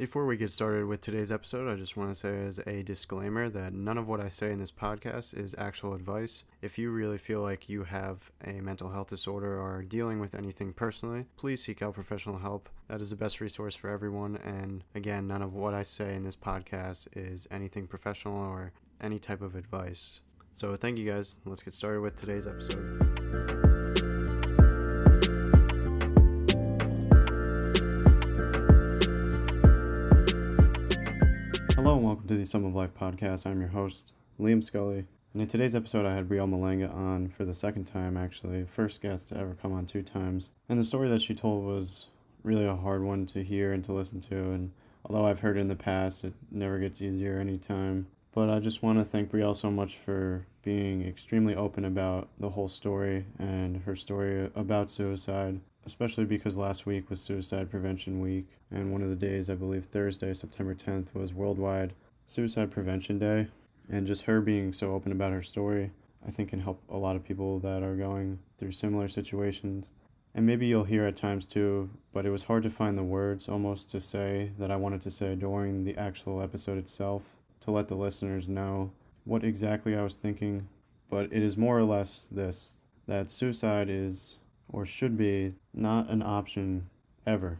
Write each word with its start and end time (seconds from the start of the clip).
Before 0.00 0.24
we 0.24 0.38
get 0.38 0.50
started 0.50 0.86
with 0.86 1.02
today's 1.02 1.30
episode, 1.30 1.70
I 1.70 1.76
just 1.76 1.94
want 1.94 2.08
to 2.08 2.14
say 2.14 2.46
as 2.46 2.58
a 2.66 2.82
disclaimer 2.82 3.50
that 3.50 3.74
none 3.74 3.98
of 3.98 4.08
what 4.08 4.18
I 4.18 4.30
say 4.30 4.50
in 4.50 4.58
this 4.58 4.72
podcast 4.72 5.36
is 5.36 5.54
actual 5.58 5.92
advice. 5.92 6.44
If 6.62 6.78
you 6.78 6.90
really 6.90 7.18
feel 7.18 7.42
like 7.42 7.68
you 7.68 7.84
have 7.84 8.30
a 8.42 8.62
mental 8.62 8.88
health 8.88 9.08
disorder 9.08 9.60
or 9.60 9.76
are 9.76 9.82
dealing 9.82 10.18
with 10.18 10.34
anything 10.34 10.72
personally, 10.72 11.26
please 11.36 11.62
seek 11.62 11.82
out 11.82 11.92
professional 11.92 12.38
help. 12.38 12.70
That 12.88 13.02
is 13.02 13.10
the 13.10 13.16
best 13.16 13.42
resource 13.42 13.76
for 13.76 13.90
everyone. 13.90 14.38
And 14.38 14.84
again, 14.94 15.26
none 15.26 15.42
of 15.42 15.52
what 15.52 15.74
I 15.74 15.82
say 15.82 16.14
in 16.14 16.24
this 16.24 16.34
podcast 16.34 17.06
is 17.14 17.46
anything 17.50 17.86
professional 17.86 18.38
or 18.38 18.72
any 19.02 19.18
type 19.18 19.42
of 19.42 19.54
advice. 19.54 20.20
So 20.54 20.76
thank 20.76 20.96
you 20.96 21.12
guys. 21.12 21.36
Let's 21.44 21.62
get 21.62 21.74
started 21.74 22.00
with 22.00 22.16
today's 22.16 22.46
episode. 22.46 23.59
Welcome 32.10 32.26
to 32.26 32.34
the 32.34 32.44
Sum 32.44 32.64
of 32.64 32.74
Life 32.74 32.92
podcast. 32.92 33.46
I'm 33.46 33.60
your 33.60 33.68
host, 33.68 34.10
Liam 34.40 34.64
Scully. 34.64 35.04
And 35.32 35.42
in 35.42 35.46
today's 35.46 35.76
episode, 35.76 36.04
I 36.04 36.16
had 36.16 36.28
Brielle 36.28 36.50
Malanga 36.50 36.92
on 36.92 37.28
for 37.28 37.44
the 37.44 37.54
second 37.54 37.84
time, 37.84 38.16
actually. 38.16 38.64
First 38.64 39.00
guest 39.00 39.28
to 39.28 39.36
ever 39.36 39.56
come 39.62 39.72
on 39.72 39.86
two 39.86 40.02
times. 40.02 40.50
And 40.68 40.76
the 40.76 40.82
story 40.82 41.08
that 41.08 41.22
she 41.22 41.36
told 41.36 41.64
was 41.64 42.08
really 42.42 42.66
a 42.66 42.74
hard 42.74 43.04
one 43.04 43.26
to 43.26 43.44
hear 43.44 43.72
and 43.72 43.84
to 43.84 43.92
listen 43.92 44.18
to. 44.22 44.34
And 44.34 44.72
although 45.04 45.24
I've 45.24 45.38
heard 45.38 45.56
in 45.56 45.68
the 45.68 45.76
past, 45.76 46.24
it 46.24 46.32
never 46.50 46.80
gets 46.80 47.00
easier 47.00 47.38
anytime. 47.38 48.08
But 48.32 48.50
I 48.50 48.58
just 48.58 48.82
want 48.82 48.98
to 48.98 49.04
thank 49.04 49.30
Brielle 49.30 49.54
so 49.54 49.70
much 49.70 49.96
for 49.96 50.44
being 50.64 51.06
extremely 51.06 51.54
open 51.54 51.84
about 51.84 52.26
the 52.40 52.50
whole 52.50 52.66
story 52.66 53.24
and 53.38 53.82
her 53.84 53.94
story 53.94 54.50
about 54.56 54.90
suicide 54.90 55.60
especially 55.86 56.24
because 56.24 56.56
last 56.56 56.86
week 56.86 57.10
was 57.10 57.20
Suicide 57.20 57.70
Prevention 57.70 58.20
Week, 58.20 58.46
and 58.70 58.92
one 58.92 59.02
of 59.02 59.10
the 59.10 59.16
days, 59.16 59.48
I 59.48 59.54
believe 59.54 59.86
Thursday, 59.86 60.34
September 60.34 60.74
10th, 60.74 61.14
was 61.14 61.34
Worldwide 61.34 61.94
Suicide 62.26 62.70
Prevention 62.70 63.18
Day. 63.18 63.48
And 63.88 64.06
just 64.06 64.24
her 64.24 64.40
being 64.40 64.72
so 64.72 64.92
open 64.94 65.10
about 65.10 65.32
her 65.32 65.42
story, 65.42 65.90
I 66.26 66.30
think 66.30 66.50
can 66.50 66.60
help 66.60 66.80
a 66.88 66.96
lot 66.96 67.16
of 67.16 67.24
people 67.24 67.58
that 67.60 67.82
are 67.82 67.96
going 67.96 68.38
through 68.58 68.72
similar 68.72 69.08
situations. 69.08 69.90
And 70.34 70.46
maybe 70.46 70.66
you'll 70.66 70.84
hear 70.84 71.06
at 71.06 71.16
times 71.16 71.44
too, 71.44 71.90
but 72.12 72.24
it 72.24 72.30
was 72.30 72.44
hard 72.44 72.62
to 72.62 72.70
find 72.70 72.96
the 72.96 73.02
words 73.02 73.48
almost 73.48 73.90
to 73.90 74.00
say 74.00 74.52
that 74.58 74.70
I 74.70 74.76
wanted 74.76 75.00
to 75.02 75.10
say 75.10 75.34
during 75.34 75.82
the 75.82 75.96
actual 75.96 76.40
episode 76.40 76.78
itself 76.78 77.22
to 77.60 77.72
let 77.72 77.88
the 77.88 77.96
listeners 77.96 78.46
know 78.46 78.92
what 79.24 79.42
exactly 79.42 79.96
I 79.96 80.02
was 80.02 80.16
thinking. 80.16 80.68
But 81.08 81.32
it 81.32 81.42
is 81.42 81.56
more 81.56 81.76
or 81.76 81.84
less 81.84 82.28
this 82.28 82.84
that 83.08 83.28
suicide 83.28 83.88
is 83.90 84.36
or 84.72 84.86
should 84.86 85.16
be 85.16 85.54
not 85.74 86.08
an 86.10 86.22
option 86.22 86.88
ever. 87.26 87.58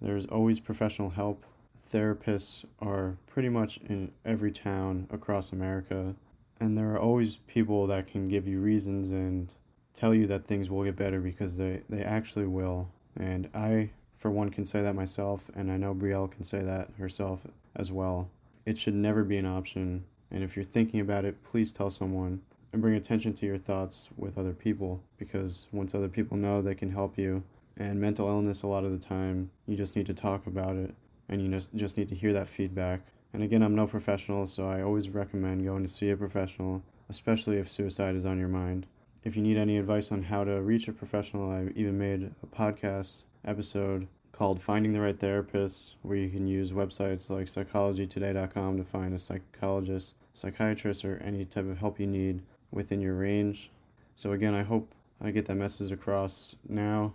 There's 0.00 0.26
always 0.26 0.60
professional 0.60 1.10
help. 1.10 1.44
Therapists 1.92 2.64
are 2.80 3.16
pretty 3.26 3.48
much 3.48 3.78
in 3.88 4.12
every 4.24 4.50
town 4.50 5.06
across 5.10 5.52
America, 5.52 6.14
and 6.58 6.76
there 6.76 6.92
are 6.92 6.98
always 6.98 7.36
people 7.36 7.86
that 7.88 8.06
can 8.06 8.28
give 8.28 8.46
you 8.48 8.60
reasons 8.60 9.10
and 9.10 9.52
tell 9.94 10.14
you 10.14 10.26
that 10.26 10.46
things 10.46 10.70
will 10.70 10.84
get 10.84 10.96
better 10.96 11.20
because 11.20 11.58
they, 11.58 11.82
they 11.88 12.02
actually 12.02 12.46
will. 12.46 12.88
And 13.16 13.48
I, 13.54 13.90
for 14.16 14.30
one, 14.30 14.50
can 14.50 14.64
say 14.64 14.82
that 14.82 14.94
myself, 14.94 15.50
and 15.54 15.70
I 15.70 15.76
know 15.76 15.94
Brielle 15.94 16.30
can 16.30 16.44
say 16.44 16.60
that 16.60 16.90
herself 16.98 17.46
as 17.76 17.92
well. 17.92 18.30
It 18.64 18.78
should 18.78 18.94
never 18.94 19.24
be 19.24 19.36
an 19.36 19.46
option, 19.46 20.04
and 20.30 20.42
if 20.42 20.56
you're 20.56 20.64
thinking 20.64 21.00
about 21.00 21.24
it, 21.24 21.44
please 21.44 21.72
tell 21.72 21.90
someone 21.90 22.40
and 22.72 22.80
bring 22.80 22.94
attention 22.94 23.34
to 23.34 23.46
your 23.46 23.58
thoughts 23.58 24.08
with 24.16 24.38
other 24.38 24.52
people 24.52 25.02
because 25.18 25.68
once 25.72 25.94
other 25.94 26.08
people 26.08 26.36
know, 26.36 26.62
they 26.62 26.74
can 26.74 26.90
help 26.90 27.18
you. 27.18 27.42
And 27.76 28.00
mental 28.00 28.28
illness, 28.28 28.62
a 28.62 28.66
lot 28.66 28.84
of 28.84 28.92
the 28.92 28.98
time, 28.98 29.50
you 29.66 29.76
just 29.76 29.96
need 29.96 30.06
to 30.06 30.14
talk 30.14 30.46
about 30.46 30.76
it 30.76 30.94
and 31.28 31.40
you 31.40 31.60
just 31.74 31.96
need 31.96 32.08
to 32.08 32.14
hear 32.14 32.32
that 32.32 32.48
feedback. 32.48 33.00
And 33.32 33.42
again, 33.42 33.62
I'm 33.62 33.74
no 33.74 33.86
professional, 33.86 34.46
so 34.46 34.68
I 34.68 34.82
always 34.82 35.08
recommend 35.08 35.64
going 35.64 35.82
to 35.82 35.88
see 35.88 36.10
a 36.10 36.16
professional, 36.16 36.82
especially 37.08 37.58
if 37.58 37.70
suicide 37.70 38.14
is 38.14 38.26
on 38.26 38.38
your 38.38 38.48
mind. 38.48 38.86
If 39.24 39.36
you 39.36 39.42
need 39.42 39.56
any 39.56 39.78
advice 39.78 40.12
on 40.12 40.24
how 40.24 40.44
to 40.44 40.60
reach 40.60 40.88
a 40.88 40.92
professional, 40.92 41.50
I 41.50 41.68
even 41.74 41.98
made 41.98 42.32
a 42.42 42.46
podcast 42.46 43.22
episode 43.44 44.06
called 44.32 44.60
Finding 44.60 44.92
the 44.92 45.00
Right 45.00 45.18
Therapist, 45.18 45.94
where 46.02 46.16
you 46.16 46.28
can 46.28 46.46
use 46.46 46.72
websites 46.72 47.30
like 47.30 47.46
psychologytoday.com 47.46 48.76
to 48.76 48.84
find 48.84 49.14
a 49.14 49.18
psychologist, 49.18 50.14
psychiatrist, 50.32 51.04
or 51.04 51.18
any 51.18 51.44
type 51.44 51.70
of 51.70 51.78
help 51.78 52.00
you 52.00 52.06
need 52.06 52.42
within 52.72 53.00
your 53.00 53.14
range. 53.14 53.70
So, 54.16 54.32
again, 54.32 54.54
I 54.54 54.62
hope 54.62 54.92
I 55.20 55.30
get 55.30 55.46
that 55.46 55.54
message 55.54 55.92
across 55.92 56.56
now 56.68 57.14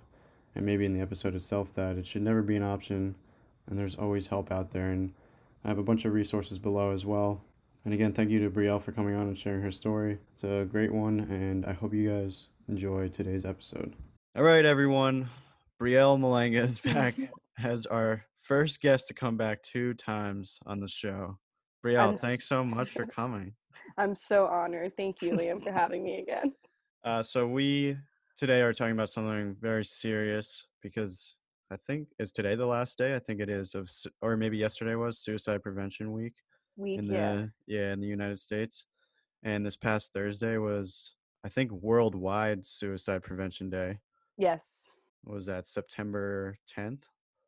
and 0.56 0.66
maybe 0.66 0.86
in 0.86 0.94
the 0.94 1.02
episode 1.02 1.36
itself 1.36 1.74
that 1.74 1.98
it 1.98 2.08
should 2.08 2.22
never 2.22 2.42
be 2.42 2.56
an 2.56 2.64
option 2.64 3.16
and 3.68 3.78
there's 3.78 3.96
always 3.96 4.28
help 4.28 4.52
out 4.52 4.72
there. 4.72 4.90
And 4.90 5.14
I 5.64 5.68
have 5.68 5.78
a 5.78 5.84
bunch 5.84 6.06
of 6.06 6.14
resources 6.14 6.58
below 6.58 6.92
as 6.92 7.06
well. 7.06 7.42
And 7.86 7.94
again, 7.94 8.14
thank 8.14 8.30
you 8.30 8.40
to 8.40 8.50
Brielle 8.50 8.82
for 8.82 8.92
coming 8.92 9.16
on 9.16 9.28
and 9.28 9.38
sharing 9.38 9.62
her 9.62 9.72
story. 9.72 10.18
It's 10.34 10.44
a 10.44 10.68
great 10.70 10.94
one, 10.94 11.20
and 11.20 11.66
I 11.66 11.74
hope 11.74 11.94
you 11.94 12.10
guys 12.10 12.48
enjoy 12.68 13.08
today's 13.08 13.46
episode. 13.46 13.94
All 14.36 14.44
right, 14.44 14.66
everyone. 14.66 15.30
Brielle 15.82 16.20
Malanga 16.20 16.64
is 16.64 16.80
back 16.80 17.16
as 17.64 17.86
our 17.86 18.26
first 18.42 18.82
guest 18.82 19.08
to 19.08 19.14
come 19.14 19.38
back 19.38 19.64
two 19.64 19.94
times 19.94 20.60
on 20.66 20.80
the 20.80 20.88
show. 20.88 21.38
Brielle, 21.86 22.20
thanks 22.20 22.48
so 22.48 22.64
much 22.64 22.90
for 22.92 23.06
coming. 23.16 23.54
I'm 23.98 24.16
so 24.16 24.46
honored. 24.48 24.94
Thank 24.98 25.22
you, 25.22 25.32
Liam, 25.32 25.64
for 25.64 25.72
having 25.72 26.04
me 26.04 26.20
again. 26.20 26.54
Uh, 27.04 27.24
so 27.24 27.48
we 27.48 27.98
today 28.38 28.62
are 28.62 28.74
talking 28.74 28.94
about 28.94 29.10
something 29.10 29.56
very 29.60 29.86
serious 29.86 30.66
because 30.82 31.36
I 31.72 31.78
think 31.86 32.08
is 32.20 32.32
today 32.32 32.56
the 32.56 32.66
last 32.66 32.98
day. 32.98 33.16
I 33.16 33.20
think 33.20 33.40
it 33.40 33.50
is 33.50 33.76
of, 33.76 33.90
or 34.22 34.38
maybe 34.38 34.58
yesterday 34.58 34.96
was 34.96 35.20
Suicide 35.20 35.64
Prevention 35.64 36.12
Week. 36.12 36.34
Week, 36.76 37.00
in 37.00 37.08
the, 37.08 37.14
yeah. 37.14 37.46
Yeah, 37.66 37.94
in 37.94 38.00
the 38.00 38.08
United 38.08 38.40
States, 38.40 38.86
and 39.44 39.66
this 39.66 39.76
past 39.76 40.14
Thursday 40.14 40.58
was, 40.58 41.16
I 41.44 41.50
think, 41.50 41.72
Worldwide 41.72 42.66
Suicide 42.66 43.24
Prevention 43.24 43.70
Day. 43.70 43.98
Yes. 44.38 44.84
What 45.24 45.36
was 45.36 45.46
that 45.48 45.66
September 45.66 46.58
10th? 46.78 47.02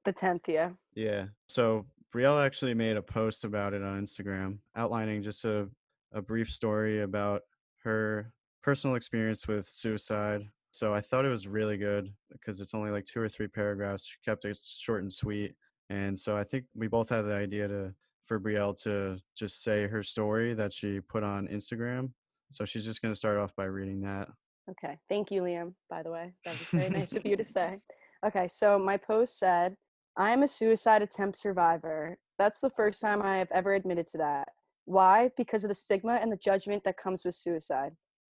The 0.05 0.13
10th, 0.13 0.47
yeah. 0.47 0.69
Yeah. 0.95 1.25
So 1.47 1.85
Brielle 2.13 2.43
actually 2.43 2.73
made 2.73 2.97
a 2.97 3.01
post 3.01 3.43
about 3.43 3.73
it 3.73 3.83
on 3.83 4.03
Instagram, 4.03 4.59
outlining 4.75 5.23
just 5.23 5.45
a 5.45 5.69
a 6.13 6.21
brief 6.21 6.51
story 6.51 7.01
about 7.01 7.43
her 7.83 8.33
personal 8.63 8.95
experience 8.95 9.47
with 9.47 9.67
suicide. 9.67 10.47
So 10.71 10.93
I 10.93 11.01
thought 11.01 11.25
it 11.25 11.29
was 11.29 11.47
really 11.47 11.77
good 11.77 12.11
because 12.31 12.59
it's 12.59 12.73
only 12.73 12.91
like 12.91 13.05
two 13.05 13.19
or 13.19 13.29
three 13.29 13.47
paragraphs. 13.47 14.05
She 14.05 14.17
kept 14.23 14.45
it 14.45 14.57
short 14.63 15.01
and 15.01 15.13
sweet. 15.13 15.55
And 15.89 16.17
so 16.17 16.37
I 16.37 16.43
think 16.43 16.65
we 16.75 16.87
both 16.87 17.09
had 17.09 17.23
the 17.23 17.33
idea 17.33 17.67
to 17.67 17.93
for 18.25 18.39
Brielle 18.39 18.79
to 18.83 19.17
just 19.35 19.63
say 19.63 19.87
her 19.87 20.03
story 20.03 20.53
that 20.53 20.71
she 20.71 20.99
put 20.99 21.23
on 21.23 21.47
Instagram. 21.47 22.11
So 22.51 22.63
she's 22.63 22.85
just 22.85 23.01
going 23.01 23.13
to 23.13 23.17
start 23.17 23.39
off 23.39 23.55
by 23.55 23.65
reading 23.65 24.01
that. 24.01 24.29
Okay. 24.69 24.97
Thank 25.09 25.31
you, 25.31 25.41
Liam, 25.41 25.73
by 25.89 26.03
the 26.03 26.11
way. 26.11 26.33
That 26.45 26.51
was 26.51 26.67
very 26.67 26.89
nice 26.91 27.15
of 27.15 27.25
you 27.25 27.35
to 27.37 27.43
say. 27.57 27.79
Okay. 28.23 28.47
So 28.47 28.77
my 28.77 28.97
post 28.97 29.39
said, 29.39 29.75
I 30.17 30.31
am 30.31 30.43
a 30.43 30.47
suicide 30.47 31.01
attempt 31.01 31.37
survivor. 31.37 32.17
That's 32.37 32.61
the 32.61 32.67
oh. 32.67 32.73
first 32.75 33.01
time 33.01 33.21
I 33.21 33.37
have 33.37 33.51
ever 33.51 33.73
admitted 33.73 34.07
to 34.07 34.17
that. 34.19 34.49
Why? 34.85 35.31
Because 35.37 35.63
of 35.63 35.69
the 35.69 35.75
stigma 35.75 36.13
and 36.15 36.31
the 36.31 36.37
judgment 36.37 36.83
that 36.83 36.97
comes 36.97 37.23
with 37.23 37.35
suicide. 37.35 37.93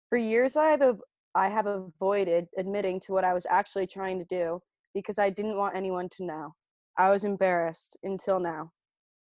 For 0.09 0.17
years, 0.17 0.55
I 0.55 0.67
have, 0.67 1.01
I 1.33 1.49
have 1.49 1.65
avoided 1.65 2.47
admitting 2.57 2.99
to 3.01 3.11
what 3.11 3.23
I 3.23 3.33
was 3.33 3.45
actually 3.49 3.87
trying 3.87 4.19
to 4.19 4.25
do 4.25 4.61
because 4.93 5.19
I 5.19 5.29
didn't 5.29 5.57
want 5.57 5.75
anyone 5.75 6.07
to 6.09 6.23
know. 6.23 6.55
I 6.97 7.09
was 7.09 7.25
embarrassed 7.25 7.97
until 8.03 8.39
now. 8.39 8.71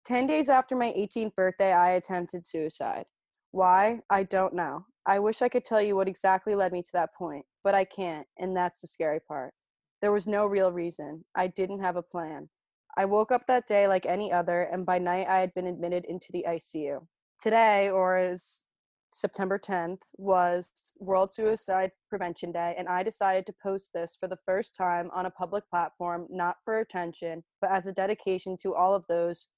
10 0.06 0.26
days 0.26 0.48
after 0.48 0.75
my 0.75 0.91
18th 0.92 1.34
birthday, 1.34 1.72
I 1.72 1.91
attempted 1.91 2.47
suicide. 2.47 3.04
Why? 3.50 4.00
I 4.09 4.22
don't 4.22 4.54
know. 4.54 4.86
I 5.06 5.19
wish 5.19 5.42
I 5.42 5.48
could 5.48 5.65
tell 5.65 5.82
you 5.82 5.97
what 5.97 6.09
exactly 6.09 6.54
led 6.54 6.72
me 6.72 6.82
to 6.82 6.92
that 6.94 7.15
point, 7.15 7.44
but 7.62 7.75
I 7.75 7.84
can't, 7.84 8.26
and 8.38 8.56
that's 8.56 8.80
the 8.80 8.86
scary 8.86 9.20
part. 9.20 9.53
There 10.00 10.12
was 10.12 10.26
no 10.26 10.47
real 10.47 10.72
reason. 10.72 11.25
I 11.34 11.48
didn't 11.48 11.81
have 11.81 11.97
a 11.97 12.03
plan. 12.03 12.48
I 12.97 13.04
woke 13.04 13.32
up 13.32 13.47
that 13.47 13.69
day 13.69 13.86
like 13.86 14.06
any 14.06 14.32
other, 14.32 14.62
and 14.62 14.84
by 14.86 14.98
night 14.98 15.28
I 15.28 15.41
had 15.41 15.54
been 15.54 15.66
admitted 15.66 16.04
into 16.06 16.28
the 16.33 16.45
ICU 16.48 17.06
today, 17.41 17.91
or 17.91 18.18
is 18.18 18.62
September 19.10 19.59
10th, 19.59 20.00
was 20.16 20.68
World 20.98 21.33
Suicide 21.33 21.92
Prevention 22.10 22.53
Day, 22.53 22.74
and 22.77 22.89
I 22.89 23.03
decided 23.03 23.47
to 23.47 23.54
post 23.62 23.91
this 23.95 24.16
for 24.18 24.28
the 24.28 24.39
first 24.45 24.77
time 24.77 25.10
on 25.12 25.27
a 25.27 25.30
public 25.30 25.65
platform, 25.71 26.27
not 26.30 26.56
for 26.65 26.80
attention, 26.80 27.45
but 27.60 27.71
as 27.71 27.86
a 27.86 27.92
dedication 27.92 28.56
to 28.62 28.74
all 28.74 28.95
of 28.95 29.04
those, 29.09 29.48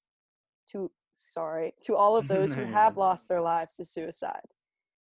to 0.71 0.91
sorry, 1.13 1.73
to 1.83 1.95
all 1.95 2.15
of 2.15 2.27
those 2.27 2.53
who 2.53 2.63
have 2.65 2.97
lost 2.97 3.27
their 3.27 3.41
lives 3.41 3.75
to 3.75 3.85
suicide. 3.85 4.45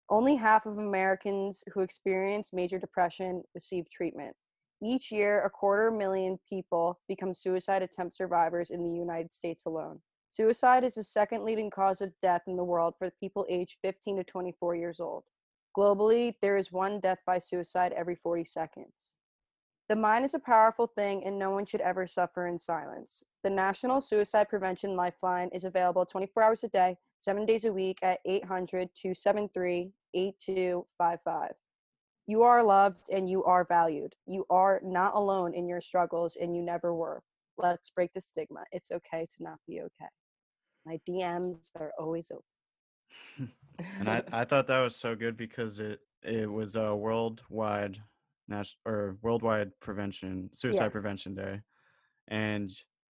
Only 0.10 0.36
half 0.36 0.66
of 0.66 0.78
Americans 0.78 1.64
who 1.74 1.82
experience 1.82 2.52
major 2.52 2.80
depression 2.80 3.44
receive 3.54 3.90
treatment. 3.92 4.36
Each 4.82 5.12
year, 5.12 5.44
a 5.44 5.50
quarter 5.50 5.92
million 5.92 6.40
people 6.48 7.00
become 7.08 7.34
suicide 7.34 7.82
attempt 7.82 8.16
survivors 8.16 8.70
in 8.70 8.84
the 8.84 8.98
United 8.98 9.34
States 9.34 9.66
alone. 9.66 10.00
Suicide 10.30 10.84
is 10.84 10.96
the 10.96 11.04
second 11.04 11.44
leading 11.44 11.70
cause 11.70 12.02
of 12.02 12.18
death 12.22 12.44
in 12.48 12.56
the 12.56 12.64
world 12.64 12.94
for 12.98 13.12
people 13.20 13.46
aged 13.50 13.78
15 13.82 14.18
to 14.18 14.24
24 14.24 14.76
years 14.76 15.00
old. 15.00 15.24
Globally, 15.78 16.36
there 16.42 16.56
is 16.56 16.72
one 16.72 17.00
death 17.00 17.20
by 17.26 17.40
suicide 17.40 17.94
every 17.94 18.16
40 18.16 18.46
seconds. 18.46 19.16
The 19.90 19.96
mind 19.96 20.24
is 20.24 20.36
a 20.36 20.40
powerful 20.40 20.86
thing, 20.86 21.24
and 21.26 21.40
no 21.40 21.50
one 21.50 21.66
should 21.66 21.82
ever 21.82 22.06
suffer 22.06 22.46
in 22.46 22.60
silence. 22.60 23.24
The 23.44 23.50
National 23.50 24.02
Suicide 24.02 24.48
Prevention 24.48 24.96
Lifeline 24.96 25.50
is 25.52 25.64
available 25.64 26.06
24 26.06 26.44
hours 26.44 26.64
a 26.64 26.70
day, 26.70 26.98
seven 27.18 27.46
days 27.46 27.66
a 27.66 27.74
week 27.74 27.98
at 28.04 28.20
800 28.24 28.90
273 28.94 29.92
8255. 30.14 31.52
You 32.30 32.44
are 32.44 32.62
loved 32.62 33.10
and 33.12 33.28
you 33.28 33.44
are 33.46 33.66
valued. 33.66 34.14
You 34.28 34.46
are 34.52 34.80
not 34.84 35.16
alone 35.16 35.56
in 35.56 35.68
your 35.68 35.82
struggles, 35.82 36.38
and 36.40 36.56
you 36.56 36.62
never 36.62 36.94
were. 36.94 37.24
Let's 37.58 37.90
break 37.90 38.14
the 38.14 38.22
stigma. 38.22 38.66
It's 38.72 38.92
okay 38.92 39.26
to 39.36 39.44
not 39.44 39.58
be 39.68 39.82
okay. 39.82 40.10
My 40.86 41.00
DMs 41.10 41.72
are 41.76 41.92
always 41.98 42.32
open. 42.32 43.50
and 44.00 44.08
I, 44.12 44.22
I 44.32 44.46
thought 44.46 44.68
that 44.68 44.80
was 44.80 44.96
so 44.96 45.16
good 45.16 45.38
because 45.38 45.80
it 45.80 46.02
it 46.22 46.52
was 46.52 46.76
a 46.76 46.96
worldwide 46.96 48.00
national 48.48 48.78
or 48.86 49.18
worldwide 49.24 49.72
prevention 49.80 50.52
suicide 50.54 50.84
Yes. 50.84 50.92
prevention 50.92 51.34
day 51.34 51.62
and 52.28 52.72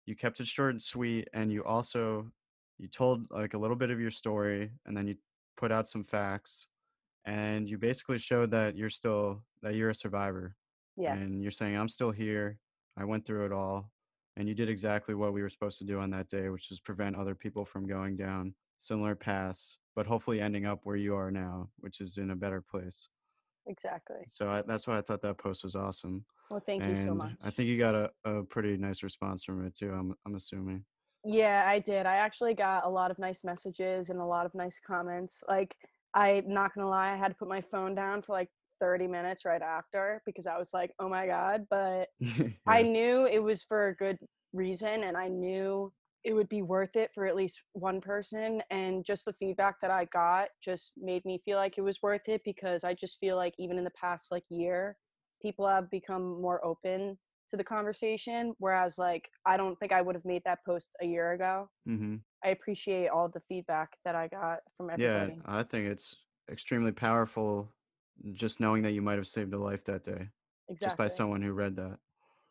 you 0.05 0.15
kept 0.15 0.39
it 0.39 0.47
short 0.47 0.71
and 0.71 0.81
sweet 0.81 1.27
and 1.33 1.51
you 1.51 1.65
also 1.65 2.31
you 2.77 2.87
told 2.87 3.29
like 3.29 3.55
a 3.55 3.57
little 3.57 3.75
bit 3.75 3.91
of 3.91 3.99
your 3.99 4.11
story 4.11 4.71
and 4.85 4.95
then 4.95 5.05
you 5.05 5.15
put 5.57 5.69
out 5.69 5.85
some 5.85 6.05
facts 6.05 6.67
and 7.25 7.69
you 7.69 7.77
basically 7.77 8.17
showed 8.17 8.51
that 8.51 8.75
you're 8.75 8.89
still 8.89 9.43
that 9.61 9.75
you're 9.75 9.89
a 9.91 9.95
survivor 9.95 10.55
Yes. 10.97 11.17
and 11.21 11.41
you're 11.41 11.51
saying 11.51 11.75
i'm 11.77 11.87
still 11.89 12.11
here 12.11 12.59
i 12.97 13.03
went 13.05 13.25
through 13.25 13.45
it 13.45 13.51
all 13.51 13.91
and 14.37 14.47
you 14.47 14.53
did 14.55 14.69
exactly 14.69 15.13
what 15.15 15.33
we 15.33 15.41
were 15.41 15.49
supposed 15.49 15.77
to 15.79 15.85
do 15.85 15.99
on 15.99 16.09
that 16.11 16.27
day 16.27 16.49
which 16.49 16.71
is 16.71 16.79
prevent 16.79 17.15
other 17.15 17.35
people 17.35 17.63
from 17.65 17.87
going 17.87 18.15
down 18.17 18.53
similar 18.77 19.15
paths 19.15 19.77
but 19.95 20.05
hopefully 20.05 20.41
ending 20.41 20.65
up 20.65 20.79
where 20.83 20.95
you 20.95 21.15
are 21.15 21.31
now 21.31 21.69
which 21.79 22.01
is 22.01 22.17
in 22.17 22.31
a 22.31 22.35
better 22.35 22.61
place 22.61 23.07
Exactly. 23.67 24.17
so 24.27 24.49
I, 24.49 24.63
that's 24.63 24.87
why 24.87 24.97
i 24.97 25.01
thought 25.01 25.21
that 25.21 25.37
post 25.37 25.63
was 25.63 25.75
awesome 25.75 26.25
Well, 26.49 26.61
thank 26.65 26.81
and 26.83 26.89
you 26.97 27.01
so 27.03 27.13
much. 27.13 27.33
i 27.43 27.49
think 27.51 27.67
you 27.69 27.77
got 27.77 27.95
a, 27.95 28.09
a 28.25 28.43
pretty 28.43 28.75
nice 28.77 29.03
response 29.03 29.43
from 29.43 29.65
it 29.65 29.75
too 29.75 29.91
i'm, 29.93 30.15
I'm 30.25 30.35
assuming 30.35 30.83
Yeah, 31.23 31.63
I 31.67 31.77
did. 31.79 32.07
I 32.07 32.15
actually 32.15 32.55
got 32.55 32.83
a 32.83 32.89
lot 32.89 33.11
of 33.11 33.19
nice 33.19 33.43
messages 33.43 34.09
and 34.09 34.19
a 34.19 34.25
lot 34.25 34.47
of 34.47 34.55
nice 34.55 34.79
comments. 34.79 35.43
Like, 35.47 35.75
I'm 36.13 36.53
not 36.53 36.73
gonna 36.73 36.89
lie, 36.89 37.13
I 37.13 37.17
had 37.17 37.29
to 37.29 37.35
put 37.35 37.47
my 37.47 37.61
phone 37.71 37.95
down 37.95 38.21
for 38.21 38.33
like 38.33 38.49
30 38.81 39.07
minutes 39.07 39.45
right 39.45 39.61
after 39.61 40.21
because 40.25 40.47
I 40.47 40.57
was 40.57 40.71
like, 40.73 40.91
oh 40.99 41.07
my 41.07 41.27
God. 41.27 41.65
But 41.69 42.09
I 42.67 42.81
knew 42.81 43.25
it 43.25 43.41
was 43.41 43.63
for 43.63 43.87
a 43.87 43.95
good 43.95 44.17
reason 44.53 45.03
and 45.03 45.15
I 45.15 45.27
knew 45.29 45.93
it 46.23 46.33
would 46.33 46.49
be 46.49 46.61
worth 46.61 46.95
it 46.95 47.11
for 47.15 47.25
at 47.25 47.35
least 47.35 47.61
one 47.73 48.01
person. 48.01 48.61
And 48.69 49.05
just 49.05 49.25
the 49.25 49.33
feedback 49.33 49.75
that 49.81 49.91
I 49.91 50.05
got 50.05 50.49
just 50.63 50.93
made 50.97 51.23
me 51.25 51.41
feel 51.45 51.57
like 51.57 51.77
it 51.77 51.81
was 51.81 51.99
worth 52.03 52.27
it 52.27 52.41
because 52.45 52.83
I 52.83 52.93
just 52.93 53.17
feel 53.19 53.35
like 53.35 53.53
even 53.57 53.77
in 53.77 53.83
the 53.83 53.91
past 53.91 54.31
like 54.31 54.43
year, 54.49 54.97
people 55.41 55.67
have 55.67 55.89
become 55.89 56.41
more 56.41 56.63
open 56.65 57.17
to 57.51 57.57
the 57.57 57.63
conversation. 57.63 58.53
Whereas 58.57 58.97
like 58.97 59.29
I 59.45 59.57
don't 59.57 59.77
think 59.79 59.91
I 59.91 60.01
would 60.01 60.15
have 60.15 60.25
made 60.25 60.41
that 60.45 60.59
post 60.65 60.95
a 61.01 61.05
year 61.05 61.33
ago. 61.33 61.69
hmm 61.85 62.15
I 62.43 62.49
appreciate 62.49 63.07
all 63.09 63.29
the 63.29 63.41
feedback 63.47 63.89
that 64.03 64.15
I 64.15 64.27
got 64.27 64.59
from 64.75 64.89
everybody. 64.89 65.35
yeah 65.45 65.59
i 65.59 65.63
think 65.63 65.87
it's 65.87 66.15
extremely 66.51 66.91
powerful 66.91 67.71
just 68.33 68.59
knowing 68.59 68.81
that 68.83 68.91
you 68.91 69.01
might 69.01 69.17
have 69.17 69.27
saved 69.27 69.53
a 69.53 69.57
life 69.57 69.83
that 69.85 70.03
day 70.03 70.29
exactly. 70.69 70.75
just 70.87 70.97
by 70.97 71.07
someone 71.07 71.41
who 71.41 71.51
read 71.53 71.75
that 71.75 71.97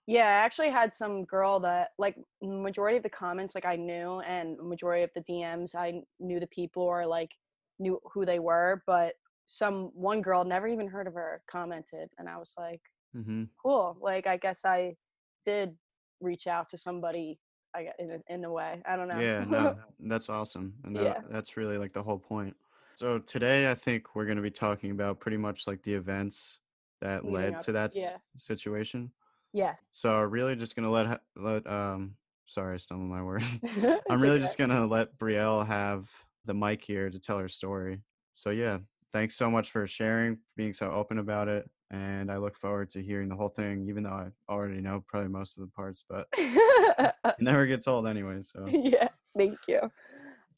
Yeah, 0.07 0.27
I 0.27 0.45
actually 0.45 0.71
had 0.71 0.93
some 0.93 1.25
girl 1.25 1.61
that 1.61 1.91
like 1.99 2.17
majority 2.43 2.97
of 2.97 3.03
the 3.03 3.11
comments 3.11 3.55
like 3.55 3.67
I 3.67 3.77
knew 3.77 4.21
and 4.21 4.57
majority 4.59 5.05
of 5.05 5.11
the 5.15 5.23
DMs 5.23 5.75
I 5.75 6.03
knew 6.19 6.41
the 6.41 6.47
people 6.49 6.83
or 6.83 7.07
like 7.07 7.31
knew 7.79 8.01
who 8.13 8.25
they 8.25 8.39
were, 8.39 8.83
but 8.87 9.15
some 9.47 9.91
one 9.95 10.23
girl 10.23 10.45
never 10.45 10.67
even 10.67 10.89
heard 10.89 11.07
of 11.07 11.15
her 11.15 11.43
commented 11.51 12.09
and 12.19 12.29
I 12.29 12.39
was 12.39 12.55
like, 12.59 12.81
hmm 13.13 13.45
cool. 13.63 13.97
Like 14.01 14.27
I 14.27 14.37
guess 14.37 14.65
I 14.65 14.97
did 15.45 15.77
reach 16.21 16.47
out 16.47 16.71
to 16.71 16.77
somebody 16.77 17.39
I 17.75 17.85
gue- 17.85 17.93
in 17.99 18.11
a, 18.11 18.35
in 18.35 18.45
a 18.45 18.51
way. 18.53 18.83
I 18.87 18.97
don't 18.97 19.09
know. 19.09 19.21
Yeah, 19.21 19.45
no, 19.45 19.77
that's 20.01 20.29
awesome. 20.29 20.75
And 20.85 20.97
tha- 20.97 21.01
Yeah. 21.03 21.21
that's 21.31 21.57
really 21.57 21.79
like 21.79 21.93
the 21.93 22.03
whole 22.03 22.19
point. 22.19 22.57
So 22.95 23.19
today 23.19 23.71
I 23.71 23.75
think 23.75 24.15
we're 24.15 24.25
going 24.27 24.37
to 24.37 24.43
be 24.43 24.51
talking 24.51 24.91
about 24.91 25.21
pretty 25.21 25.37
much 25.37 25.67
like 25.67 25.83
the 25.83 25.95
events 25.95 26.59
that 27.01 27.25
Leading 27.25 27.35
led 27.35 27.55
up- 27.55 27.61
to 27.63 27.73
that 27.73 27.93
yeah. 27.95 28.17
situation. 28.37 29.13
yes. 29.53 29.81
So 29.91 30.15
I'm 30.15 30.31
really 30.31 30.57
just 30.57 30.77
going 30.77 30.85
to 30.85 30.91
let 30.91 31.21
let 31.37 31.67
um 31.67 32.17
sorry, 32.47 32.75
I 32.75 32.79
stumbled 32.79 33.09
my 33.11 33.23
words. 33.23 33.45
I'm 34.11 34.21
really 34.21 34.37
okay. 34.37 34.43
just 34.45 34.59
going 34.59 34.71
to 34.71 34.87
let 34.87 35.17
Brielle 35.19 35.67
have 35.67 36.11
the 36.45 36.55
mic 36.55 36.83
here 36.83 37.09
to 37.09 37.19
tell 37.19 37.39
her 37.39 37.49
story. 37.49 38.01
So 38.35 38.51
yeah, 38.51 38.79
thanks 39.13 39.37
so 39.37 39.51
much 39.51 39.71
for 39.71 39.87
sharing, 39.87 40.39
being 40.57 40.73
so 40.73 40.91
open 40.91 41.19
about 41.19 41.49
it, 41.49 41.71
and 41.91 42.31
I 42.31 42.37
look 42.37 42.57
forward 42.57 42.91
to 42.91 43.03
hearing 43.03 43.29
the 43.29 43.35
whole 43.35 43.49
thing 43.49 43.87
even 43.89 44.05
though 44.05 44.11
I 44.11 44.29
already 44.49 44.81
know 44.81 45.05
probably 45.07 45.29
most 45.29 45.59
of 45.59 45.63
the 45.63 45.71
parts, 45.73 46.05
but 46.09 46.27
it 46.37 47.15
never 47.41 47.67
gets 47.67 47.89
old 47.89 48.07
anyway, 48.07 48.41
so 48.41 48.67
yeah, 48.67 49.09
thank 49.37 49.59
you. 49.67 49.91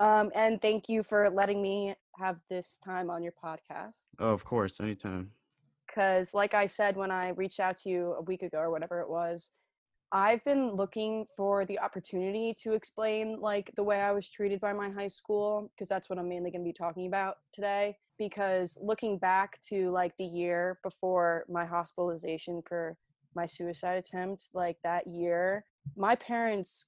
Um, 0.00 0.32
and 0.34 0.60
thank 0.60 0.88
you 0.88 1.02
for 1.02 1.30
letting 1.30 1.62
me 1.62 1.94
have 2.18 2.38
this 2.50 2.78
time 2.84 3.08
on 3.08 3.22
your 3.22 3.32
podcast. 3.32 4.08
Oh, 4.18 4.30
of 4.30 4.44
course, 4.44 4.80
anytime. 4.80 5.30
Because, 5.86 6.34
like 6.34 6.54
I 6.54 6.66
said 6.66 6.96
when 6.96 7.10
I 7.10 7.30
reached 7.30 7.60
out 7.60 7.76
to 7.78 7.88
you 7.88 8.14
a 8.14 8.22
week 8.22 8.42
ago 8.42 8.58
or 8.58 8.70
whatever 8.70 9.00
it 9.00 9.08
was, 9.08 9.52
I've 10.14 10.44
been 10.44 10.72
looking 10.72 11.26
for 11.38 11.64
the 11.64 11.80
opportunity 11.80 12.54
to 12.62 12.74
explain 12.74 13.40
like 13.40 13.72
the 13.76 13.82
way 13.82 14.02
I 14.02 14.12
was 14.12 14.28
treated 14.28 14.60
by 14.60 14.74
my 14.74 14.90
high 14.90 15.08
school, 15.08 15.70
because 15.74 15.88
that's 15.88 16.10
what 16.10 16.18
I'm 16.18 16.28
mainly 16.28 16.50
going 16.50 16.62
to 16.62 16.68
be 16.68 16.74
talking 16.74 17.06
about 17.06 17.36
today. 17.54 17.96
Because 18.18 18.78
looking 18.82 19.16
back 19.18 19.58
to 19.70 19.90
like 19.90 20.14
the 20.18 20.24
year 20.24 20.78
before 20.82 21.46
my 21.48 21.64
hospitalization 21.64 22.62
for 22.68 22.96
my 23.34 23.46
suicide 23.46 23.96
attempt, 23.96 24.50
like 24.52 24.76
that 24.84 25.06
year, 25.06 25.64
my 25.96 26.14
parents 26.14 26.84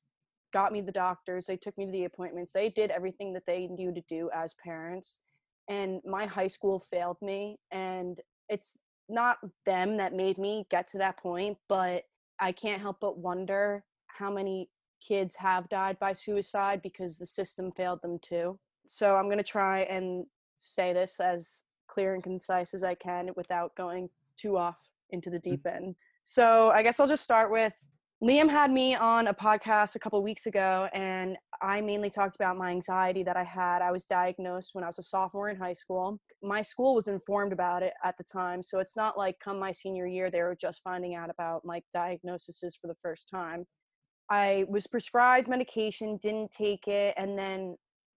got 0.52 0.70
me 0.70 0.82
the 0.82 0.92
doctors, 0.92 1.46
they 1.46 1.56
took 1.56 1.76
me 1.78 1.86
to 1.86 1.92
the 1.92 2.04
appointments, 2.04 2.52
they 2.52 2.68
did 2.68 2.90
everything 2.90 3.32
that 3.32 3.46
they 3.46 3.66
knew 3.68 3.92
to 3.92 4.02
do 4.06 4.28
as 4.34 4.54
parents. 4.62 5.20
And 5.66 6.02
my 6.04 6.26
high 6.26 6.46
school 6.46 6.78
failed 6.78 7.16
me. 7.22 7.58
And 7.72 8.20
it's 8.50 8.78
not 9.08 9.38
them 9.64 9.96
that 9.96 10.12
made 10.12 10.36
me 10.36 10.66
get 10.70 10.86
to 10.88 10.98
that 10.98 11.16
point, 11.16 11.56
but 11.70 12.04
I 12.40 12.52
can't 12.52 12.80
help 12.80 12.98
but 13.00 13.18
wonder 13.18 13.84
how 14.06 14.30
many 14.30 14.68
kids 15.06 15.36
have 15.36 15.68
died 15.68 15.98
by 15.98 16.12
suicide 16.12 16.80
because 16.82 17.18
the 17.18 17.26
system 17.26 17.72
failed 17.72 18.00
them 18.02 18.18
too. 18.20 18.58
So 18.86 19.16
I'm 19.16 19.26
going 19.26 19.38
to 19.38 19.44
try 19.44 19.80
and 19.82 20.26
say 20.56 20.92
this 20.92 21.20
as 21.20 21.62
clear 21.88 22.14
and 22.14 22.22
concise 22.22 22.74
as 22.74 22.82
I 22.84 22.94
can 22.94 23.30
without 23.36 23.74
going 23.76 24.08
too 24.36 24.56
off 24.56 24.78
into 25.10 25.30
the 25.30 25.38
mm. 25.38 25.42
deep 25.42 25.66
end. 25.66 25.94
So 26.22 26.70
I 26.70 26.82
guess 26.82 26.98
I'll 26.98 27.08
just 27.08 27.24
start 27.24 27.50
with 27.50 27.74
Liam 28.24 28.48
had 28.48 28.72
me 28.72 28.94
on 28.94 29.26
a 29.26 29.34
podcast 29.34 29.96
a 29.96 29.98
couple 29.98 30.22
weeks 30.22 30.46
ago, 30.46 30.88
and 30.94 31.36
I 31.60 31.82
mainly 31.82 32.08
talked 32.08 32.36
about 32.36 32.56
my 32.56 32.70
anxiety 32.70 33.22
that 33.22 33.36
I 33.36 33.44
had. 33.44 33.82
I 33.82 33.92
was 33.92 34.06
diagnosed 34.06 34.70
when 34.72 34.82
I 34.82 34.86
was 34.86 34.98
a 34.98 35.02
sophomore 35.02 35.50
in 35.50 35.58
high 35.58 35.74
school. 35.74 36.18
My 36.42 36.62
school 36.62 36.94
was 36.94 37.06
informed 37.06 37.52
about 37.52 37.82
it 37.82 37.92
at 38.02 38.16
the 38.16 38.24
time, 38.24 38.62
so 38.62 38.78
it's 38.78 38.96
not 38.96 39.18
like 39.18 39.36
come 39.44 39.58
my 39.58 39.72
senior 39.72 40.06
year, 40.06 40.30
they 40.30 40.40
were 40.40 40.56
just 40.58 40.80
finding 40.82 41.14
out 41.14 41.28
about 41.28 41.66
my 41.66 41.82
diagnoses 41.92 42.78
for 42.80 42.86
the 42.86 42.96
first 43.02 43.28
time. 43.28 43.66
I 44.30 44.64
was 44.70 44.86
prescribed 44.86 45.46
medication, 45.46 46.18
didn't 46.22 46.50
take 46.50 46.88
it, 46.88 47.12
and 47.18 47.38
then 47.38 47.76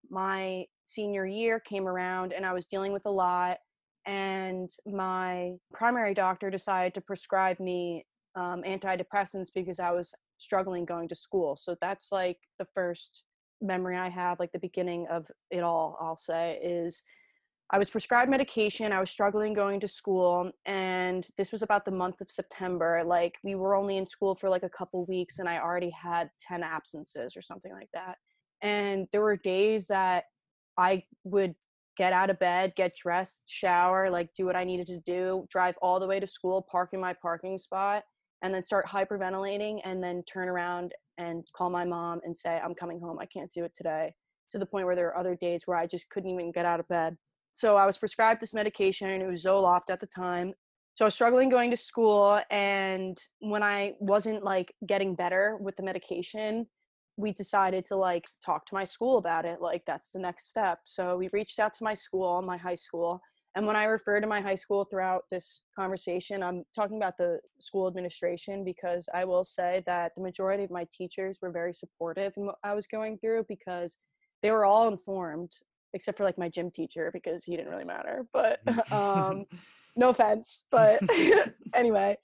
my 0.09 0.63
senior 0.85 1.25
year 1.25 1.59
came 1.59 1.85
around, 1.85 2.31
and 2.31 2.45
I 2.45 2.53
was 2.53 2.65
dealing 2.65 2.93
with 2.93 3.05
a 3.07 3.11
lot. 3.11 3.57
And 4.05 4.69
my 4.85 5.55
primary 5.73 6.13
doctor 6.13 6.49
decided 6.49 6.93
to 6.93 7.01
prescribe 7.01 7.59
me 7.59 8.05
um, 8.37 8.61
antidepressants 8.63 9.49
because 9.53 9.79
I 9.79 9.91
was 9.91 10.13
struggling 10.37 10.85
going 10.85 11.09
to 11.09 11.15
school. 11.15 11.57
So 11.57 11.75
that's 11.81 12.11
like 12.11 12.37
the 12.59 12.67
first 12.75 13.23
memory 13.61 13.97
I 13.97 14.09
have, 14.09 14.39
like 14.39 14.51
the 14.51 14.59
beginning 14.59 15.07
of 15.09 15.25
it 15.49 15.61
all, 15.61 15.97
I'll 15.99 16.17
say, 16.17 16.59
is 16.63 17.03
I 17.71 17.79
was 17.79 17.89
prescribed 17.89 18.29
medication. 18.29 18.93
I 18.93 18.99
was 18.99 19.09
struggling 19.09 19.53
going 19.53 19.79
to 19.81 19.87
school. 19.87 20.51
And 20.65 21.27
this 21.37 21.51
was 21.51 21.63
about 21.63 21.83
the 21.83 21.91
month 21.91 22.21
of 22.21 22.31
September. 22.31 23.03
Like 23.05 23.35
we 23.43 23.55
were 23.55 23.75
only 23.75 23.97
in 23.97 24.05
school 24.05 24.35
for 24.35 24.49
like 24.49 24.63
a 24.63 24.69
couple 24.69 25.05
weeks 25.05 25.39
and 25.39 25.49
I 25.49 25.57
already 25.57 25.89
had 25.89 26.29
10 26.47 26.63
absences 26.63 27.35
or 27.35 27.41
something 27.41 27.73
like 27.73 27.89
that. 27.93 28.17
And 28.61 29.07
there 29.11 29.21
were 29.21 29.35
days 29.35 29.87
that 29.87 30.25
I 30.77 31.03
would 31.23 31.55
get 31.97 32.13
out 32.13 32.29
of 32.29 32.39
bed, 32.39 32.73
get 32.75 32.95
dressed, 32.95 33.41
shower, 33.47 34.09
like 34.09 34.29
do 34.35 34.45
what 34.45 34.55
I 34.55 34.63
needed 34.63 34.87
to 34.87 34.99
do, 34.99 35.45
drive 35.49 35.75
all 35.81 35.99
the 35.99 36.07
way 36.07 36.19
to 36.19 36.27
school, 36.27 36.65
park 36.71 36.91
in 36.93 37.01
my 37.01 37.13
parking 37.13 37.57
spot, 37.57 38.03
and 38.41 38.53
then 38.53 38.63
start 38.63 38.85
hyperventilating 38.87 39.81
and 39.83 40.03
then 40.03 40.23
turn 40.23 40.47
around 40.47 40.93
and 41.17 41.47
call 41.53 41.69
my 41.69 41.85
mom 41.85 42.21
and 42.23 42.35
say, 42.35 42.59
I'm 42.63 42.75
coming 42.75 42.99
home. 42.99 43.17
I 43.19 43.25
can't 43.25 43.51
do 43.51 43.63
it 43.63 43.73
today. 43.75 44.13
To 44.51 44.57
the 44.57 44.65
point 44.65 44.85
where 44.85 44.95
there 44.95 45.07
are 45.07 45.17
other 45.17 45.35
days 45.35 45.63
where 45.65 45.77
I 45.77 45.87
just 45.87 46.09
couldn't 46.09 46.29
even 46.29 46.51
get 46.51 46.65
out 46.65 46.79
of 46.79 46.87
bed. 46.87 47.17
So 47.51 47.75
I 47.75 47.85
was 47.85 47.97
prescribed 47.97 48.41
this 48.41 48.53
medication 48.53 49.09
it 49.09 49.27
was 49.27 49.43
Zoloft 49.43 49.89
at 49.89 49.99
the 49.99 50.07
time. 50.07 50.53
So 50.93 51.05
I 51.05 51.07
was 51.07 51.13
struggling 51.15 51.49
going 51.49 51.71
to 51.71 51.77
school. 51.77 52.39
And 52.49 53.17
when 53.39 53.63
I 53.63 53.93
wasn't 53.99 54.43
like 54.43 54.73
getting 54.87 55.15
better 55.15 55.57
with 55.59 55.75
the 55.75 55.83
medication, 55.83 56.67
we 57.17 57.33
decided 57.33 57.83
to 57.85 57.95
like 57.95 58.25
talk 58.45 58.65
to 58.67 58.75
my 58.75 58.83
school 58.83 59.17
about 59.17 59.45
it. 59.45 59.59
Like 59.59 59.83
that's 59.85 60.11
the 60.11 60.19
next 60.19 60.49
step. 60.49 60.79
So 60.85 61.17
we 61.17 61.29
reached 61.33 61.59
out 61.59 61.73
to 61.75 61.83
my 61.83 61.95
school, 61.95 62.41
my 62.41 62.57
high 62.57 62.75
school, 62.75 63.21
And 63.57 63.65
when 63.65 63.75
I 63.75 63.85
refer 63.85 64.21
to 64.21 64.27
my 64.27 64.39
high 64.39 64.53
school 64.53 64.85
throughout 64.85 65.23
this 65.31 65.61
conversation, 65.75 66.43
I'm 66.43 66.63
talking 66.75 66.97
about 66.97 67.17
the 67.17 67.39
school 67.59 67.87
administration 67.87 68.63
because 68.63 69.09
I 69.15 69.25
will 69.25 69.43
say 69.43 69.81
that 69.87 70.11
the 70.15 70.21
majority 70.21 70.63
of 70.63 70.69
my 70.69 70.85
teachers 70.95 71.39
were 71.41 71.49
very 71.49 71.73
supportive 71.73 72.33
in 72.37 72.45
what 72.45 72.59
I 72.63 72.75
was 72.75 72.85
going 72.85 73.17
through 73.17 73.45
because 73.49 73.97
they 74.43 74.51
were 74.51 74.63
all 74.63 74.87
informed, 74.87 75.53
except 75.95 76.19
for 76.19 76.23
like 76.23 76.37
my 76.37 76.49
gym 76.49 76.69
teacher 76.69 77.09
because 77.11 77.43
he 77.43 77.57
didn't 77.57 77.71
really 77.71 77.83
matter. 77.83 78.27
But 78.31 78.59
um, 78.93 79.47
no 79.95 80.09
offense. 80.09 80.65
But 80.69 81.01
anyway, 81.73 82.15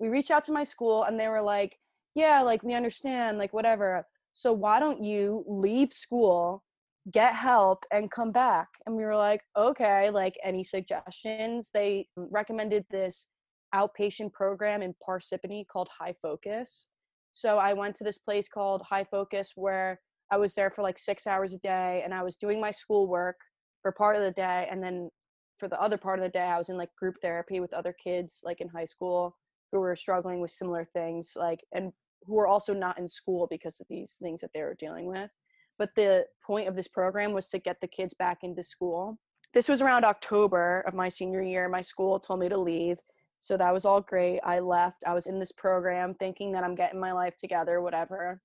we 0.00 0.08
reached 0.08 0.32
out 0.32 0.42
to 0.44 0.52
my 0.52 0.64
school 0.64 1.04
and 1.04 1.20
they 1.20 1.28
were 1.28 1.42
like, 1.42 1.78
yeah, 2.16 2.40
like 2.40 2.64
we 2.64 2.74
understand, 2.74 3.38
like 3.38 3.52
whatever. 3.52 4.08
So 4.32 4.52
why 4.52 4.80
don't 4.80 5.00
you 5.00 5.44
leave 5.46 5.92
school, 5.92 6.64
get 7.12 7.34
help, 7.34 7.84
and 7.92 8.10
come 8.10 8.32
back? 8.32 8.68
And 8.86 8.96
we 8.96 9.04
were 9.04 9.16
like, 9.16 9.40
okay, 9.56 10.10
like 10.10 10.34
any 10.44 10.64
suggestions? 10.64 11.70
They 11.72 12.06
recommended 12.16 12.84
this 12.90 13.28
outpatient 13.74 14.32
program 14.32 14.82
in 14.82 14.94
Parsippany 15.06 15.66
called 15.66 15.88
High 15.98 16.14
Focus. 16.22 16.86
So 17.34 17.58
I 17.58 17.72
went 17.72 17.96
to 17.96 18.04
this 18.04 18.18
place 18.18 18.48
called 18.48 18.82
High 18.88 19.04
Focus 19.10 19.52
where 19.56 20.00
I 20.30 20.36
was 20.36 20.54
there 20.54 20.70
for 20.70 20.82
like 20.82 20.98
six 20.98 21.26
hours 21.26 21.52
a 21.52 21.58
day 21.58 22.02
and 22.04 22.14
I 22.14 22.22
was 22.22 22.36
doing 22.36 22.60
my 22.60 22.70
schoolwork 22.70 23.36
for 23.82 23.92
part 23.92 24.16
of 24.16 24.22
the 24.22 24.30
day. 24.30 24.68
And 24.70 24.82
then 24.82 25.10
for 25.58 25.68
the 25.68 25.80
other 25.80 25.98
part 25.98 26.18
of 26.18 26.24
the 26.24 26.30
day, 26.30 26.44
I 26.44 26.58
was 26.58 26.68
in 26.68 26.76
like 26.76 26.94
group 26.96 27.16
therapy 27.20 27.60
with 27.60 27.72
other 27.72 27.94
kids, 28.02 28.40
like 28.44 28.60
in 28.60 28.68
high 28.68 28.84
school, 28.84 29.36
who 29.72 29.80
were 29.80 29.96
struggling 29.96 30.40
with 30.40 30.50
similar 30.52 30.88
things, 30.94 31.32
like, 31.36 31.60
and 31.72 31.92
who 32.22 32.34
were 32.34 32.46
also 32.46 32.72
not 32.72 32.98
in 32.98 33.08
school 33.08 33.46
because 33.50 33.80
of 33.80 33.86
these 33.90 34.16
things 34.22 34.40
that 34.40 34.50
they 34.54 34.62
were 34.62 34.76
dealing 34.78 35.06
with. 35.06 35.30
But 35.78 35.94
the 35.96 36.26
point 36.44 36.68
of 36.68 36.76
this 36.76 36.88
program 36.88 37.32
was 37.32 37.48
to 37.50 37.58
get 37.58 37.80
the 37.80 37.88
kids 37.88 38.14
back 38.14 38.38
into 38.42 38.62
school. 38.62 39.18
This 39.52 39.68
was 39.68 39.80
around 39.80 40.04
October 40.04 40.84
of 40.86 40.94
my 40.94 41.08
senior 41.08 41.42
year. 41.42 41.68
My 41.68 41.82
school 41.82 42.18
told 42.18 42.40
me 42.40 42.48
to 42.48 42.58
leave. 42.58 42.98
So 43.40 43.56
that 43.56 43.72
was 43.72 43.84
all 43.84 44.00
great. 44.00 44.40
I 44.44 44.60
left. 44.60 45.04
I 45.06 45.14
was 45.14 45.26
in 45.26 45.38
this 45.38 45.52
program 45.52 46.14
thinking 46.14 46.52
that 46.52 46.64
I'm 46.64 46.74
getting 46.74 47.00
my 47.00 47.12
life 47.12 47.36
together, 47.36 47.80
whatever. 47.80 48.40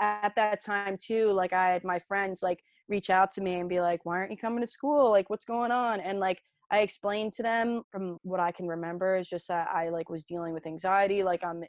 At 0.00 0.34
that 0.36 0.64
time, 0.64 0.96
too, 1.00 1.30
like 1.32 1.52
I 1.52 1.70
had 1.70 1.84
my 1.84 1.98
friends 1.98 2.42
like 2.42 2.60
reach 2.88 3.10
out 3.10 3.32
to 3.32 3.40
me 3.40 3.54
and 3.54 3.68
be 3.68 3.80
like, 3.80 4.04
why 4.04 4.16
aren't 4.16 4.30
you 4.30 4.36
coming 4.36 4.60
to 4.60 4.66
school? 4.66 5.10
Like, 5.10 5.28
what's 5.28 5.44
going 5.44 5.70
on? 5.70 6.00
And 6.00 6.20
like, 6.20 6.40
I 6.70 6.80
explained 6.80 7.32
to 7.34 7.42
them 7.42 7.82
from 7.90 8.18
what 8.22 8.40
I 8.40 8.52
can 8.52 8.66
remember 8.66 9.16
is 9.16 9.28
just 9.28 9.48
that 9.48 9.68
I 9.72 9.90
like 9.90 10.08
was 10.08 10.24
dealing 10.24 10.54
with 10.54 10.66
anxiety. 10.66 11.22
Like 11.22 11.44
I'm 11.44 11.64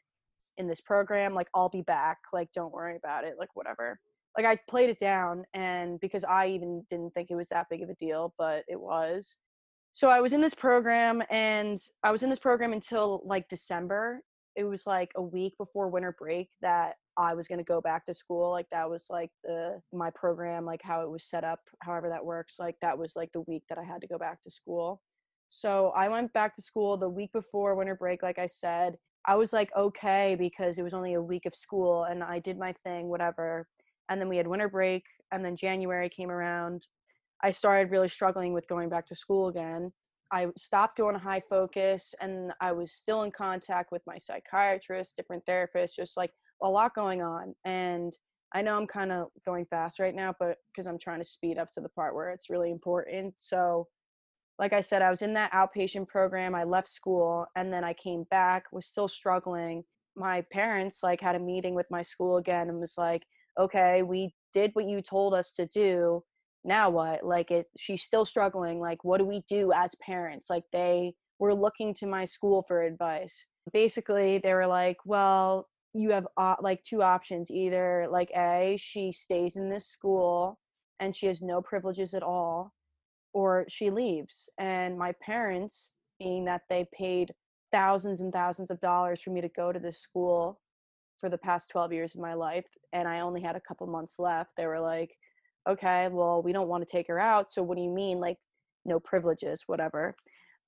in 0.58 0.68
this 0.68 0.82
program 0.82 1.34
like 1.34 1.48
i'll 1.54 1.70
be 1.70 1.82
back 1.82 2.18
like 2.34 2.52
don't 2.52 2.74
worry 2.74 2.96
about 2.96 3.24
it 3.24 3.36
like 3.40 3.56
whatever 3.56 4.00
like 4.38 4.46
i 4.46 4.58
played 4.70 4.90
it 4.90 5.00
down 5.00 5.44
and 5.54 6.00
because 6.00 6.24
i 6.24 6.48
even 6.48 6.84
didn't 6.90 7.14
think 7.14 7.30
it 7.30 7.36
was 7.36 7.50
that 7.50 7.68
big 7.70 7.82
of 7.82 7.90
a 7.90 7.96
deal 7.96 8.34
but 8.38 8.64
it 8.68 8.80
was. 8.80 9.38
So 9.94 10.10
i 10.10 10.20
was 10.20 10.34
in 10.34 10.42
this 10.42 10.54
program 10.54 11.24
and 11.30 11.80
i 12.04 12.12
was 12.12 12.24
in 12.24 12.30
this 12.30 12.40
program 12.40 12.74
until 12.74 13.22
like 13.26 13.48
december. 13.50 14.22
It 14.56 14.64
was 14.64 14.88
like 14.88 15.12
a 15.18 15.22
week 15.22 15.54
before 15.58 15.90
winter 15.90 16.16
break 16.18 16.50
that 16.62 16.96
i 17.18 17.34
was 17.34 17.48
going 17.48 17.60
to 17.60 17.64
go 17.64 17.82
back 17.82 18.06
to 18.06 18.14
school 18.14 18.52
like 18.52 18.68
that 18.72 18.90
was 18.90 19.08
like 19.10 19.32
the 19.44 19.82
my 19.94 20.10
program 20.12 20.66
like 20.66 20.82
how 20.82 21.02
it 21.02 21.10
was 21.10 21.24
set 21.26 21.44
up 21.44 21.60
however 21.80 22.10
that 22.10 22.26
works 22.26 22.56
like 22.60 22.76
that 22.82 22.98
was 22.98 23.16
like 23.16 23.30
the 23.34 23.42
week 23.48 23.64
that 23.70 23.78
i 23.78 23.84
had 23.84 24.02
to 24.02 24.08
go 24.08 24.18
back 24.18 24.42
to 24.42 24.52
school. 24.52 25.02
So 25.48 25.92
i 25.96 26.08
went 26.10 26.34
back 26.34 26.54
to 26.56 26.62
school 26.62 26.98
the 26.98 27.10
week 27.10 27.32
before 27.34 27.76
winter 27.76 27.96
break 27.96 28.22
like 28.24 28.40
i 28.40 28.48
said. 28.48 28.98
I 29.28 29.36
was 29.36 29.54
like 29.54 29.72
okay 29.76 30.36
because 30.38 30.78
it 30.78 30.84
was 30.84 30.94
only 30.94 31.16
a 31.16 31.22
week 31.22 31.46
of 31.46 31.56
school 31.56 32.04
and 32.04 32.24
I 32.24 32.40
did 32.40 32.60
my 32.60 32.74
thing, 32.84 33.08
whatever. 33.08 33.68
And 34.10 34.20
then 34.20 34.30
we 34.30 34.38
had 34.38 34.48
winter 34.48 34.70
break, 34.70 35.04
and 35.32 35.44
then 35.44 35.56
January 35.56 36.10
came 36.10 36.32
around. 36.32 36.88
I 37.44 37.52
started 37.52 37.92
really 37.92 38.08
struggling 38.08 38.54
with 38.54 38.68
going 38.68 38.90
back 38.90 39.06
to 39.08 39.16
school 39.16 39.48
again. 39.48 39.92
I 40.32 40.48
stopped 40.58 40.98
going 40.98 41.14
to 41.14 41.20
high 41.20 41.42
focus, 41.50 42.16
and 42.22 42.52
I 42.62 42.72
was 42.72 42.92
still 42.92 43.24
in 43.24 43.32
contact 43.32 43.92
with 43.92 44.02
my 44.08 44.18
psychiatrist, 44.18 45.16
different 45.16 45.46
therapists, 45.46 45.96
just 45.96 46.18
like 46.18 46.32
a 46.62 46.70
lot 46.70 46.96
going 46.96 47.22
on. 47.22 47.54
And 47.66 48.14
I 48.54 48.62
know 48.62 48.78
I'm 48.78 48.88
kind 48.88 49.12
of 49.12 49.28
going 49.46 49.66
fast 49.66 50.00
right 50.00 50.16
now, 50.16 50.34
but 50.40 50.58
because 50.72 50.88
I'm 50.88 51.00
trying 51.00 51.20
to 51.20 51.26
speed 51.26 51.58
up 51.58 51.70
to 51.74 51.82
the 51.82 51.90
part 51.90 52.16
where 52.16 52.30
it's 52.30 52.50
really 52.50 52.72
important. 52.72 53.36
So 53.38 53.88
like 54.58 54.72
I 54.72 54.82
said, 54.82 55.02
I 55.02 55.10
was 55.10 55.22
in 55.22 55.34
that 55.34 55.52
outpatient 55.52 56.08
program. 56.08 56.56
I 56.56 56.64
left 56.64 56.88
school 56.88 57.46
and 57.56 57.74
then 57.74 57.84
I 57.84 57.94
came 57.94 58.24
back, 58.32 58.66
was 58.72 58.86
still 58.86 59.08
struggling. 59.08 59.84
My 60.16 60.42
parents 60.54 61.04
like 61.04 61.20
had 61.20 61.36
a 61.36 61.40
meeting 61.40 61.76
with 61.76 61.88
my 61.92 62.02
school 62.02 62.38
again 62.38 62.70
and 62.70 62.80
was 62.80 62.98
like, 62.98 63.24
"Okay, 63.60 64.04
we 64.04 64.34
did 64.54 64.72
what 64.74 64.86
you 64.86 65.02
told 65.02 65.34
us 65.34 65.54
to 65.54 65.66
do. 65.68 66.24
Now 66.64 66.90
what?" 66.90 67.26
Like 67.26 67.52
it 67.52 67.68
she's 67.78 68.04
still 68.04 68.26
struggling. 68.26 68.80
Like 68.80 69.04
what 69.04 69.18
do 69.20 69.26
we 69.26 69.44
do 69.48 69.72
as 69.74 69.96
parents? 69.96 70.50
Like 70.50 70.64
they 70.74 71.14
were 71.40 71.54
looking 71.54 71.94
to 71.96 72.08
my 72.08 72.26
school 72.26 72.64
for 72.68 72.84
advice. 72.84 73.48
Basically, 73.74 74.40
they 74.40 74.54
were 74.54 74.68
like, 74.68 74.98
"Well, 75.06 75.68
you 75.96 76.12
have 76.12 76.28
uh, 76.38 76.56
like 76.62 76.84
two 76.84 77.02
options. 77.02 77.50
Either 77.50 78.08
like 78.10 78.30
A, 78.36 78.76
she 78.80 79.12
stays 79.12 79.56
in 79.56 79.70
this 79.70 79.88
school 79.88 80.60
and 81.00 81.16
she 81.16 81.28
has 81.28 81.42
no 81.42 81.62
privileges 81.62 82.14
at 82.14 82.24
all, 82.24 82.74
or 83.34 83.66
she 83.70 83.90
leaves. 83.90 84.50
And 84.58 84.98
my 84.98 85.14
parents, 85.22 85.94
being 86.20 86.46
that 86.46 86.62
they 86.70 86.88
paid 86.94 87.34
thousands 87.72 88.22
and 88.22 88.32
thousands 88.32 88.72
of 88.72 88.80
dollars 88.80 89.22
for 89.22 89.32
me 89.32 89.42
to 89.42 89.50
go 89.50 89.72
to 89.72 89.80
this 89.80 90.00
school 90.00 90.60
for 91.20 91.30
the 91.30 91.38
past 91.38 91.70
12 91.70 91.94
years 91.94 92.16
of 92.16 92.22
my 92.22 92.34
life, 92.34 92.66
and 92.94 93.08
I 93.08 93.22
only 93.22 93.42
had 93.42 93.56
a 93.56 93.62
couple 93.62 93.88
months 93.88 94.20
left, 94.20 94.52
they 94.58 94.68
were 94.68 94.80
like, 94.80 95.16
okay, 95.68 96.08
well, 96.10 96.42
we 96.44 96.54
don't 96.54 96.68
want 96.68 96.88
to 96.88 96.92
take 96.92 97.08
her 97.08 97.20
out. 97.20 97.50
So 97.50 97.64
what 97.64 97.78
do 97.78 97.84
you 97.84 97.90
mean? 97.90 98.20
Like, 98.20 98.38
no 98.86 99.00
privileges, 99.00 99.64
whatever. 99.68 100.16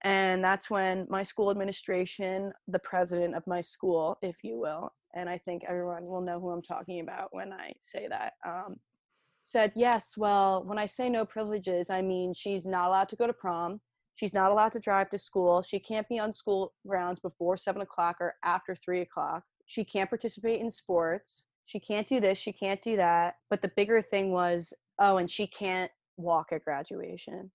And 0.04 0.44
that's 0.44 0.70
when 0.70 1.08
my 1.10 1.24
school 1.24 1.50
administration, 1.50 2.51
the 2.68 2.80
president 2.80 3.36
of 3.36 3.46
my 3.48 3.62
school, 3.62 4.18
if 4.22 4.38
you 4.44 4.60
will, 4.60 4.92
and 5.16 5.30
I 5.30 5.38
think 5.39 5.63
everyone 5.68 6.06
will 6.06 6.22
know 6.22 6.39
who 6.39 6.51
I'm 6.51 6.62
talking 6.62 7.00
about 7.00 7.30
when 7.32 7.51
I 7.51 7.74
say 7.80 8.08
that, 8.08 8.34
um, 8.46 8.77
said, 9.42 9.72
Yes, 9.75 10.13
well, 10.16 10.63
when 10.66 10.77
I 10.77 10.86
say 10.86 11.10
no 11.10 11.25
privileges, 11.25 11.89
I 11.89 12.01
mean 12.01 12.34
she's 12.34 12.66
not 12.66 12.88
allowed 12.88 13.10
to 13.10 13.16
go 13.16 13.25
to 13.25 13.34
prom. 13.34 13.82
She's 14.13 14.34
not 14.34 14.51
allowed 14.51 14.72
to 14.74 14.80
drive 14.80 15.10
to 15.12 15.18
school. 15.18 15.62
She 15.62 15.80
can't 15.80 16.08
be 16.10 16.20
on 16.20 16.34
school 16.34 16.74
grounds 16.86 17.20
before 17.20 17.58
seven 17.58 17.82
o'clock 17.82 18.18
or 18.20 18.36
after 18.44 18.75
three 18.75 19.01
o'clock. 19.01 19.44
She 19.68 19.86
can't 19.86 20.10
participate 20.10 20.62
in 20.62 20.72
sports. 20.72 21.48
She 21.66 21.80
can't 21.80 22.08
do 22.08 22.20
this. 22.20 22.38
She 22.38 22.54
can't 22.54 22.82
do 22.82 22.96
that. 22.96 23.36
But 23.50 23.62
the 23.62 23.72
bigger 23.76 24.02
thing 24.02 24.32
was, 24.32 24.74
oh, 25.00 25.18
and 25.18 25.30
she 25.30 25.46
can't 25.46 25.92
walk 26.16 26.48
at 26.52 26.64
graduation. 26.64 27.52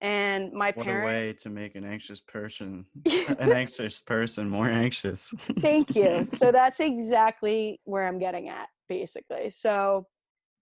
And 0.00 0.52
my 0.52 0.70
what 0.70 0.86
parents. 0.86 1.04
a 1.04 1.12
way 1.12 1.32
to 1.34 1.50
make 1.50 1.74
an 1.74 1.84
anxious 1.84 2.20
person, 2.20 2.86
an 3.38 3.52
anxious 3.52 4.00
person 4.00 4.48
more 4.48 4.70
anxious. 4.70 5.34
Thank 5.60 5.94
you. 5.94 6.26
So 6.32 6.50
that's 6.52 6.80
exactly 6.80 7.80
where 7.84 8.06
I'm 8.06 8.18
getting 8.18 8.48
at, 8.48 8.68
basically. 8.88 9.50
So 9.50 10.06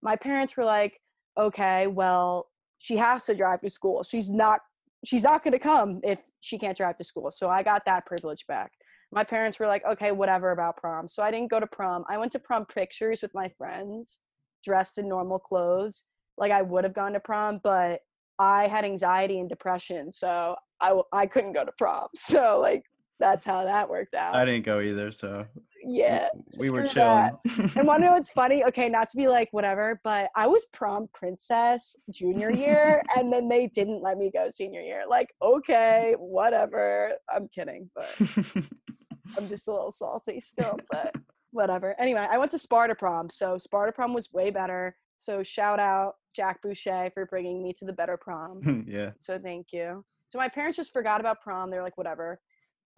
my 0.01 0.17
parents 0.17 0.57
were 0.57 0.65
like, 0.65 0.99
okay, 1.37 1.87
well, 1.87 2.47
she 2.79 2.97
has 2.97 3.23
to 3.25 3.35
drive 3.35 3.61
to 3.61 3.69
school. 3.69 4.03
She's 4.03 4.29
not 4.29 4.59
she's 5.05 5.23
not 5.23 5.43
going 5.43 5.53
to 5.53 5.59
come 5.59 6.01
if 6.03 6.19
she 6.41 6.57
can't 6.57 6.75
drive 6.75 6.97
to 6.97 7.03
school. 7.03 7.31
So 7.31 7.49
I 7.49 7.63
got 7.63 7.83
that 7.85 8.05
privilege 8.05 8.45
back. 8.47 8.71
My 9.11 9.23
parents 9.23 9.59
were 9.59 9.67
like, 9.67 9.83
okay, 9.85 10.11
whatever 10.11 10.51
about 10.51 10.77
prom. 10.77 11.07
So 11.07 11.23
I 11.23 11.31
didn't 11.31 11.49
go 11.49 11.59
to 11.59 11.67
prom. 11.67 12.05
I 12.09 12.17
went 12.17 12.31
to 12.33 12.39
prom 12.39 12.65
pictures 12.65 13.21
with 13.21 13.33
my 13.33 13.49
friends 13.57 14.21
dressed 14.63 14.97
in 14.97 15.07
normal 15.07 15.39
clothes. 15.39 16.05
Like 16.37 16.51
I 16.51 16.61
would 16.61 16.83
have 16.83 16.93
gone 16.93 17.13
to 17.13 17.19
prom, 17.19 17.59
but 17.63 18.01
I 18.37 18.67
had 18.67 18.85
anxiety 18.85 19.39
and 19.39 19.49
depression. 19.49 20.11
So 20.11 20.55
I, 20.79 20.99
I 21.11 21.25
couldn't 21.25 21.53
go 21.53 21.65
to 21.65 21.71
prom. 21.77 22.07
So 22.15 22.59
like 22.61 22.83
that's 23.19 23.43
how 23.43 23.65
that 23.65 23.89
worked 23.89 24.15
out. 24.15 24.35
I 24.35 24.45
didn't 24.45 24.65
go 24.65 24.79
either, 24.79 25.11
so 25.11 25.45
yeah, 25.83 26.29
we 26.57 26.69
were 26.69 26.85
chilling. 26.85 27.31
and 27.75 27.87
want 27.87 28.01
to 28.01 28.07
know 28.07 28.13
what's 28.13 28.29
funny? 28.29 28.63
Okay, 28.65 28.89
not 28.89 29.09
to 29.09 29.17
be 29.17 29.27
like 29.27 29.49
whatever, 29.51 29.99
but 30.03 30.29
I 30.35 30.47
was 30.47 30.65
prom 30.71 31.09
princess 31.13 31.95
junior 32.11 32.51
year, 32.51 33.03
and 33.17 33.31
then 33.31 33.49
they 33.49 33.67
didn't 33.67 34.01
let 34.01 34.17
me 34.17 34.31
go 34.33 34.49
senior 34.49 34.81
year. 34.81 35.03
Like, 35.07 35.29
okay, 35.41 36.15
whatever. 36.17 37.11
I'm 37.33 37.47
kidding, 37.49 37.89
but 37.93 38.07
I'm 39.37 39.47
just 39.47 39.67
a 39.67 39.71
little 39.71 39.91
salty 39.91 40.39
still, 40.39 40.77
but 40.91 41.15
whatever. 41.51 41.99
Anyway, 41.99 42.25
I 42.29 42.37
went 42.37 42.51
to 42.51 42.59
Sparta 42.59 42.95
prom, 42.95 43.29
so 43.29 43.57
Sparta 43.57 43.91
prom 43.91 44.13
was 44.13 44.31
way 44.33 44.49
better. 44.49 44.95
So 45.17 45.43
shout 45.43 45.79
out 45.79 46.15
Jack 46.33 46.61
Boucher 46.61 47.11
for 47.13 47.25
bringing 47.25 47.61
me 47.61 47.73
to 47.73 47.85
the 47.85 47.93
better 47.93 48.17
prom. 48.17 48.85
yeah. 48.87 49.11
So 49.19 49.37
thank 49.37 49.73
you. 49.73 50.05
So 50.29 50.37
my 50.37 50.47
parents 50.47 50.77
just 50.77 50.93
forgot 50.93 51.19
about 51.19 51.41
prom. 51.41 51.69
They're 51.69 51.83
like, 51.83 51.97
whatever 51.97 52.39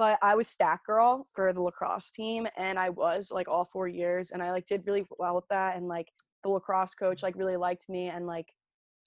but 0.02 0.18
I 0.24 0.34
was 0.34 0.48
stat 0.48 0.80
girl 0.84 1.28
for 1.32 1.54
the 1.54 1.62
lacrosse 1.62 2.10
team 2.10 2.48
and 2.58 2.80
I 2.80 2.90
was 2.90 3.30
like 3.32 3.48
all 3.48 3.70
four 3.72 3.88
years 3.88 4.32
and 4.32 4.42
I 4.42 4.50
like 4.50 4.66
did 4.66 4.82
really 4.88 5.06
well 5.20 5.36
with 5.36 5.48
that 5.50 5.78
and 5.78 5.88
like 5.88 6.12
the 6.42 6.50
lacrosse 6.50 6.96
coach 6.96 7.22
like 7.22 7.36
really 7.36 7.56
liked 7.56 7.88
me 7.88 8.08
and 8.08 8.26
like 8.26 8.48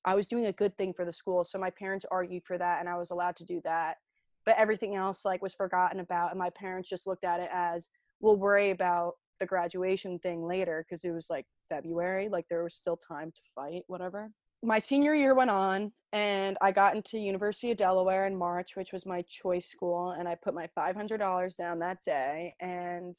I 0.04 0.14
was 0.14 0.28
doing 0.28 0.46
a 0.46 0.52
good 0.52 0.78
thing 0.78 0.92
for 0.94 1.04
the 1.04 1.12
school 1.12 1.42
so 1.42 1.58
my 1.58 1.70
parents 1.70 2.06
argued 2.12 2.44
for 2.44 2.56
that 2.58 2.78
and 2.78 2.88
I 2.88 2.96
was 2.96 3.10
allowed 3.10 3.34
to 3.38 3.44
do 3.44 3.60
that 3.64 3.96
but 4.44 4.56
everything 4.58 4.94
else 4.94 5.24
like 5.24 5.42
was 5.42 5.54
forgotten 5.54 6.00
about 6.00 6.30
and 6.30 6.38
my 6.38 6.50
parents 6.50 6.88
just 6.88 7.06
looked 7.06 7.24
at 7.24 7.40
it 7.40 7.50
as 7.52 7.88
we'll 8.20 8.36
worry 8.36 8.70
about 8.70 9.14
the 9.40 9.46
graduation 9.46 10.18
thing 10.18 10.42
later 10.44 10.84
because 10.84 11.04
it 11.04 11.10
was 11.10 11.28
like 11.30 11.46
February. 11.68 12.28
Like 12.28 12.46
there 12.48 12.64
was 12.64 12.74
still 12.74 12.96
time 12.96 13.30
to 13.32 13.40
fight, 13.54 13.82
whatever. 13.86 14.30
My 14.62 14.78
senior 14.78 15.14
year 15.14 15.34
went 15.34 15.50
on 15.50 15.92
and 16.12 16.56
I 16.62 16.72
got 16.72 16.96
into 16.96 17.18
University 17.18 17.72
of 17.72 17.76
Delaware 17.76 18.26
in 18.26 18.36
March, 18.36 18.76
which 18.76 18.92
was 18.92 19.04
my 19.04 19.22
choice 19.22 19.66
school, 19.66 20.12
and 20.12 20.26
I 20.28 20.36
put 20.36 20.54
my 20.54 20.68
$500 20.78 21.56
down 21.56 21.78
that 21.80 22.02
day 22.02 22.54
and 22.60 23.14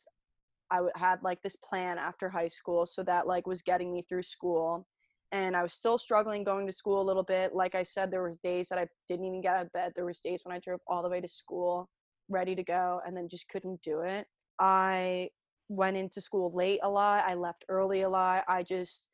I 0.72 0.80
had 0.96 1.22
like 1.22 1.42
this 1.44 1.56
plan 1.58 2.00
after 2.00 2.30
high 2.30 2.48
school 2.48 2.86
so 2.86 3.04
that 3.04 3.28
like 3.28 3.46
was 3.46 3.62
getting 3.62 3.94
me 3.94 4.04
through 4.08 4.24
school 4.24 4.88
and 5.32 5.56
I 5.56 5.64
was 5.64 5.74
still 5.74 5.98
struggling 5.98 6.44
going 6.44 6.68
to 6.68 6.74
school 6.74 7.02
a 7.02 7.04
little 7.04 7.24
bit. 7.24 7.54
Like 7.54 7.76
I 7.76 7.84
said, 7.84 8.12
there 8.12 8.22
were 8.22 8.38
days 8.44 8.70
that 8.70 8.80
I 8.80 8.88
didn't 9.08 9.26
even 9.26 9.42
get 9.42 9.56
out 9.56 9.66
of 9.66 9.72
bed. 9.74 9.94
There 9.96 10.06
was 10.06 10.20
days 10.20 10.42
when 10.44 10.56
I 10.56 10.60
drove 10.60 10.80
all 10.88 11.04
the 11.04 11.10
way 11.10 11.22
to 11.22 11.28
school, 11.28 11.90
ready 12.30 12.56
to 12.56 12.64
go, 12.64 13.02
and 13.06 13.16
then 13.16 13.28
just 13.28 13.50
couldn't 13.50 13.82
do 13.82 14.02
it. 14.02 14.28
I 14.60 15.30
went 15.68 15.98
into 15.98 16.22
school 16.22 16.52
late 16.54 16.80
a 16.84 16.90
lot. 16.90 17.26
I 17.28 17.34
left 17.34 17.66
early 17.70 18.02
a 18.02 18.10
lot. 18.10 18.44
I 18.48 18.64
just 18.64 19.08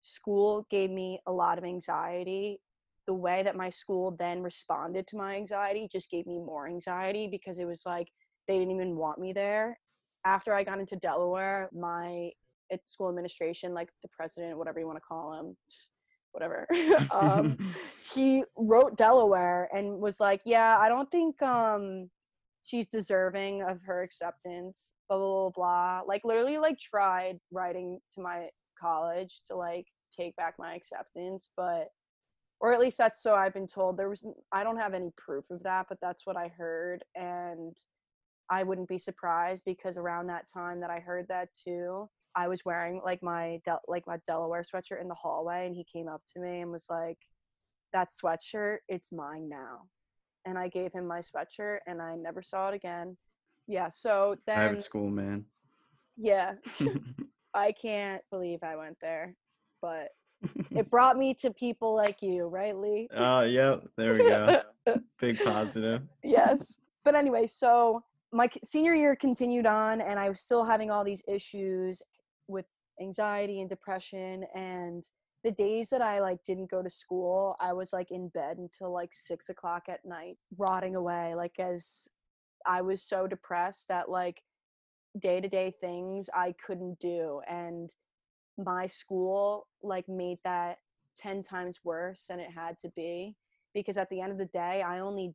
school 0.00 0.66
gave 0.70 0.90
me 0.90 1.20
a 1.26 1.32
lot 1.32 1.58
of 1.58 1.64
anxiety. 1.64 2.60
The 3.06 3.14
way 3.14 3.42
that 3.42 3.56
my 3.56 3.70
school 3.70 4.14
then 4.18 4.42
responded 4.42 5.06
to 5.08 5.16
my 5.16 5.36
anxiety 5.36 5.88
just 5.90 6.10
gave 6.10 6.26
me 6.26 6.38
more 6.38 6.68
anxiety 6.68 7.26
because 7.26 7.58
it 7.58 7.66
was 7.66 7.82
like 7.86 8.08
they 8.48 8.58
didn't 8.58 8.74
even 8.74 8.96
want 8.96 9.18
me 9.18 9.32
there. 9.32 9.78
After 10.26 10.54
I 10.54 10.64
got 10.64 10.78
into 10.78 10.96
Delaware, 10.96 11.68
my 11.72 12.30
school 12.84 13.08
administration, 13.08 13.74
like 13.74 13.88
the 14.02 14.08
president, 14.08 14.58
whatever 14.58 14.80
you 14.80 14.86
want 14.86 14.98
to 14.98 15.02
call 15.06 15.38
him, 15.38 15.56
whatever. 16.32 16.66
um, 17.10 17.56
he 18.14 18.44
wrote 18.56 18.96
Delaware 18.96 19.68
and 19.72 20.00
was 20.00 20.20
like, 20.20 20.40
"Yeah, 20.44 20.78
I 20.78 20.88
don't 20.88 21.10
think 21.10 21.40
um, 21.42 22.10
she's 22.64 22.88
deserving 22.88 23.62
of 23.62 23.80
her 23.82 24.02
acceptance." 24.02 24.94
Blah 25.08 25.18
blah 25.18 25.50
blah 25.50 25.50
blah. 25.50 26.00
Like 26.06 26.22
literally, 26.24 26.58
like 26.58 26.78
tried 26.78 27.38
writing 27.50 28.00
to 28.12 28.20
my 28.20 28.48
college 28.80 29.42
to 29.46 29.56
like 29.56 29.86
take 30.16 30.36
back 30.36 30.54
my 30.58 30.74
acceptance, 30.74 31.50
but 31.56 31.88
or 32.60 32.72
at 32.72 32.80
least 32.80 32.98
that's 32.98 33.22
so 33.22 33.34
I've 33.34 33.54
been 33.54 33.66
told. 33.68 33.96
There 33.96 34.08
was 34.08 34.26
I 34.52 34.64
don't 34.64 34.78
have 34.78 34.94
any 34.94 35.10
proof 35.16 35.44
of 35.50 35.62
that, 35.64 35.86
but 35.88 35.98
that's 36.00 36.26
what 36.26 36.36
I 36.36 36.48
heard, 36.48 37.04
and 37.14 37.76
I 38.50 38.62
wouldn't 38.62 38.88
be 38.88 38.98
surprised 38.98 39.64
because 39.64 39.96
around 39.96 40.26
that 40.28 40.48
time 40.52 40.80
that 40.80 40.90
I 40.90 41.00
heard 41.00 41.26
that 41.28 41.48
too, 41.54 42.08
I 42.36 42.48
was 42.48 42.64
wearing 42.64 43.00
like 43.04 43.22
my 43.22 43.60
Del- 43.64 43.82
like 43.88 44.06
my 44.06 44.18
Delaware 44.26 44.62
sweatshirt 44.62 45.00
in 45.00 45.08
the 45.08 45.14
hallway, 45.14 45.66
and 45.66 45.74
he 45.74 45.84
came 45.84 46.08
up 46.08 46.22
to 46.34 46.40
me 46.40 46.60
and 46.60 46.70
was 46.70 46.86
like, 46.90 47.18
"That 47.92 48.08
sweatshirt, 48.10 48.78
it's 48.88 49.12
mine 49.12 49.48
now." 49.48 49.82
And 50.46 50.58
I 50.58 50.68
gave 50.68 50.92
him 50.92 51.06
my 51.06 51.20
sweatshirt, 51.20 51.78
and 51.86 52.02
I 52.02 52.16
never 52.16 52.42
saw 52.42 52.68
it 52.68 52.74
again. 52.74 53.16
Yeah. 53.66 53.88
So 53.88 54.36
then. 54.46 54.56
Private 54.56 54.82
school, 54.82 55.08
man. 55.10 55.44
Yeah. 56.16 56.54
I 57.54 57.72
can't 57.72 58.22
believe 58.30 58.58
I 58.62 58.76
went 58.76 58.96
there, 59.00 59.34
but 59.80 60.08
it 60.70 60.90
brought 60.90 61.16
me 61.16 61.34
to 61.34 61.52
people 61.52 61.94
like 61.94 62.20
you, 62.20 62.46
right, 62.46 62.76
Lee? 62.76 63.08
Oh, 63.14 63.42
yep. 63.42 63.84
There 63.96 64.12
we 64.12 64.18
go. 64.18 64.62
Big 65.20 65.42
positive. 65.42 66.02
yes. 66.22 66.80
But 67.04 67.14
anyway, 67.14 67.46
so 67.46 68.02
my 68.32 68.50
senior 68.64 68.94
year 68.94 69.14
continued 69.14 69.66
on, 69.66 70.00
and 70.00 70.18
I 70.18 70.28
was 70.28 70.40
still 70.40 70.64
having 70.64 70.90
all 70.90 71.04
these 71.04 71.22
issues 71.28 72.02
with 72.48 72.66
anxiety 73.00 73.60
and 73.60 73.68
depression 73.68 74.44
and 74.54 75.04
the 75.44 75.50
days 75.50 75.90
that 75.90 76.00
I 76.00 76.20
like 76.20 76.42
didn't 76.42 76.70
go 76.70 76.82
to 76.82 76.88
school, 76.88 77.54
I 77.60 77.74
was 77.74 77.92
like 77.92 78.10
in 78.10 78.28
bed 78.28 78.56
until 78.56 78.90
like 78.90 79.10
six 79.12 79.50
o'clock 79.50 79.84
at 79.88 80.04
night, 80.04 80.38
rotting 80.56 80.96
away. 80.96 81.34
Like 81.36 81.58
as 81.58 82.08
I 82.66 82.80
was 82.80 83.02
so 83.02 83.26
depressed 83.26 83.88
that 83.88 84.08
like 84.08 84.40
day 85.18 85.42
to 85.42 85.48
day 85.48 85.74
things 85.82 86.30
I 86.34 86.54
couldn't 86.66 86.98
do. 86.98 87.42
And 87.46 87.94
my 88.56 88.86
school 88.86 89.66
like 89.82 90.08
made 90.08 90.38
that 90.44 90.78
10 91.18 91.42
times 91.42 91.80
worse 91.84 92.24
than 92.28 92.40
it 92.40 92.50
had 92.50 92.78
to 92.80 92.88
be 92.96 93.36
because 93.74 93.98
at 93.98 94.08
the 94.08 94.22
end 94.22 94.32
of 94.32 94.38
the 94.38 94.46
day, 94.46 94.82
I 94.82 95.00
only 95.00 95.34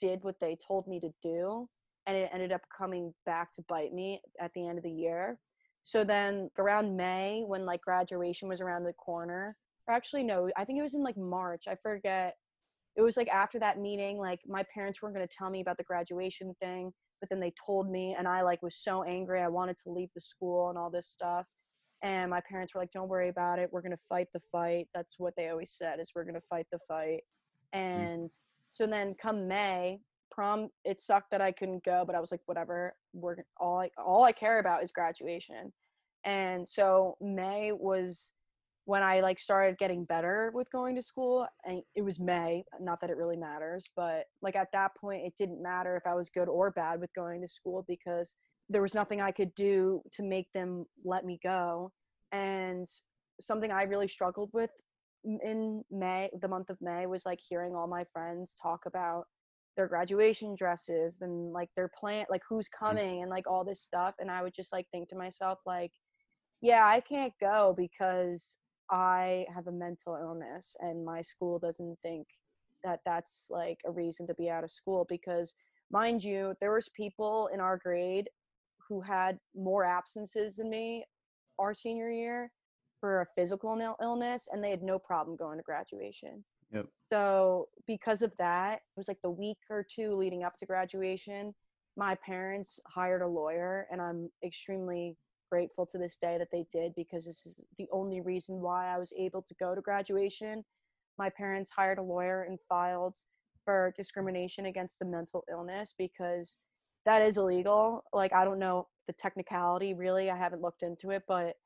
did 0.00 0.24
what 0.24 0.40
they 0.40 0.56
told 0.66 0.88
me 0.88 1.00
to 1.00 1.10
do. 1.22 1.68
And 2.06 2.16
it 2.16 2.30
ended 2.32 2.50
up 2.50 2.62
coming 2.76 3.12
back 3.26 3.52
to 3.52 3.64
bite 3.68 3.92
me 3.92 4.22
at 4.40 4.52
the 4.54 4.66
end 4.66 4.78
of 4.78 4.84
the 4.84 4.90
year 4.90 5.38
so 5.82 6.04
then 6.04 6.50
around 6.58 6.96
May, 6.96 7.42
when 7.46 7.64
like 7.64 7.80
graduation 7.82 8.48
was 8.48 8.60
around 8.60 8.84
the 8.84 8.92
corner, 8.92 9.56
or 9.88 9.94
actually 9.94 10.22
no, 10.22 10.50
I 10.56 10.64
think 10.64 10.78
it 10.78 10.82
was 10.82 10.94
in 10.94 11.02
like 11.02 11.16
March. 11.16 11.64
I 11.68 11.76
forget. 11.82 12.34
It 12.96 13.02
was 13.02 13.16
like 13.16 13.28
after 13.28 13.58
that 13.60 13.78
meeting, 13.78 14.18
like 14.18 14.40
my 14.46 14.64
parents 14.74 15.00
weren't 15.00 15.14
going 15.14 15.26
to 15.26 15.36
tell 15.36 15.48
me 15.48 15.60
about 15.60 15.76
the 15.78 15.84
graduation 15.84 16.54
thing, 16.60 16.92
but 17.20 17.28
then 17.30 17.40
they 17.40 17.52
told 17.64 17.88
me, 17.90 18.16
and 18.18 18.26
I 18.26 18.42
like 18.42 18.62
was 18.62 18.76
so 18.76 19.04
angry. 19.04 19.40
I 19.40 19.48
wanted 19.48 19.78
to 19.84 19.90
leave 19.90 20.08
the 20.14 20.20
school 20.20 20.70
and 20.70 20.78
all 20.78 20.90
this 20.90 21.08
stuff. 21.08 21.46
And 22.02 22.30
my 22.30 22.40
parents 22.48 22.74
were 22.74 22.80
like, 22.80 22.92
"Don't 22.92 23.08
worry 23.08 23.28
about 23.28 23.58
it. 23.58 23.68
We're 23.70 23.82
going 23.82 23.90
to 23.92 24.04
fight 24.08 24.28
the 24.32 24.40
fight." 24.50 24.88
That's 24.94 25.16
what 25.18 25.34
they 25.36 25.48
always 25.48 25.70
said: 25.70 26.00
is 26.00 26.12
we're 26.14 26.24
going 26.24 26.34
to 26.34 26.46
fight 26.48 26.66
the 26.72 26.78
fight. 26.88 27.20
Mm. 27.74 27.78
And 27.78 28.30
so 28.70 28.86
then 28.86 29.14
come 29.20 29.46
May, 29.46 30.00
prom 30.30 30.68
it 30.84 31.00
sucked 31.00 31.30
that 31.30 31.40
i 31.40 31.52
couldn't 31.52 31.84
go 31.84 32.04
but 32.06 32.14
i 32.14 32.20
was 32.20 32.30
like 32.30 32.40
whatever 32.46 32.94
we're 33.12 33.36
all 33.58 33.80
i 33.80 33.90
all 33.98 34.24
i 34.24 34.32
care 34.32 34.58
about 34.58 34.82
is 34.82 34.92
graduation. 34.92 35.72
And 36.24 36.68
so 36.68 37.16
may 37.20 37.72
was 37.72 38.32
when 38.84 39.02
i 39.02 39.20
like 39.20 39.38
started 39.38 39.78
getting 39.78 40.04
better 40.04 40.50
with 40.54 40.70
going 40.72 40.96
to 40.96 41.02
school 41.02 41.46
and 41.64 41.82
it 41.94 42.02
was 42.02 42.18
may 42.18 42.64
not 42.80 43.00
that 43.00 43.10
it 43.10 43.16
really 43.16 43.36
matters 43.36 43.88
but 43.94 44.24
like 44.42 44.56
at 44.56 44.68
that 44.72 44.90
point 45.00 45.22
it 45.24 45.32
didn't 45.38 45.62
matter 45.62 45.96
if 45.96 46.06
i 46.06 46.14
was 46.14 46.28
good 46.28 46.48
or 46.48 46.70
bad 46.70 47.00
with 47.00 47.14
going 47.14 47.40
to 47.40 47.48
school 47.48 47.84
because 47.86 48.34
there 48.68 48.82
was 48.82 48.94
nothing 48.94 49.20
i 49.20 49.30
could 49.30 49.54
do 49.54 50.02
to 50.12 50.22
make 50.22 50.48
them 50.52 50.84
let 51.04 51.24
me 51.24 51.38
go 51.42 51.92
and 52.32 52.86
something 53.40 53.70
i 53.70 53.84
really 53.84 54.08
struggled 54.08 54.50
with 54.52 54.70
in 55.24 55.84
may 55.90 56.30
the 56.40 56.48
month 56.48 56.70
of 56.70 56.78
may 56.80 57.06
was 57.06 57.24
like 57.24 57.38
hearing 57.46 57.74
all 57.74 57.86
my 57.86 58.04
friends 58.12 58.56
talk 58.60 58.86
about 58.86 59.24
their 59.80 59.88
graduation 59.88 60.54
dresses 60.54 61.22
and 61.22 61.54
like 61.54 61.70
their 61.74 61.90
plan 61.98 62.26
like 62.28 62.42
who's 62.46 62.68
mm. 62.68 62.78
coming 62.78 63.22
and 63.22 63.30
like 63.30 63.46
all 63.48 63.64
this 63.64 63.80
stuff 63.80 64.14
and 64.18 64.30
i 64.30 64.42
would 64.42 64.52
just 64.52 64.74
like 64.74 64.86
think 64.90 65.08
to 65.08 65.16
myself 65.16 65.58
like 65.64 65.92
yeah 66.60 66.84
i 66.84 67.00
can't 67.00 67.32
go 67.40 67.74
because 67.78 68.58
i 68.90 69.46
have 69.54 69.68
a 69.68 69.72
mental 69.72 70.18
illness 70.20 70.76
and 70.80 71.02
my 71.02 71.22
school 71.22 71.58
doesn't 71.58 71.96
think 72.02 72.26
that 72.84 73.00
that's 73.06 73.46
like 73.48 73.78
a 73.86 73.90
reason 73.90 74.26
to 74.26 74.34
be 74.34 74.50
out 74.50 74.64
of 74.64 74.70
school 74.70 75.06
because 75.08 75.54
mind 75.90 76.22
you 76.22 76.54
there 76.60 76.74
was 76.74 76.90
people 76.90 77.48
in 77.54 77.58
our 77.58 77.78
grade 77.78 78.28
who 78.86 79.00
had 79.00 79.38
more 79.56 79.82
absences 79.82 80.56
than 80.56 80.68
me 80.68 81.02
our 81.58 81.72
senior 81.72 82.10
year 82.10 82.52
for 83.00 83.22
a 83.22 83.26
physical 83.34 83.96
illness 84.02 84.46
and 84.52 84.62
they 84.62 84.70
had 84.70 84.82
no 84.82 84.98
problem 84.98 85.38
going 85.38 85.56
to 85.56 85.64
graduation 85.64 86.44
Yep. 86.72 86.86
So 87.12 87.68
because 87.86 88.22
of 88.22 88.32
that, 88.38 88.74
it 88.74 88.96
was 88.96 89.08
like 89.08 89.20
the 89.22 89.30
week 89.30 89.58
or 89.68 89.84
two 89.84 90.14
leading 90.14 90.44
up 90.44 90.56
to 90.58 90.66
graduation, 90.66 91.54
my 91.96 92.14
parents 92.14 92.80
hired 92.86 93.22
a 93.22 93.26
lawyer 93.26 93.86
and 93.90 94.00
I'm 94.00 94.30
extremely 94.44 95.16
grateful 95.50 95.84
to 95.84 95.98
this 95.98 96.16
day 96.16 96.38
that 96.38 96.48
they 96.52 96.64
did 96.72 96.94
because 96.94 97.24
this 97.24 97.44
is 97.44 97.66
the 97.76 97.88
only 97.92 98.20
reason 98.20 98.60
why 98.60 98.94
I 98.94 98.98
was 98.98 99.12
able 99.18 99.42
to 99.42 99.54
go 99.54 99.74
to 99.74 99.80
graduation. 99.80 100.64
My 101.18 101.28
parents 101.28 101.70
hired 101.70 101.98
a 101.98 102.02
lawyer 102.02 102.44
and 102.44 102.58
filed 102.68 103.16
for 103.64 103.92
discrimination 103.96 104.66
against 104.66 104.98
the 104.98 105.04
mental 105.04 105.44
illness 105.50 105.92
because 105.98 106.58
that 107.04 107.22
is 107.22 107.36
illegal. 107.36 108.04
Like 108.12 108.32
I 108.32 108.44
don't 108.44 108.60
know 108.60 108.86
the 109.06 109.12
technicality 109.12 109.92
really. 109.92 110.30
I 110.30 110.36
haven't 110.36 110.62
looked 110.62 110.82
into 110.82 111.10
it, 111.10 111.24
but 111.26 111.56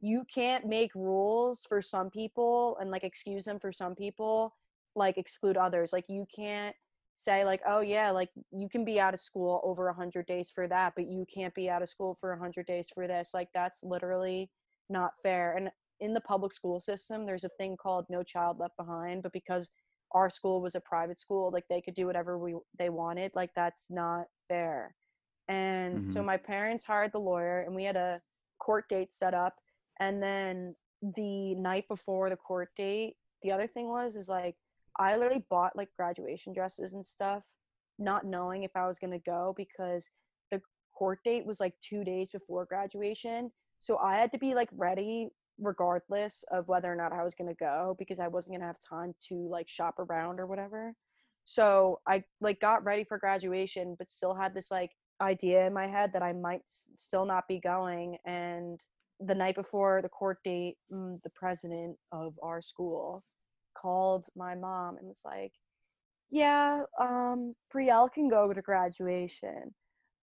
you 0.00 0.24
can't 0.32 0.66
make 0.66 0.94
rules 0.94 1.64
for 1.68 1.80
some 1.80 2.10
people 2.10 2.76
and 2.80 2.90
like 2.90 3.04
excuse 3.04 3.44
them 3.44 3.58
for 3.58 3.72
some 3.72 3.94
people 3.94 4.54
like 4.96 5.18
exclude 5.18 5.56
others. 5.56 5.92
Like 5.92 6.04
you 6.08 6.26
can't 6.34 6.74
say 7.16 7.44
like 7.44 7.60
oh 7.66 7.80
yeah 7.80 8.10
like 8.10 8.28
you 8.50 8.68
can 8.68 8.84
be 8.84 8.98
out 8.98 9.14
of 9.14 9.20
school 9.20 9.60
over 9.62 9.86
100 9.86 10.26
days 10.26 10.50
for 10.52 10.66
that 10.66 10.92
but 10.96 11.06
you 11.06 11.24
can't 11.32 11.54
be 11.54 11.70
out 11.70 11.80
of 11.80 11.88
school 11.88 12.16
for 12.20 12.30
100 12.30 12.66
days 12.66 12.88
for 12.92 13.06
this. 13.06 13.30
Like 13.32 13.48
that's 13.54 13.82
literally 13.82 14.50
not 14.90 15.12
fair. 15.22 15.56
And 15.56 15.70
in 16.00 16.12
the 16.12 16.20
public 16.20 16.52
school 16.52 16.80
system 16.80 17.24
there's 17.24 17.44
a 17.44 17.50
thing 17.56 17.76
called 17.76 18.04
no 18.08 18.22
child 18.22 18.58
left 18.58 18.76
behind 18.76 19.22
but 19.22 19.32
because 19.32 19.70
our 20.10 20.28
school 20.28 20.60
was 20.60 20.74
a 20.74 20.80
private 20.80 21.18
school 21.18 21.50
like 21.52 21.64
they 21.68 21.80
could 21.80 21.94
do 21.94 22.06
whatever 22.06 22.38
we 22.38 22.54
they 22.78 22.88
wanted 22.88 23.30
like 23.34 23.50
that's 23.54 23.86
not 23.90 24.26
fair. 24.48 24.94
And 25.48 25.98
mm-hmm. 25.98 26.12
so 26.12 26.22
my 26.22 26.36
parents 26.36 26.84
hired 26.84 27.12
the 27.12 27.20
lawyer 27.20 27.60
and 27.60 27.74
we 27.74 27.84
had 27.84 27.96
a 27.96 28.20
court 28.58 28.88
date 28.88 29.12
set 29.12 29.34
up 29.34 29.54
and 30.00 30.22
then 30.22 30.74
the 31.16 31.54
night 31.54 31.86
before 31.88 32.30
the 32.30 32.36
court 32.36 32.70
date 32.76 33.16
the 33.42 33.52
other 33.52 33.66
thing 33.66 33.88
was 33.88 34.16
is 34.16 34.28
like 34.28 34.56
i 34.98 35.16
literally 35.16 35.44
bought 35.50 35.76
like 35.76 35.88
graduation 35.96 36.52
dresses 36.52 36.94
and 36.94 37.04
stuff 37.04 37.42
not 37.98 38.24
knowing 38.24 38.62
if 38.62 38.70
i 38.74 38.86
was 38.86 38.98
to 39.12 39.18
go 39.18 39.54
because 39.56 40.10
the 40.50 40.60
court 40.94 41.18
date 41.24 41.44
was 41.44 41.60
like 41.60 41.74
two 41.80 42.04
days 42.04 42.30
before 42.30 42.64
graduation. 42.64 43.50
So 43.80 43.98
i 43.98 44.16
had 44.16 44.32
to 44.32 44.38
be 44.38 44.54
like 44.54 44.68
ready 44.72 45.28
regardless 45.60 46.44
of 46.50 46.66
whether 46.66 46.92
or 46.92 46.96
not 46.96 47.12
i 47.12 47.22
was 47.22 47.34
to 47.48 47.54
go 47.54 47.94
because 47.98 48.18
i 48.18 48.26
wasn't 48.26 48.52
to 48.60 48.66
have 48.66 48.80
time 48.88 49.14
to 49.28 49.48
like 49.48 49.68
shop 49.68 49.98
around 49.98 50.40
or 50.40 50.46
whatever. 50.46 50.94
So 51.44 52.00
i 52.08 52.24
like 52.40 52.60
got 52.60 52.84
ready 52.84 53.04
for 53.04 53.18
graduation 53.18 53.94
but 53.98 54.08
still 54.08 54.34
had 54.34 54.54
this 54.54 54.70
like 54.70 54.90
idea 55.20 55.66
in 55.66 55.72
my 55.72 55.86
head 55.86 56.12
that 56.12 56.22
i 56.22 56.32
might 56.32 56.62
s- 56.62 56.88
still 56.96 57.24
not 57.24 57.46
be 57.46 57.60
going 57.60 58.16
and 58.24 58.80
the 59.20 59.34
night 59.34 59.54
before 59.54 60.02
the 60.02 60.08
court 60.08 60.38
date, 60.44 60.76
mm, 60.92 61.22
the 61.22 61.30
president 61.30 61.96
of 62.12 62.34
our 62.42 62.60
school 62.60 63.24
called 63.76 64.26
my 64.36 64.54
mom 64.54 64.96
and 64.98 65.06
was 65.06 65.22
like, 65.24 65.52
"Yeah, 66.30 66.84
um, 66.98 67.54
Brielle 67.72 68.12
can 68.12 68.28
go 68.28 68.52
to 68.52 68.62
graduation, 68.62 69.74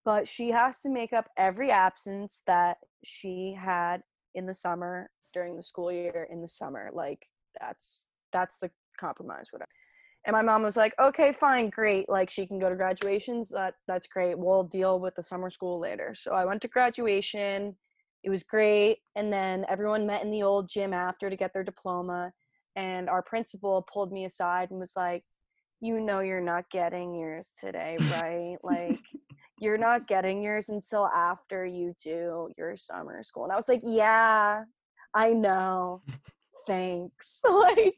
but 0.05 0.27
she 0.27 0.49
has 0.49 0.81
to 0.81 0.89
make 0.89 1.13
up 1.13 1.29
every 1.37 1.71
absence 1.71 2.43
that 2.47 2.77
she 3.03 3.53
had 3.53 4.03
in 4.35 4.45
the 4.45 4.53
summer 4.53 5.09
during 5.33 5.55
the 5.55 5.63
school 5.63 5.91
year 5.91 6.27
in 6.31 6.41
the 6.41 6.47
summer. 6.47 6.89
Like 6.93 7.25
that's 7.59 8.07
that's 8.33 8.59
the 8.59 8.71
compromise, 8.99 9.47
whatever." 9.51 9.69
And 10.25 10.33
my 10.35 10.41
mom 10.43 10.63
was 10.63 10.77
like, 10.77 10.93
"Okay, 10.99 11.33
fine, 11.33 11.69
great. 11.69 12.07
Like 12.09 12.29
she 12.29 12.45
can 12.45 12.59
go 12.59 12.69
to 12.69 12.75
graduations. 12.75 13.49
That 13.49 13.75
that's 13.87 14.07
great. 14.07 14.37
We'll 14.37 14.63
deal 14.63 14.99
with 14.99 15.15
the 15.15 15.23
summer 15.23 15.49
school 15.49 15.79
later." 15.79 16.13
So 16.15 16.33
I 16.33 16.45
went 16.45 16.61
to 16.63 16.67
graduation. 16.67 17.77
It 18.23 18.29
was 18.29 18.43
great, 18.43 18.99
and 19.15 19.31
then 19.31 19.65
everyone 19.69 20.05
met 20.05 20.23
in 20.23 20.31
the 20.31 20.43
old 20.43 20.69
gym 20.69 20.93
after 20.93 21.29
to 21.29 21.35
get 21.35 21.53
their 21.53 21.63
diploma. 21.63 22.31
And 22.75 23.09
our 23.09 23.21
principal 23.23 23.85
pulled 23.91 24.11
me 24.11 24.25
aside 24.25 24.69
and 24.71 24.79
was 24.79 24.93
like, 24.95 25.23
"You 25.79 25.99
know, 25.99 26.19
you're 26.19 26.41
not 26.41 26.69
getting 26.69 27.15
yours 27.15 27.49
today, 27.59 27.97
right? 27.99 28.57
like, 28.63 28.99
you're 29.59 29.77
not 29.77 30.07
getting 30.07 30.41
yours 30.41 30.69
until 30.69 31.07
after 31.07 31.65
you 31.65 31.93
do 32.03 32.49
your 32.57 32.77
summer 32.77 33.23
school." 33.23 33.43
And 33.43 33.53
I 33.53 33.55
was 33.55 33.67
like, 33.67 33.81
"Yeah, 33.83 34.63
I 35.13 35.33
know. 35.33 36.03
Thanks." 36.67 37.41
like 37.49 37.97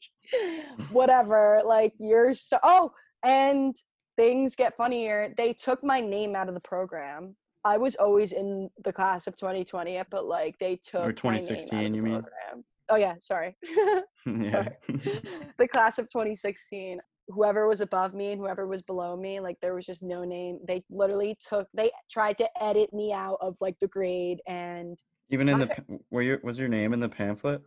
whatever 0.92 1.62
like 1.66 1.94
you're 2.00 2.34
so 2.34 2.58
oh 2.64 2.92
and 3.24 3.76
things 4.16 4.56
get 4.56 4.76
funnier 4.78 5.34
they 5.38 5.54
took 5.54 5.84
my 5.84 6.00
name 6.00 6.36
out 6.36 6.48
of 6.48 6.54
the 6.54 6.62
program 6.62 7.36
i 7.66 7.78
was 7.78 7.96
always 7.96 8.32
in 8.32 8.70
the 8.84 8.94
class 8.94 9.28
of 9.28 9.36
2020 9.36 9.98
uh, 9.98 10.04
but 10.10 10.26
like 10.26 10.58
they 10.60 10.76
took 10.78 11.02
Or 11.24 11.30
my 11.30 11.38
name 11.40 11.44
out 11.44 11.52
of 11.52 11.58
2016, 11.58 11.92
the 11.92 11.98
you 11.98 12.04
mean? 12.04 12.14
program. 12.22 12.64
oh 12.90 12.96
yeah 12.96 13.16
sorry. 13.20 13.56
Sorry. 14.26 14.70
the 15.58 15.68
class 15.68 15.98
of 16.00 16.06
2016 16.08 17.00
whoever 17.30 17.68
was 17.68 17.82
above 17.82 18.14
me 18.14 18.32
and 18.34 18.40
whoever 18.42 18.68
was 18.68 18.82
below 18.82 19.16
me 19.18 19.40
like 19.40 19.58
there 19.62 19.74
was 19.76 19.86
just 19.86 20.04
no 20.04 20.24
name 20.24 20.60
they 20.68 20.84
literally 20.90 21.38
took 21.48 21.68
they 21.74 21.90
tried 22.12 22.38
to 22.38 22.48
edit 22.62 22.94
me 22.94 23.12
out 23.14 23.38
of 23.42 23.56
like 23.62 23.76
the 23.80 23.88
grade 23.88 24.42
and 24.48 24.98
Even 25.30 25.48
in 25.50 25.60
the 25.60 25.70
were 26.12 26.22
your 26.22 26.40
was 26.44 26.58
your 26.60 26.68
name 26.70 26.94
in 26.94 27.00
the 27.00 27.10
pamphlet? 27.10 27.62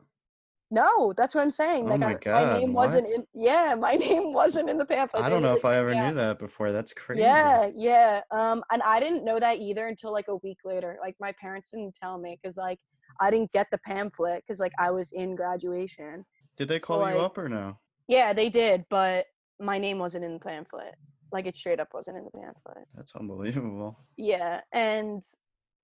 No 0.71 1.13
that's 1.17 1.35
what 1.35 1.43
i'm 1.43 1.51
saying 1.51 1.85
Oh 1.85 1.91
like 1.95 2.01
my 2.01 2.07
I- 2.07 2.13
my 2.13 2.19
God, 2.19 2.61
name 2.61 2.73
wasn't 2.73 3.09
in 3.09 3.25
yeah 3.35 3.75
my 3.79 3.95
name 4.07 4.33
wasn't 4.33 4.69
in 4.69 4.79
the 4.79 4.85
pamphlet 4.85 5.23
I 5.23 5.29
don't 5.29 5.43
know 5.43 5.55
if 5.55 5.65
I 5.65 5.77
ever 5.77 5.91
me 5.91 6.01
knew 6.01 6.15
that 6.15 6.39
before. 6.39 6.73
That's 6.73 6.93
crazy. 6.93 7.23
Yeah, 7.23 7.71
yeah. 7.75 8.21
Um, 8.31 8.63
and 8.73 8.83
I 8.83 8.99
didn't 9.01 9.25
know 9.25 9.39
that 9.39 9.59
either 9.59 9.87
until 9.87 10.13
like 10.13 10.27
a 10.29 10.37
week 10.37 10.59
later. 10.65 10.99
Like 11.01 11.15
my 11.21 11.33
parents 11.41 11.71
didn't 11.71 11.95
tell 11.95 12.19
me 12.19 12.39
because 12.41 12.57
like 12.57 12.79
I 13.21 13.31
didn't 13.31 13.53
get 13.53 13.67
the 13.71 13.79
pamphlet 13.79 14.43
because 14.47 14.61
like 14.61 14.73
I 14.79 14.91
was 14.91 15.13
in 15.13 15.37
graduation. 15.37 16.25
Did 16.57 16.69
they 16.69 16.79
So, 16.79 16.87
call 16.87 16.99
you 17.11 17.17
like- 17.17 17.25
up 17.25 17.39
or 17.39 17.49
no? 17.49 17.79
Yeah, 18.09 18.33
they 18.33 18.49
did, 18.51 18.85
but 18.91 19.27
my 19.61 19.79
name 19.79 19.99
wasn't 19.99 20.25
in 20.25 20.35
the 20.35 20.41
pamphlet. 20.41 20.95
Like 21.33 21.47
it 21.47 21.57
straight 21.57 21.81
up 21.81 21.89
wasn't 21.95 22.17
in 22.19 22.25
the 22.25 22.31
pamphlet. 22.31 22.87
That's 22.95 23.15
unbelievable. 23.15 23.99
Yeah, 24.17 24.61
and 24.73 25.23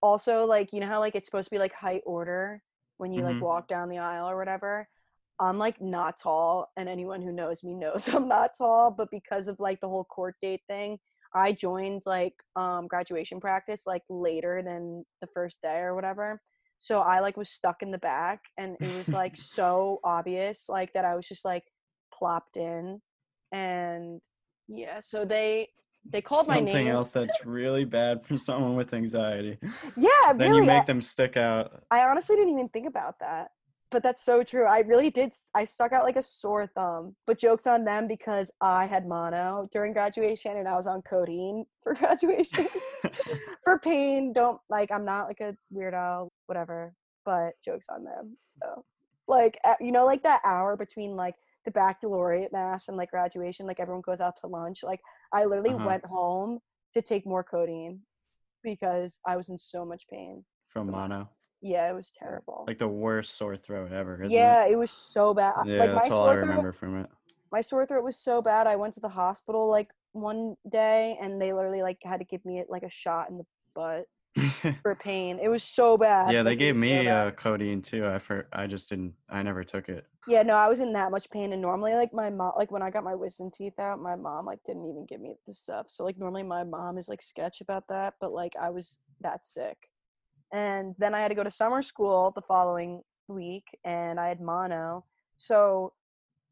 also 0.02 0.44
like 0.44 0.72
you 0.72 0.80
know 0.80 0.86
how 0.88 1.00
like 1.00 1.14
it's 1.14 1.26
supposed 1.26 1.46
to 1.48 1.54
be 1.54 1.58
like 1.58 1.72
high 1.74 2.00
order 2.04 2.62
when 2.98 3.12
you 3.12 3.22
like 3.24 3.40
Mhm. 3.40 3.40
walk 3.40 3.68
down 3.68 3.88
the 3.88 3.98
aisle 3.98 4.28
or 4.30 4.36
whatever. 4.38 4.88
I'm 5.40 5.58
like 5.58 5.80
not 5.80 6.18
tall, 6.20 6.70
and 6.76 6.88
anyone 6.88 7.22
who 7.22 7.32
knows 7.32 7.62
me 7.64 7.74
knows 7.74 8.08
I'm 8.12 8.28
not 8.28 8.52
tall. 8.56 8.90
But 8.90 9.10
because 9.10 9.48
of 9.48 9.58
like 9.60 9.80
the 9.80 9.88
whole 9.88 10.04
court 10.04 10.36
date 10.42 10.62
thing, 10.68 10.98
I 11.34 11.52
joined 11.52 12.02
like 12.06 12.34
um 12.56 12.86
graduation 12.88 13.40
practice 13.40 13.82
like 13.86 14.02
later 14.08 14.62
than 14.64 15.04
the 15.20 15.28
first 15.34 15.62
day 15.62 15.78
or 15.80 15.94
whatever. 15.94 16.40
So 16.78 17.00
I 17.00 17.20
like 17.20 17.36
was 17.36 17.50
stuck 17.50 17.82
in 17.82 17.90
the 17.92 17.98
back, 17.98 18.40
and 18.58 18.76
it 18.82 18.88
was 18.88 19.12
like 19.12 19.36
so 19.36 20.00
obvious 20.04 20.68
like 20.68 20.92
that 20.94 21.04
I 21.04 21.14
was 21.16 21.26
just 21.28 21.44
like 21.44 21.64
plopped 22.14 22.56
in, 22.56 23.00
and 23.52 24.20
yeah. 24.68 25.00
So 25.00 25.24
they 25.24 25.68
they 26.10 26.20
called 26.20 26.48
my 26.48 26.60
name. 26.60 26.68
Something 26.68 26.88
else 26.88 27.12
that's 27.12 27.44
really 27.44 27.84
bad 27.84 28.24
for 28.24 28.36
someone 28.36 28.74
with 28.74 28.92
anxiety. 28.92 29.58
Yeah, 29.96 30.32
then 30.34 30.50
really. 30.50 30.64
you 30.64 30.70
I- 30.70 30.78
make 30.78 30.86
them 30.86 31.00
stick 31.00 31.36
out. 31.36 31.82
I 31.90 32.02
honestly 32.04 32.36
didn't 32.36 32.52
even 32.52 32.68
think 32.68 32.86
about 32.86 33.18
that. 33.20 33.50
But 33.90 34.02
that's 34.02 34.24
so 34.24 34.42
true. 34.42 34.64
I 34.64 34.78
really 34.78 35.10
did. 35.10 35.34
I 35.54 35.66
stuck 35.66 35.92
out 35.92 36.04
like 36.04 36.16
a 36.16 36.22
sore 36.22 36.66
thumb. 36.66 37.14
But 37.26 37.38
jokes 37.38 37.66
on 37.66 37.84
them 37.84 38.08
because 38.08 38.50
I 38.62 38.86
had 38.86 39.06
mono 39.06 39.64
during 39.70 39.92
graduation 39.92 40.56
and 40.56 40.66
I 40.66 40.76
was 40.76 40.86
on 40.86 41.02
codeine 41.02 41.66
for 41.82 41.94
graduation. 41.94 42.68
for 43.64 43.78
pain, 43.78 44.32
don't 44.32 44.58
like, 44.70 44.90
I'm 44.90 45.04
not 45.04 45.28
like 45.28 45.40
a 45.40 45.54
weirdo, 45.74 46.30
whatever. 46.46 46.94
But 47.26 47.52
jokes 47.62 47.86
on 47.90 48.02
them. 48.02 48.36
So, 48.46 48.82
like, 49.28 49.58
you 49.78 49.92
know, 49.92 50.06
like 50.06 50.22
that 50.22 50.40
hour 50.42 50.74
between 50.76 51.14
like 51.14 51.34
the 51.64 51.70
baccalaureate 51.70 52.52
mass 52.52 52.88
and 52.88 52.96
like 52.96 53.10
graduation, 53.10 53.66
like 53.66 53.80
everyone 53.80 54.02
goes 54.04 54.20
out 54.20 54.34
to 54.40 54.46
lunch. 54.46 54.82
Like, 54.82 55.00
I 55.32 55.44
literally 55.44 55.74
Uh-huh. 55.74 55.86
went 55.86 56.04
home 56.04 56.58
to 56.94 57.02
take 57.02 57.26
more 57.26 57.44
codeine 57.44 58.00
because 58.62 59.20
I 59.26 59.36
was 59.36 59.48
in 59.48 59.58
so 59.58 59.84
much 59.84 60.04
pain. 60.08 60.44
From 60.68 60.90
mono. 60.90 61.28
Yeah, 61.60 61.88
it 61.90 61.94
was 61.94 62.10
terrible. 62.18 62.64
Like 62.66 62.78
the 62.78 62.88
worst 62.88 63.36
sore 63.36 63.56
throat 63.56 63.92
ever, 63.92 64.22
isn't 64.22 64.36
yeah, 64.36 64.64
it? 64.64 64.72
it 64.72 64.76
was 64.76 64.90
so 64.90 65.32
bad. 65.34 65.54
Yeah, 65.66 65.78
like 65.78 65.90
my 65.94 66.00
that's 66.00 66.10
all 66.10 66.28
I 66.28 66.34
throat, 66.34 66.46
remember 66.46 66.72
from 66.72 66.98
it. 67.00 67.10
my 67.52 67.60
sore 67.60 67.86
throat 67.86 68.02
was 68.02 68.16
so 68.16 68.42
bad. 68.42 68.66
I 68.66 68.76
went 68.76 68.94
to 68.94 69.00
the 69.00 69.08
hospital 69.08 69.70
like 69.70 69.88
one 70.12 70.56
day, 70.68 71.16
and 71.20 71.40
they 71.40 71.52
literally 71.52 71.82
like 71.82 71.98
had 72.02 72.18
to 72.18 72.24
give 72.24 72.44
me 72.44 72.64
like 72.68 72.82
a 72.82 72.90
shot 72.90 73.30
in 73.30 73.38
the 73.38 73.46
butt 73.74 74.06
for 74.82 74.94
pain. 74.94 75.38
It 75.42 75.48
was 75.48 75.62
so 75.62 75.96
bad. 75.96 76.32
yeah, 76.32 76.42
they 76.42 76.50
like, 76.50 76.58
gave 76.58 76.74
so 76.74 76.78
me 76.78 77.04
bad. 77.04 77.26
uh, 77.26 77.30
codeine 77.32 77.82
too. 77.82 78.06
I 78.06 78.18
for 78.18 78.46
I 78.52 78.66
just 78.66 78.88
didn't. 78.88 79.14
I 79.28 79.42
never 79.42 79.64
took 79.64 79.88
it. 79.88 80.06
Yeah, 80.26 80.42
no, 80.42 80.54
I 80.54 80.68
was 80.68 80.80
in 80.80 80.92
that 80.92 81.10
much 81.10 81.30
pain, 81.30 81.52
and 81.52 81.60
normally 81.60 81.94
like 81.94 82.14
my 82.14 82.30
mom, 82.30 82.52
like 82.56 82.70
when 82.70 82.82
I 82.82 82.90
got 82.90 83.04
my 83.04 83.14
wisdom 83.14 83.50
teeth 83.50 83.78
out, 83.78 84.00
my 84.00 84.16
mom 84.16 84.46
like 84.46 84.62
didn't 84.64 84.86
even 84.86 85.06
give 85.06 85.20
me 85.20 85.34
the 85.46 85.52
stuff. 85.52 85.86
So 85.88 86.04
like 86.04 86.18
normally 86.18 86.44
my 86.44 86.64
mom 86.64 86.98
is 86.98 87.08
like 87.08 87.22
sketch 87.22 87.60
about 87.60 87.88
that, 87.88 88.14
but 88.20 88.32
like 88.32 88.54
I 88.60 88.70
was 88.70 89.00
that 89.20 89.44
sick, 89.44 89.76
and 90.52 90.94
then 90.98 91.14
I 91.14 91.20
had 91.20 91.28
to 91.28 91.34
go 91.34 91.44
to 91.44 91.50
summer 91.50 91.82
school 91.82 92.32
the 92.34 92.42
following 92.42 93.02
week, 93.28 93.64
and 93.84 94.18
I 94.18 94.28
had 94.28 94.40
mono. 94.40 95.04
So 95.36 95.92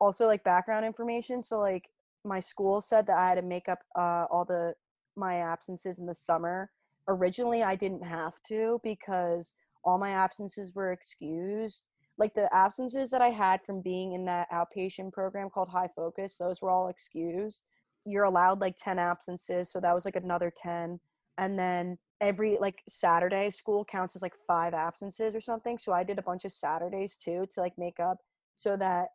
also 0.00 0.26
like 0.26 0.42
background 0.44 0.84
information. 0.84 1.42
So 1.42 1.60
like 1.60 1.88
my 2.24 2.40
school 2.40 2.80
said 2.80 3.06
that 3.06 3.18
I 3.18 3.28
had 3.28 3.34
to 3.36 3.42
make 3.42 3.68
up 3.68 3.78
uh, 3.96 4.26
all 4.30 4.44
the 4.44 4.74
my 5.16 5.36
absences 5.36 5.98
in 5.98 6.06
the 6.06 6.14
summer. 6.14 6.70
Originally, 7.10 7.62
I 7.62 7.76
didn't 7.76 8.04
have 8.04 8.32
to 8.48 8.80
because 8.82 9.52
all 9.84 9.98
my 9.98 10.10
absences 10.10 10.74
were 10.74 10.92
excused 10.92 11.84
like 12.20 12.34
the 12.34 12.54
absences 12.54 13.10
that 13.10 13.22
I 13.22 13.30
had 13.30 13.64
from 13.64 13.80
being 13.80 14.12
in 14.12 14.26
that 14.26 14.46
outpatient 14.52 15.12
program 15.12 15.48
called 15.48 15.70
High 15.70 15.88
Focus, 15.96 16.36
those 16.36 16.60
were 16.60 16.70
all 16.70 16.88
excused. 16.88 17.62
You're 18.04 18.24
allowed 18.24 18.60
like 18.60 18.76
10 18.76 18.98
absences, 18.98 19.72
so 19.72 19.80
that 19.80 19.94
was 19.94 20.04
like 20.04 20.16
another 20.16 20.52
10. 20.62 21.00
And 21.38 21.58
then 21.58 21.96
every 22.20 22.58
like 22.60 22.82
Saturday 22.86 23.48
school 23.48 23.86
counts 23.86 24.14
as 24.14 24.20
like 24.20 24.34
five 24.46 24.74
absences 24.74 25.34
or 25.34 25.40
something. 25.40 25.78
So 25.78 25.92
I 25.92 26.04
did 26.04 26.18
a 26.18 26.22
bunch 26.22 26.44
of 26.44 26.52
Saturdays 26.52 27.16
too 27.16 27.46
to 27.54 27.60
like 27.60 27.72
make 27.78 27.98
up 27.98 28.18
so 28.54 28.76
that 28.76 29.08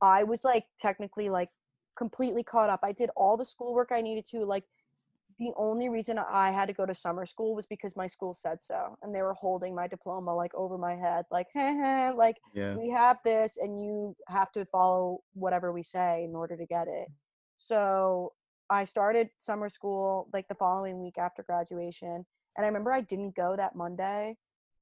I 0.00 0.22
was 0.22 0.44
like 0.44 0.64
technically 0.78 1.28
like 1.28 1.48
completely 1.96 2.44
caught 2.44 2.70
up. 2.70 2.80
I 2.84 2.92
did 2.92 3.10
all 3.16 3.36
the 3.36 3.44
schoolwork 3.44 3.88
I 3.90 4.00
needed 4.00 4.26
to. 4.30 4.44
Like 4.44 4.64
the 5.38 5.52
only 5.56 5.88
reason 5.88 6.18
I 6.18 6.50
had 6.50 6.66
to 6.68 6.74
go 6.74 6.86
to 6.86 6.94
summer 6.94 7.26
school 7.26 7.54
was 7.54 7.66
because 7.66 7.96
my 7.96 8.06
school 8.06 8.34
said 8.34 8.60
so, 8.60 8.96
and 9.02 9.14
they 9.14 9.22
were 9.22 9.34
holding 9.34 9.74
my 9.74 9.86
diploma 9.86 10.34
like 10.34 10.54
over 10.54 10.78
my 10.78 10.94
head, 10.96 11.24
like, 11.30 11.48
like 11.54 12.36
Yeah. 12.52 12.76
we 12.76 12.90
have 12.90 13.18
this, 13.24 13.56
and 13.56 13.82
you 13.82 14.16
have 14.28 14.52
to 14.52 14.64
follow 14.66 15.22
whatever 15.34 15.72
we 15.72 15.82
say 15.82 16.24
in 16.24 16.34
order 16.34 16.56
to 16.56 16.66
get 16.66 16.88
it. 16.88 17.08
So 17.58 18.32
I 18.70 18.84
started 18.84 19.30
summer 19.38 19.68
school 19.68 20.28
like 20.32 20.48
the 20.48 20.54
following 20.54 21.00
week 21.00 21.18
after 21.18 21.42
graduation, 21.42 22.24
and 22.56 22.64
I 22.64 22.66
remember 22.66 22.92
I 22.92 23.00
didn't 23.00 23.34
go 23.34 23.56
that 23.56 23.76
Monday. 23.76 24.36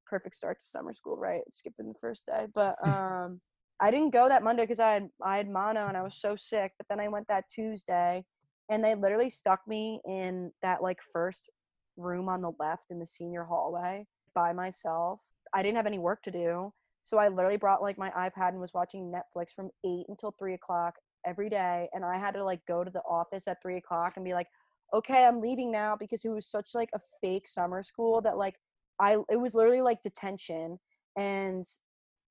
Perfect 0.06 0.34
start 0.36 0.60
to 0.60 0.66
summer 0.66 0.92
school, 0.92 1.16
right? 1.16 1.42
Skipping 1.50 1.88
the 1.88 1.98
first 2.00 2.26
day, 2.26 2.46
but 2.54 2.76
um, 2.86 3.40
I 3.80 3.90
didn't 3.90 4.10
go 4.10 4.28
that 4.28 4.42
Monday 4.44 4.62
because 4.62 4.80
I 4.80 4.92
had 4.92 5.08
I 5.22 5.36
had 5.38 5.48
mono 5.48 5.88
and 5.88 5.96
I 5.96 6.02
was 6.02 6.16
so 6.20 6.36
sick. 6.36 6.72
But 6.78 6.86
then 6.88 7.00
I 7.00 7.08
went 7.08 7.28
that 7.28 7.48
Tuesday, 7.48 8.24
and 8.72 8.82
they 8.82 8.94
literally 8.94 9.28
stuck 9.28 9.60
me 9.68 10.00
in 10.06 10.50
that 10.62 10.82
like 10.82 10.98
first 11.12 11.50
room 11.98 12.26
on 12.30 12.40
the 12.40 12.52
left 12.58 12.84
in 12.90 12.98
the 12.98 13.04
senior 13.04 13.44
hallway 13.44 14.06
by 14.34 14.54
myself. 14.54 15.20
I 15.52 15.62
didn't 15.62 15.76
have 15.76 15.86
any 15.86 15.98
work 15.98 16.22
to 16.22 16.30
do, 16.30 16.72
so 17.02 17.18
I 17.18 17.28
literally 17.28 17.58
brought 17.58 17.82
like 17.82 17.98
my 17.98 18.08
iPad 18.10 18.48
and 18.48 18.60
was 18.60 18.72
watching 18.72 19.12
Netflix 19.12 19.52
from 19.54 19.68
eight 19.84 20.06
until 20.08 20.34
three 20.38 20.54
o'clock 20.54 20.94
every 21.26 21.50
day. 21.50 21.90
And 21.92 22.02
I 22.02 22.16
had 22.16 22.32
to 22.32 22.42
like 22.42 22.64
go 22.66 22.82
to 22.82 22.90
the 22.90 23.02
office 23.02 23.46
at 23.46 23.60
three 23.60 23.76
o'clock 23.76 24.14
and 24.16 24.24
be 24.24 24.32
like, 24.32 24.48
okay, 24.94 25.26
I'm 25.26 25.42
leaving 25.42 25.70
now 25.70 25.94
because 25.94 26.24
it 26.24 26.30
was 26.30 26.46
such 26.46 26.70
like 26.74 26.88
a 26.94 27.00
fake 27.20 27.48
summer 27.48 27.82
school 27.82 28.22
that 28.22 28.38
like 28.38 28.54
I 28.98 29.18
it 29.28 29.38
was 29.38 29.54
literally 29.54 29.82
like 29.82 30.00
detention. 30.00 30.78
And 31.18 31.66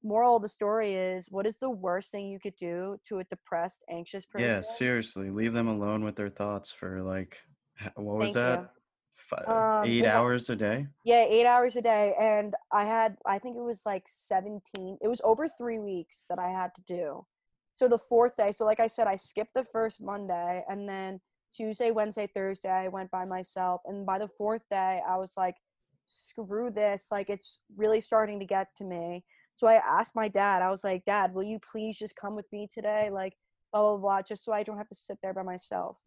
moral 0.04 0.36
of 0.38 0.42
the 0.42 0.50
story 0.50 0.96
is 0.96 1.28
what 1.30 1.46
is 1.46 1.58
the 1.60 1.70
worst 1.70 2.12
thing 2.12 2.28
you 2.28 2.40
could 2.40 2.56
do 2.56 2.98
to 3.08 3.20
a 3.20 3.24
depressed, 3.26 3.84
anxious 3.90 4.26
person? 4.26 4.48
Yeah, 4.48 4.62
seriously, 4.62 5.30
leave 5.30 5.54
them 5.54 5.68
alone 5.68 6.04
with 6.04 6.16
their 6.16 6.30
thoughts 6.30 6.72
for 6.72 7.02
like 7.02 7.38
what 7.96 8.18
was 8.18 8.34
Thank 8.34 8.62
that? 8.62 8.72
Five, 9.16 9.48
Um, 9.48 9.86
eight 9.88 10.04
had- 10.06 10.16
hours 10.16 10.50
a 10.50 10.56
day. 10.56 10.88
Yeah, 11.06 11.24
eight 11.24 11.46
hours 11.46 11.76
a 11.76 11.82
day. 11.82 12.14
And 12.20 12.54
I 12.72 12.84
had, 12.86 13.18
I 13.26 13.40
think 13.40 13.56
it 13.56 13.62
was 13.62 13.86
like 13.86 14.04
17. 14.08 14.98
It 15.02 15.08
was 15.08 15.22
over 15.24 15.48
three 15.48 15.80
weeks 15.80 16.26
that 16.30 16.38
I 16.38 16.50
had 16.50 16.76
to 16.76 16.82
do. 16.84 17.26
So 17.74 17.88
the 17.88 17.98
fourth 17.98 18.36
day, 18.36 18.52
so 18.52 18.66
like 18.66 18.80
I 18.82 18.88
said, 18.88 19.08
I 19.08 19.16
skipped 19.16 19.54
the 19.54 19.64
first 19.64 20.02
Monday 20.02 20.64
and 20.70 20.88
then 20.88 21.22
Tuesday, 21.54 21.92
Wednesday, 21.92 22.28
Thursday, 22.28 22.70
I 22.70 22.88
went 22.90 23.10
by 23.10 23.24
myself. 23.26 23.82
And 23.86 24.06
by 24.06 24.20
the 24.20 24.28
fourth 24.28 24.64
day, 24.70 25.02
I 25.08 25.18
was 25.18 25.38
like, 25.38 25.56
screw 26.08 26.70
this. 26.70 27.08
Like, 27.10 27.30
it's 27.30 27.60
really 27.78 28.02
starting 28.02 28.40
to 28.40 28.46
get 28.46 28.76
to 28.78 28.84
me. 28.84 29.24
So 29.62 29.68
I 29.68 29.76
asked 29.76 30.16
my 30.16 30.28
dad, 30.28 30.64
I 30.64 30.72
was 30.72 30.84
like, 30.84 31.06
Dad, 31.06 31.36
will 31.36 31.44
you 31.44 31.60
please 31.60 31.96
just 31.96 32.16
come 32.16 32.36
with 32.36 32.52
me 32.52 32.68
today? 32.74 33.12
Like, 33.12 33.34
blah, 33.72 33.82
blah, 33.84 33.98
blah, 33.98 34.22
just 34.24 34.44
so 34.44 34.52
I 34.54 34.64
don't 34.64 34.80
have 34.80 34.88
to 34.88 34.96
sit 34.96 35.20
there 35.22 35.36
by 35.36 35.44
myself. 35.44 35.98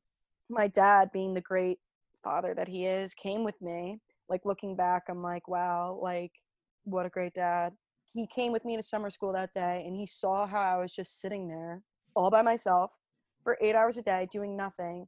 My 0.51 0.67
dad, 0.67 1.11
being 1.13 1.35
the 1.35 1.41
great 1.41 1.79
father 2.25 2.53
that 2.57 2.67
he 2.67 2.85
is, 2.85 3.15
came 3.15 3.45
with 3.45 3.55
me. 3.63 4.01
Like, 4.29 4.41
looking 4.45 4.75
back, 4.75 5.05
I'm 5.09 5.23
like, 5.23 5.47
wow, 5.47 5.97
like, 6.03 6.33
what 6.83 7.07
a 7.07 7.09
great 7.09 7.33
dad. 7.33 7.75
He 8.13 8.27
came 8.27 8.51
with 8.51 8.65
me 8.65 8.75
to 8.75 8.83
summer 8.83 9.09
school 9.09 9.33
that 9.35 9.55
day 9.55 9.85
and 9.87 9.95
he 9.95 10.05
saw 10.05 10.49
how 10.49 10.61
I 10.61 10.77
was 10.81 10.93
just 10.93 11.21
sitting 11.21 11.47
there 11.47 11.81
all 12.17 12.31
by 12.33 12.43
myself 12.43 12.91
for 13.45 13.57
eight 13.61 13.77
hours 13.77 13.97
a 13.97 14.03
day 14.03 14.27
doing 14.33 14.57
nothing. 14.57 15.07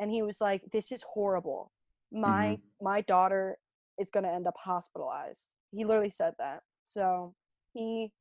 And 0.00 0.10
he 0.10 0.22
was 0.22 0.40
like, 0.40 0.62
this 0.72 0.92
is 0.92 1.04
horrible. 1.12 1.72
My 2.10 2.56
mm-hmm. 2.56 2.84
my 2.86 3.02
daughter 3.02 3.58
is 3.98 4.08
going 4.08 4.24
to 4.24 4.32
end 4.32 4.46
up 4.46 4.54
hospitalized. 4.56 5.50
He 5.72 5.84
literally 5.84 6.08
said 6.08 6.32
that. 6.38 6.62
So 6.86 7.34
he 7.72 8.12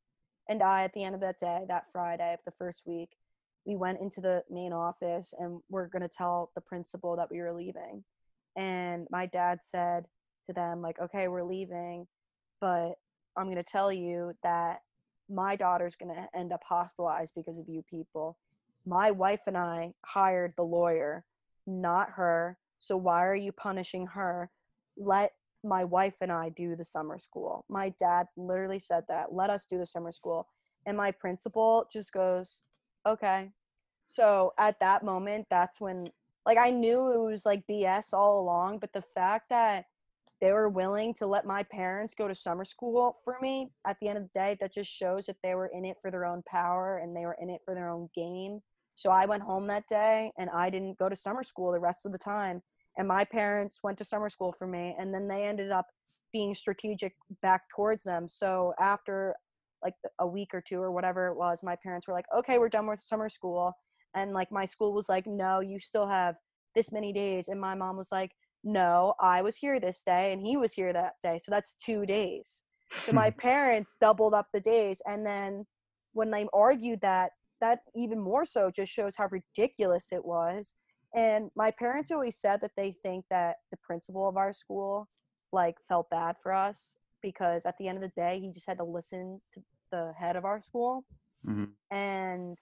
and 0.50 0.62
I, 0.62 0.84
at 0.84 0.94
the 0.94 1.04
end 1.04 1.16
of 1.16 1.22
that 1.22 1.40
day, 1.40 1.62
that 1.68 1.86
Friday 1.92 2.34
of 2.34 2.40
the 2.46 2.52
first 2.58 2.84
week, 2.86 3.10
we 3.66 3.76
went 3.76 4.02
into 4.02 4.22
the 4.22 4.44
main 4.50 4.74
office 4.74 5.34
and 5.38 5.62
we're 5.70 5.88
going 5.88 6.02
to 6.02 6.10
tell 6.10 6.52
the 6.56 6.62
principal 6.62 7.16
that 7.16 7.30
we 7.30 7.40
were 7.40 7.54
leaving. 7.54 8.04
And 8.56 9.08
my 9.12 9.28
dad 9.28 9.60
said 9.62 10.06
to 10.46 10.54
them, 10.54 10.82
like, 10.82 11.00
okay, 11.00 11.28
we're 11.28 11.44
leaving, 11.44 12.08
but 12.60 12.94
I'm 13.38 13.46
going 13.46 13.58
to 13.58 13.64
tell 13.64 13.92
you 13.92 14.34
that 14.44 14.82
my 15.30 15.56
daughter's 15.56 15.96
going 15.96 16.14
to 16.14 16.28
end 16.38 16.52
up 16.52 16.62
hospitalized 16.68 17.34
because 17.36 17.58
of 17.58 17.70
you 17.70 17.84
people. 17.90 18.38
My 18.86 19.12
wife 19.12 19.42
and 19.48 19.58
I 19.58 19.94
hired 20.04 20.54
the 20.58 20.64
lawyer, 20.64 21.24
not 21.68 22.10
her. 22.12 22.58
So 22.80 22.98
why 22.98 23.26
are 23.26 23.36
you 23.36 23.52
punishing 23.52 24.08
her? 24.08 24.50
Let 24.98 25.34
my 25.64 25.84
wife 25.86 26.16
and 26.22 26.32
I 26.32 26.50
do 26.50 26.76
the 26.76 26.86
summer 26.86 27.20
school. 27.20 27.66
My 27.70 27.90
dad 28.00 28.28
literally 28.36 28.80
said 28.80 29.04
that. 29.10 29.34
Let 29.34 29.50
us 29.50 29.66
do 29.66 29.78
the 29.78 29.86
summer 29.86 30.12
school. 30.12 30.48
And 30.86 30.98
my 30.98 31.12
principal 31.12 31.88
just 31.92 32.12
goes, 32.12 32.64
okay. 33.06 33.52
So 34.06 34.54
at 34.58 34.80
that 34.80 35.04
moment, 35.04 35.48
that's 35.50 35.80
when, 35.80 36.10
like, 36.46 36.58
I 36.58 36.72
knew 36.72 37.12
it 37.12 37.20
was 37.20 37.46
like 37.46 37.68
BS 37.68 38.14
all 38.14 38.42
along, 38.42 38.80
but 38.80 38.94
the 38.94 39.04
fact 39.14 39.50
that 39.50 39.86
they 40.42 40.52
were 40.52 40.70
willing 40.70 41.14
to 41.14 41.28
let 41.28 41.46
my 41.46 41.62
parents 41.62 42.16
go 42.16 42.28
to 42.28 42.34
summer 42.34 42.66
school 42.66 43.20
for 43.24 43.38
me 43.42 43.70
at 43.86 43.98
the 44.00 44.08
end 44.08 44.18
of 44.18 44.24
the 44.24 44.40
day, 44.40 44.58
that 44.60 44.74
just 44.74 44.92
shows 44.92 45.28
that 45.28 45.38
they 45.44 45.54
were 45.54 45.68
in 45.68 45.86
it 45.86 45.98
for 46.02 46.10
their 46.10 46.26
own 46.26 46.42
power 46.48 46.98
and 46.98 47.16
they 47.16 47.26
were 47.26 47.38
in 47.40 47.52
it 47.52 47.62
for 47.64 47.76
their 47.76 47.90
own 47.90 48.10
game. 48.16 48.60
So 48.94 49.12
I 49.12 49.26
went 49.26 49.44
home 49.44 49.68
that 49.68 49.88
day 49.88 50.32
and 50.38 50.50
I 50.50 50.72
didn't 50.72 50.98
go 50.98 51.10
to 51.10 51.16
summer 51.16 51.44
school 51.44 51.72
the 51.72 51.80
rest 51.80 52.08
of 52.08 52.12
the 52.12 52.18
time 52.18 52.64
and 52.98 53.08
my 53.08 53.24
parents 53.26 53.80
went 53.84 53.98
to 54.00 54.06
summer 54.06 54.30
school 54.30 54.54
for 54.58 54.68
me 54.68 54.96
and 55.00 55.14
then 55.14 55.28
they 55.28 55.46
ended 55.46 55.72
up 55.72 55.88
being 56.34 56.54
strategic 56.54 57.14
back 57.42 57.64
towards 57.76 58.04
them. 58.04 58.28
So 58.28 58.74
after 58.80 59.36
like 59.84 59.94
a 60.20 60.28
week 60.28 60.50
or 60.54 60.62
two 60.62 60.80
or 60.80 60.92
whatever 60.92 61.28
it 61.28 61.36
was 61.36 61.62
my 61.64 61.76
parents 61.82 62.08
were 62.08 62.14
like 62.14 62.28
okay 62.38 62.60
we're 62.60 62.70
done 62.70 62.88
with 62.88 63.02
summer 63.02 63.30
school. 63.30 63.74
And 64.14 64.34
like 64.34 64.52
my 64.52 64.66
school 64.66 64.94
was 64.94 65.10
like 65.10 65.26
no 65.26 65.62
you 65.62 65.80
still 65.80 66.08
have 66.08 66.36
this 66.76 66.92
many 66.92 67.14
days. 67.14 67.48
And 67.48 67.60
my 67.60 67.76
mom 67.76 67.98
was 67.98 68.10
like 68.12 68.32
no 68.64 69.16
i 69.20 69.42
was 69.42 69.56
here 69.56 69.80
this 69.80 70.04
day 70.06 70.32
and 70.32 70.40
he 70.40 70.56
was 70.56 70.72
here 70.72 70.94
that 70.94 71.14
day 71.24 71.40
so 71.42 71.50
that's 71.50 71.76
two 71.76 72.06
days. 72.06 72.64
So 73.06 73.14
my 73.14 73.30
parents 73.48 73.96
doubled 74.00 74.34
up 74.34 74.48
the 74.54 74.60
days 74.60 75.02
and 75.06 75.26
then 75.26 75.66
when 76.14 76.30
they 76.30 76.46
argued 76.54 77.00
that 77.02 77.32
that 77.62 77.80
even 77.96 78.20
more 78.20 78.46
so 78.46 78.70
just 78.70 78.92
shows 78.92 79.16
how 79.16 79.30
ridiculous 79.32 80.10
it 80.12 80.26
was 80.26 80.76
and 81.14 81.50
my 81.56 81.72
parents 81.72 82.12
always 82.12 82.36
said 82.38 82.62
that 82.62 82.72
they 82.78 82.96
think 83.04 83.26
that 83.30 83.58
the 83.72 83.78
principal 83.78 84.28
of 84.28 84.38
our 84.38 84.54
school 84.54 85.08
like 85.52 85.78
felt 85.88 86.10
bad 86.10 86.36
for 86.42 86.54
us 86.54 86.96
because 87.22 87.66
at 87.66 87.78
the 87.78 87.88
end 87.88 87.98
of 87.98 88.02
the 88.04 88.12
day 88.16 88.40
he 88.40 88.52
just 88.52 88.68
had 88.68 88.78
to 88.78 88.84
listen 88.84 89.42
to 89.54 89.62
the 89.92 90.14
head 90.18 90.36
of 90.36 90.46
our 90.46 90.62
school 90.62 91.04
Mhm. 91.46 91.72
and 91.92 92.58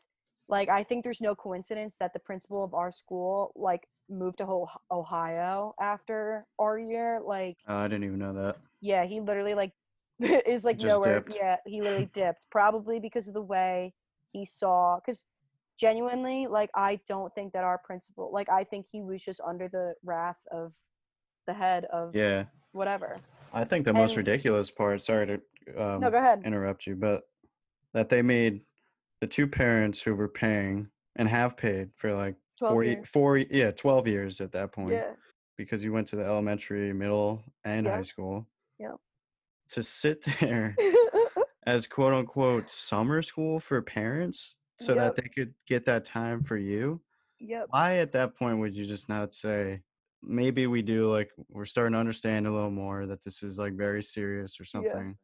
like 0.48 0.70
i 0.70 0.84
think 0.84 1.04
there's 1.04 1.22
no 1.22 1.36
coincidence 1.36 1.98
that 1.98 2.12
the 2.14 2.20
principal 2.20 2.64
of 2.64 2.74
our 2.74 2.92
school 2.92 3.52
like 3.56 3.88
moved 4.10 4.40
to 4.40 4.66
ohio 4.92 5.76
after 5.80 6.46
our 6.58 6.80
year 6.80 7.20
like 7.24 7.58
Oh, 7.68 7.78
I 7.78 7.88
didn't 7.88 8.06
even 8.06 8.18
know 8.20 8.34
that. 8.34 8.58
yeah 8.82 9.06
he 9.06 9.20
literally 9.20 9.54
like 9.54 9.74
is 10.20 10.66
like 10.66 10.78
Just 10.80 10.88
nowhere 10.88 11.20
dipped. 11.20 11.36
yeah 11.36 11.58
he 11.68 11.82
literally 11.82 12.10
dipped 12.14 12.46
probably 12.50 13.00
because 13.00 13.28
of 13.28 13.36
the 13.36 13.42
way 13.44 13.94
he 14.34 14.46
saw 14.46 15.00
because 15.00 15.26
genuinely 15.80 16.46
like 16.48 16.70
i 16.76 17.00
don't 17.08 17.34
think 17.34 17.54
that 17.54 17.64
our 17.64 17.78
principal 17.78 18.30
like 18.34 18.50
i 18.50 18.64
think 18.64 18.86
he 18.92 19.02
was 19.02 19.24
just 19.24 19.40
under 19.46 19.68
the 19.70 19.96
wrath 20.04 20.38
of 20.52 20.74
the 21.48 21.54
head 21.54 21.86
of 21.86 22.14
Yeah, 22.16 22.46
whatever 22.74 23.18
I 23.52 23.64
think 23.64 23.84
the 23.86 23.94
most 23.94 24.16
ridiculous 24.16 24.70
part. 24.70 25.02
Sorry 25.02 25.26
to 25.26 25.34
um, 25.82 26.02
no 26.02 26.12
go 26.12 26.18
ahead 26.20 26.44
interrupt 26.46 26.86
you, 26.86 26.96
but 26.96 27.24
that 27.94 28.10
they 28.10 28.22
made 28.22 28.62
the 29.22 29.26
two 29.28 29.48
parents 29.48 30.00
who 30.00 30.14
were 30.14 30.28
paying 30.28 30.90
and 31.16 31.28
have 31.28 31.58
paid 31.58 31.90
for 31.96 32.14
like 32.14 32.36
12 32.60 32.72
four, 32.72 32.84
years. 32.84 33.10
four, 33.10 33.38
yeah, 33.38 33.72
twelve 33.72 34.06
years 34.08 34.40
at 34.40 34.52
that 34.52 34.72
point. 34.72 34.94
yeah 34.94 35.14
because 35.58 35.84
you 35.84 35.92
went 35.92 36.08
to 36.10 36.16
the 36.16 36.24
elementary, 36.24 36.94
middle, 36.94 37.42
and 37.66 37.88
Yeah. 37.88 37.96
high 37.96 38.04
school. 38.04 38.46
yeah 38.78 38.94
To 39.72 39.82
sit 39.82 40.24
there 40.40 40.76
as 41.66 41.88
quote 41.88 42.14
unquote 42.14 42.70
summer 42.70 43.24
school 43.24 43.60
for 43.60 43.82
parents 43.82 44.59
so 44.80 44.96
Yep. 44.96 45.04
that 45.04 45.16
they 45.16 45.30
could 45.30 45.54
get 45.68 45.86
that 45.86 46.06
time 46.06 46.44
for 46.44 46.58
you. 46.58 47.02
yep 47.40 47.68
Why 47.70 47.98
at 47.98 48.12
that 48.14 48.36
point 48.36 48.60
would 48.60 48.76
you 48.76 48.86
just 48.86 49.10
not 49.10 49.34
say, 49.34 49.82
maybe 50.22 50.68
we 50.68 50.82
do 50.82 51.12
like 51.12 51.32
we're 51.50 51.66
starting 51.66 51.94
to 51.94 52.00
understand 52.00 52.48
a 52.48 52.52
little 52.52 52.72
more 52.72 53.06
that 53.06 53.24
this 53.24 53.42
is 53.44 53.58
like 53.58 53.74
very 53.74 54.02
serious 54.04 54.60
or 54.60 54.66
something? 54.66 55.18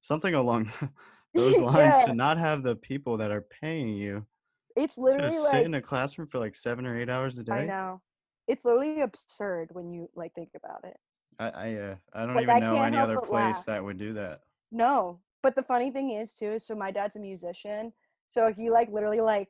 Something 0.00 0.34
along 0.34 0.70
those 1.34 1.58
lines 1.60 1.98
Yeah. 1.98 2.04
to 2.04 2.12
not 2.12 2.38
have 2.38 2.62
the 2.62 2.76
people 2.76 3.16
that 3.18 3.30
are 3.30 3.42
paying 3.42 3.88
you 3.88 4.26
it's 4.74 4.94
to 4.94 5.02
literally 5.02 5.36
sit 5.36 5.64
in 5.66 5.74
a 5.74 5.82
classroom 5.82 6.26
for 6.28 6.38
like 6.38 6.54
seven 6.54 6.86
or 6.86 6.98
eight 6.98 7.10
hours 7.10 7.38
a 7.38 7.42
day. 7.42 7.52
i 7.52 7.66
know 7.66 8.00
it's 8.48 8.64
literally 8.64 9.02
absurd 9.02 9.68
when 9.72 9.92
you 9.92 10.08
like 10.14 10.34
think 10.34 10.50
about 10.56 10.84
it 10.84 10.96
I 11.38 11.48
I, 11.48 11.74
uh, 11.74 11.96
I 12.14 12.26
don't 12.26 12.36
Like, 12.36 12.42
even 12.44 12.56
I 12.56 12.60
know 12.60 12.82
any 12.82 12.98
other 12.98 13.18
place 13.18 13.56
laugh. 13.56 13.66
that 13.66 13.84
would 13.84 13.98
do 13.98 14.12
that. 14.14 14.40
No, 14.70 15.20
but 15.42 15.54
the 15.54 15.62
funny 15.62 15.90
thing 15.90 16.10
is 16.10 16.34
too. 16.34 16.58
So 16.58 16.74
my 16.74 16.90
dad's 16.90 17.16
a 17.16 17.20
musician, 17.20 17.92
so 18.32 18.50
he 18.56 18.70
like 18.70 18.88
literally 18.90 19.20
like 19.20 19.48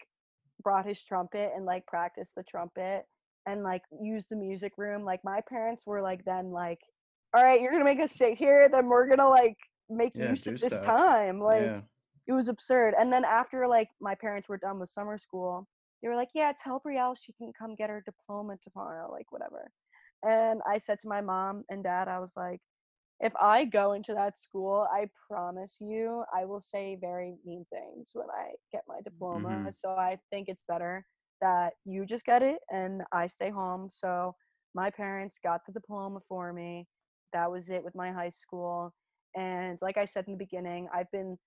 brought 0.62 0.84
his 0.86 1.00
trumpet 1.00 1.52
and 1.54 1.64
like 1.64 1.86
practiced 1.86 2.34
the 2.34 2.42
trumpet 2.42 3.04
and 3.46 3.62
like 3.62 3.82
used 4.02 4.26
the 4.28 4.36
music 4.36 4.72
room. 4.76 5.04
Like 5.04 5.20
my 5.24 5.40
parents 5.48 5.86
were 5.86 6.02
like 6.02 6.24
then 6.24 6.50
like, 6.50 6.80
all 7.32 7.44
right, 7.44 7.60
you're 7.60 7.70
gonna 7.70 7.84
make 7.84 8.00
us 8.00 8.12
sit 8.12 8.34
here, 8.34 8.68
then 8.68 8.88
we're 8.88 9.06
gonna 9.06 9.28
like 9.28 9.56
make 9.88 10.12
Yeah, 10.16 10.30
use 10.30 10.48
of 10.48 10.58
this 10.58 10.66
stuff. 10.72 10.84
time. 10.84 11.40
Like 11.40 11.62
yeah. 11.62 11.80
it 12.26 12.32
was 12.32 12.48
absurd. 12.48 12.94
And 12.98 13.12
then 13.12 13.24
after 13.24 13.68
like 13.68 13.88
my 14.00 14.16
parents 14.16 14.48
were 14.48 14.58
done 14.58 14.80
with 14.80 14.88
summer 14.88 15.16
school, 15.16 15.68
they 16.02 16.08
were 16.08 16.16
like, 16.16 16.30
yeah, 16.34 16.50
tell 16.62 16.82
Brielle 16.84 17.16
she 17.16 17.32
can 17.34 17.52
come 17.56 17.76
get 17.76 17.88
her 17.88 18.02
diploma 18.04 18.56
tomorrow, 18.62 19.12
like 19.12 19.30
whatever. 19.30 19.70
And 20.24 20.60
I 20.68 20.78
said 20.78 20.98
to 21.00 21.08
my 21.08 21.20
mom 21.20 21.62
and 21.68 21.84
dad, 21.84 22.08
I 22.08 22.18
was 22.18 22.32
like, 22.36 22.60
if 23.22 23.34
I 23.40 23.64
go 23.66 23.92
into 23.92 24.14
that 24.14 24.38
school, 24.38 24.88
I 24.92 25.08
promise 25.28 25.78
you, 25.80 26.24
I 26.34 26.46
will 26.46 26.60
say 26.60 26.96
very 27.00 27.36
mean 27.46 27.66
things 27.72 28.12
when 28.14 28.28
I 28.30 28.52
get 28.72 28.82
my 28.88 29.00
diploma. 29.02 29.62
Mhm. 29.62 29.72
So 29.72 29.90
I 29.90 30.12
think 30.30 30.48
it's 30.48 30.56
better 30.68 31.06
that 31.40 31.74
you 31.84 32.04
just 32.06 32.24
get 32.24 32.42
it 32.42 32.60
and 32.70 33.02
I 33.12 33.26
stay 33.26 33.50
home. 33.50 33.88
So 33.90 34.34
my 34.74 34.90
parents 34.90 35.38
got 35.42 35.62
the 35.66 35.72
diploma 35.72 36.20
for 36.28 36.52
me. 36.52 36.88
That 37.32 37.50
was 37.50 37.70
it 37.70 37.84
with 37.84 37.94
my 37.94 38.12
high 38.12 38.30
school. 38.30 38.94
And 39.36 39.78
like 39.82 39.96
I 39.98 40.04
said 40.06 40.26
in 40.26 40.32
the 40.32 40.38
beginning, 40.38 40.88
I've 40.92 41.10
been 41.12 41.38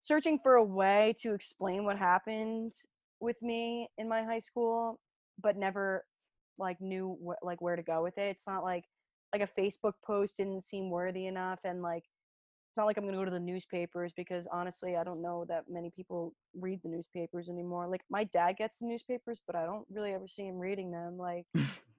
searching 0.00 0.38
for 0.42 0.54
a 0.54 0.64
way 0.64 1.14
to 1.22 1.34
explain 1.34 1.84
what 1.84 1.98
happened 1.98 2.72
with 3.20 3.40
me 3.42 3.88
in 3.98 4.08
my 4.08 4.22
high 4.24 4.38
school, 4.38 5.00
but 5.42 5.56
never 5.56 6.04
like 6.58 6.80
knew 6.80 7.18
wh- 7.24 7.44
like 7.44 7.60
where 7.60 7.76
to 7.76 7.82
go 7.82 8.02
with 8.02 8.18
it. 8.18 8.28
It's 8.30 8.46
not 8.46 8.62
like 8.64 8.84
like 9.32 9.42
a 9.42 9.60
Facebook 9.60 9.94
post 10.04 10.36
didn't 10.36 10.62
seem 10.62 10.90
worthy 10.90 11.26
enough, 11.26 11.60
and 11.64 11.82
like 11.82 12.04
it's 12.70 12.76
not 12.76 12.86
like 12.86 12.96
I'm 12.96 13.04
gonna 13.04 13.16
go 13.16 13.24
to 13.24 13.30
the 13.30 13.40
newspapers 13.40 14.12
because 14.16 14.46
honestly, 14.52 14.96
I 14.96 15.02
don't 15.02 15.22
know 15.22 15.44
that 15.48 15.64
many 15.68 15.90
people 15.90 16.34
read 16.54 16.80
the 16.82 16.88
newspapers 16.88 17.48
anymore. 17.48 17.88
Like 17.88 18.02
my 18.10 18.24
dad 18.24 18.56
gets 18.58 18.78
the 18.78 18.86
newspapers, 18.86 19.40
but 19.46 19.56
I 19.56 19.64
don't 19.64 19.86
really 19.90 20.12
ever 20.12 20.28
see 20.28 20.44
him 20.44 20.58
reading 20.58 20.92
them. 20.92 21.18
Like 21.18 21.46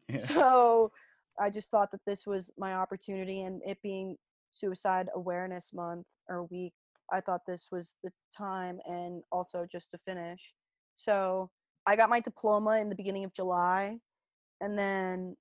yeah. 0.07 0.17
so 0.17 0.91
I 1.39 1.49
just 1.49 1.71
thought 1.71 1.91
that 1.91 2.05
this 2.05 2.25
was 2.25 2.51
my 2.57 2.73
opportunity 2.73 3.41
and 3.41 3.61
it 3.65 3.79
being 3.83 4.15
suicide 4.51 5.09
awareness 5.15 5.73
month 5.73 6.05
or 6.29 6.45
week, 6.45 6.73
I 7.11 7.21
thought 7.21 7.41
this 7.45 7.67
was 7.71 7.95
the 8.03 8.11
time 8.35 8.79
and 8.85 9.23
also 9.31 9.65
just 9.69 9.91
to 9.91 9.97
finish. 10.05 10.53
So 10.95 11.49
I 11.85 11.95
got 11.95 12.09
my 12.09 12.19
diploma 12.19 12.79
in 12.79 12.89
the 12.89 12.95
beginning 12.95 13.25
of 13.25 13.33
July 13.33 13.97
and 14.61 14.77
then 14.77 15.35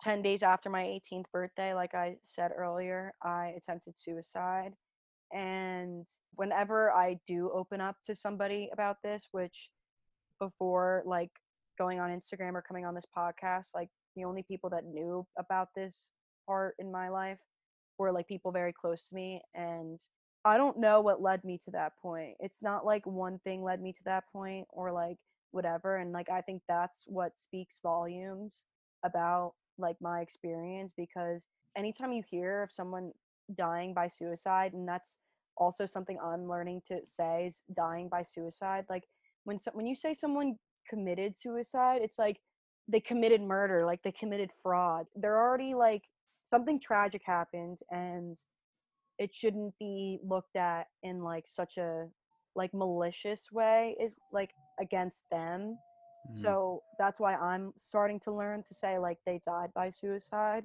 10 0.00 0.22
days 0.22 0.42
after 0.42 0.70
my 0.70 0.82
18th 0.82 1.26
birthday, 1.32 1.74
like 1.74 1.94
I 1.94 2.16
said 2.22 2.52
earlier, 2.56 3.12
I 3.22 3.54
attempted 3.56 3.98
suicide. 3.98 4.72
And 5.32 6.06
whenever 6.36 6.92
I 6.92 7.18
do 7.26 7.50
open 7.52 7.80
up 7.80 7.96
to 8.06 8.14
somebody 8.14 8.70
about 8.72 8.98
this, 9.02 9.28
which 9.32 9.70
before 10.40 11.02
like 11.06 11.30
going 11.78 11.98
on 12.00 12.10
Instagram 12.10 12.54
or 12.54 12.62
coming 12.62 12.86
on 12.86 12.94
this 12.94 13.06
podcast, 13.16 13.68
like 13.74 13.88
the 14.16 14.24
only 14.24 14.42
people 14.42 14.70
that 14.70 14.84
knew 14.84 15.26
about 15.38 15.68
this 15.74 16.10
part 16.46 16.74
in 16.78 16.92
my 16.92 17.08
life 17.08 17.38
were 17.98 18.12
like 18.12 18.28
people 18.28 18.52
very 18.52 18.72
close 18.72 19.08
to 19.08 19.14
me. 19.14 19.40
And 19.54 19.98
I 20.44 20.56
don't 20.56 20.78
know 20.78 21.00
what 21.00 21.22
led 21.22 21.42
me 21.44 21.58
to 21.64 21.70
that 21.72 21.92
point. 22.00 22.36
It's 22.38 22.62
not 22.62 22.84
like 22.84 23.06
one 23.06 23.38
thing 23.44 23.62
led 23.62 23.80
me 23.80 23.92
to 23.92 24.04
that 24.04 24.24
point 24.32 24.66
or 24.70 24.92
like 24.92 25.16
whatever. 25.52 25.96
And 25.96 26.12
like 26.12 26.30
I 26.30 26.42
think 26.42 26.62
that's 26.68 27.04
what 27.06 27.38
speaks 27.38 27.80
volumes 27.82 28.64
about 29.04 29.54
like 29.78 29.96
my 30.00 30.20
experience 30.20 30.92
because 30.96 31.46
anytime 31.76 32.12
you 32.12 32.22
hear 32.28 32.62
of 32.62 32.72
someone 32.72 33.12
dying 33.56 33.92
by 33.92 34.08
suicide 34.08 34.72
and 34.72 34.88
that's 34.88 35.18
also 35.56 35.86
something 35.86 36.18
I'm 36.24 36.48
learning 36.48 36.82
to 36.88 37.00
say 37.04 37.46
is 37.46 37.62
dying 37.76 38.08
by 38.08 38.22
suicide 38.22 38.84
like 38.88 39.04
when 39.44 39.58
so, 39.58 39.70
when 39.74 39.86
you 39.86 39.94
say 39.94 40.14
someone 40.14 40.56
committed 40.88 41.36
suicide 41.36 42.00
it's 42.02 42.18
like 42.18 42.40
they 42.88 43.00
committed 43.00 43.40
murder 43.40 43.84
like 43.86 44.02
they 44.02 44.12
committed 44.12 44.50
fraud. 44.62 45.06
They're 45.16 45.40
already 45.40 45.74
like 45.74 46.02
something 46.42 46.78
tragic 46.78 47.22
happened 47.24 47.78
and 47.90 48.36
it 49.18 49.34
shouldn't 49.34 49.74
be 49.78 50.18
looked 50.26 50.56
at 50.56 50.88
in 51.02 51.22
like 51.22 51.44
such 51.46 51.78
a 51.78 52.06
like 52.56 52.74
malicious 52.74 53.46
way 53.52 53.96
is 54.00 54.18
like 54.32 54.50
against 54.80 55.24
them 55.30 55.76
Mm-hmm. 56.26 56.40
So 56.40 56.82
that's 56.98 57.20
why 57.20 57.34
I'm 57.34 57.72
starting 57.76 58.20
to 58.20 58.32
learn 58.32 58.62
to 58.64 58.74
say 58.74 58.98
like 58.98 59.18
they 59.26 59.40
died 59.44 59.70
by 59.74 59.90
suicide. 59.90 60.64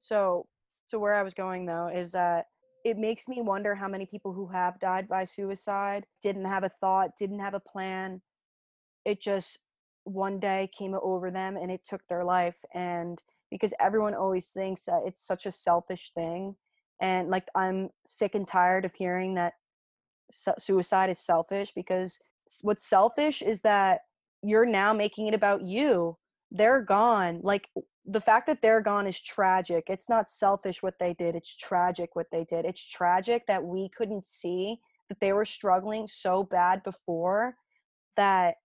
So 0.00 0.46
so 0.86 0.98
where 0.98 1.14
I 1.14 1.22
was 1.22 1.34
going 1.34 1.66
though 1.66 1.88
is 1.88 2.12
that 2.12 2.46
it 2.84 2.96
makes 2.96 3.28
me 3.28 3.42
wonder 3.42 3.74
how 3.74 3.88
many 3.88 4.06
people 4.06 4.32
who 4.32 4.46
have 4.48 4.78
died 4.78 5.08
by 5.08 5.24
suicide 5.24 6.06
didn't 6.22 6.46
have 6.46 6.64
a 6.64 6.70
thought, 6.80 7.16
didn't 7.18 7.40
have 7.40 7.54
a 7.54 7.60
plan. 7.60 8.22
It 9.04 9.20
just 9.20 9.58
one 10.04 10.40
day 10.40 10.70
came 10.76 10.94
over 11.02 11.30
them 11.30 11.56
and 11.56 11.70
it 11.70 11.84
took 11.84 12.06
their 12.08 12.24
life 12.24 12.56
and 12.72 13.20
because 13.50 13.74
everyone 13.80 14.14
always 14.14 14.48
thinks 14.48 14.84
that 14.84 15.02
it's 15.06 15.26
such 15.26 15.44
a 15.44 15.50
selfish 15.50 16.12
thing 16.14 16.54
and 17.00 17.28
like 17.28 17.46
I'm 17.54 17.90
sick 18.06 18.34
and 18.34 18.46
tired 18.46 18.84
of 18.84 18.94
hearing 18.94 19.34
that 19.34 19.54
su- 20.30 20.54
suicide 20.58 21.10
is 21.10 21.18
selfish 21.18 21.72
because 21.72 22.20
what's 22.62 22.84
selfish 22.84 23.42
is 23.42 23.62
that 23.62 24.00
you're 24.42 24.66
now 24.66 24.92
making 24.92 25.26
it 25.26 25.34
about 25.34 25.62
you. 25.62 26.16
They're 26.50 26.80
gone. 26.80 27.40
Like 27.42 27.68
the 28.06 28.20
fact 28.20 28.46
that 28.46 28.62
they're 28.62 28.80
gone 28.80 29.06
is 29.06 29.20
tragic. 29.20 29.84
It's 29.88 30.08
not 30.08 30.30
selfish 30.30 30.82
what 30.82 30.98
they 30.98 31.14
did. 31.14 31.34
It's 31.34 31.54
tragic 31.56 32.10
what 32.14 32.26
they 32.32 32.44
did. 32.44 32.64
It's 32.64 32.86
tragic 32.86 33.46
that 33.46 33.62
we 33.62 33.90
couldn't 33.96 34.24
see 34.24 34.78
that 35.08 35.20
they 35.20 35.32
were 35.32 35.44
struggling 35.44 36.06
so 36.06 36.44
bad 36.44 36.82
before 36.82 37.54
that 38.16 38.56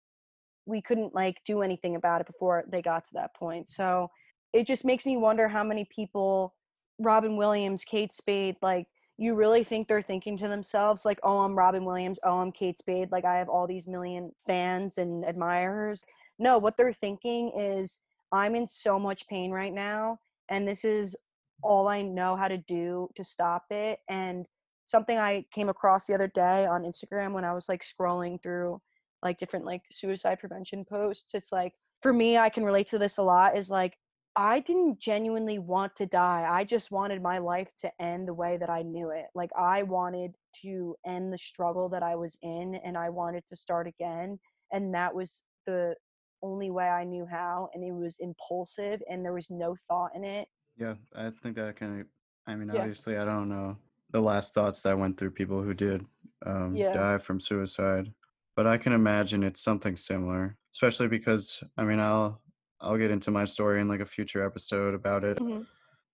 we 0.66 0.82
couldn't 0.82 1.14
like 1.14 1.38
do 1.46 1.62
anything 1.62 1.96
about 1.96 2.22
it 2.22 2.28
before 2.28 2.64
they 2.70 2.82
got 2.82 3.06
to 3.06 3.14
that 3.14 3.36
point. 3.36 3.68
So 3.68 4.10
it 4.54 4.68
just 4.68 4.86
makes 4.86 5.06
me 5.06 5.18
wonder 5.18 5.48
how 5.48 5.64
many 5.64 5.86
people 5.86 6.54
robin 7.00 7.36
williams 7.36 7.84
kate 7.84 8.12
spade 8.12 8.56
like 8.62 8.86
you 9.18 9.36
really 9.36 9.64
think 9.64 9.88
they're 9.88 10.02
thinking 10.02 10.38
to 10.38 10.48
themselves 10.48 11.06
like 11.06 11.20
oh 11.24 11.40
i'm 11.40 11.56
robin 11.56 11.86
williams. 11.86 12.20
Oh 12.24 12.40
i'm 12.40 12.52
kate 12.52 12.78
spade. 12.78 13.12
Like 13.12 13.26
i 13.26 13.38
have 13.38 13.50
all 13.50 13.68
these 13.68 13.88
million 13.88 14.32
fans 14.46 14.98
and 14.98 15.24
admirers. 15.26 16.04
No 16.40 16.58
what 16.58 16.78
they're 16.78 16.94
thinking 16.94 17.52
is 17.56 18.00
i'm 18.32 18.56
in 18.56 18.66
so 18.66 18.98
much 19.00 19.28
pain 19.28 19.52
right 19.52 19.74
now 19.74 20.18
and 20.50 20.68
this 20.68 20.84
is 20.84 21.16
all 21.62 21.88
i 21.88 22.02
know 22.02 22.36
how 22.36 22.48
to 22.48 22.58
do 22.58 23.10
to 23.16 23.24
stop 23.24 23.66
it. 23.70 24.00
And 24.10 24.46
something 24.86 25.18
i 25.18 25.46
came 25.54 25.70
across 25.70 26.06
the 26.06 26.14
other 26.14 26.28
day 26.28 26.66
on 26.66 26.84
instagram 26.84 27.32
when 27.34 27.46
i 27.46 27.54
was 27.54 27.70
like 27.70 27.84
scrolling 27.84 28.42
through 28.42 28.80
like 29.22 29.38
different 29.38 29.66
like 29.66 29.82
suicide 29.92 30.40
prevention 30.40 30.84
posts 30.84 31.34
it's 31.34 31.52
like 31.52 31.74
for 32.02 32.14
me 32.14 32.38
i 32.38 32.50
can 32.50 32.66
relate 32.66 32.88
to 32.88 32.98
this 32.98 33.18
a 33.18 33.24
lot 33.24 33.58
is 33.58 33.70
like 33.70 33.94
I 34.36 34.60
didn't 34.62 35.00
genuinely 35.00 35.60
want 35.60 35.96
to 35.98 36.06
die. 36.06 36.48
I 36.50 36.64
just 36.64 36.92
wanted 36.92 37.22
my 37.22 37.38
life 37.38 37.70
to 37.82 37.92
end 38.02 38.28
the 38.28 38.34
way 38.34 38.58
that 38.58 38.70
I 38.70 38.82
knew 38.82 39.12
it. 39.12 39.26
Like 39.36 39.52
I 39.58 39.84
wanted 39.84 40.36
to 40.64 40.96
end 41.06 41.32
the 41.32 41.38
struggle 41.38 41.90
that 41.90 42.04
I 42.04 42.16
was 42.16 42.38
in 42.42 42.76
and 42.84 42.98
I 42.98 43.10
wanted 43.10 43.46
to 43.48 43.56
start 43.56 43.88
again. 43.88 44.40
And 44.72 44.94
that 44.96 45.14
was 45.14 45.44
the 45.68 45.96
only 46.42 46.72
way 46.72 46.88
I 46.88 47.04
knew 47.04 47.28
how. 47.30 47.70
And 47.74 47.84
it 47.84 47.92
was 47.92 48.18
impulsive 48.20 49.02
and 49.10 49.24
there 49.24 49.34
was 49.34 49.52
no 49.52 49.76
thought 49.88 50.16
in 50.16 50.24
it. 50.24 50.48
Yeah, 50.78 50.96
I 51.16 51.30
think 51.30 51.56
that 51.58 51.76
kind 51.76 52.02
of, 52.02 52.08
I 52.48 52.56
mean, 52.56 52.72
yeah. 52.74 52.82
obviously, 52.82 53.18
I 53.18 53.26
don't 53.26 53.50
know 53.50 53.78
the 54.10 54.22
last 54.22 54.54
thoughts 54.54 54.82
that 54.82 54.98
went 54.98 55.18
through 55.18 55.32
people 55.32 55.62
who 55.62 55.74
did 55.74 56.06
um, 56.46 56.76
yeah. 56.76 56.94
die 56.94 57.18
from 57.20 57.40
suicide, 57.40 58.12
but 58.56 58.66
I 58.66 58.78
can 58.78 58.94
imagine 58.94 59.44
it's 59.44 59.62
something 59.62 59.96
similar, 59.96 60.58
especially 60.74 61.08
because, 61.08 61.64
I 61.78 61.84
mean, 61.84 62.00
I'll, 62.00 62.42
I'll 62.84 62.98
get 62.98 63.12
into 63.12 63.32
my 63.32 63.46
story 63.46 63.80
in 63.82 63.88
like 63.88 64.02
a 64.02 64.06
future 64.06 64.46
episode 64.46 64.94
about 64.94 65.24
it. 65.24 65.38
Mm-hmm. 65.38 65.62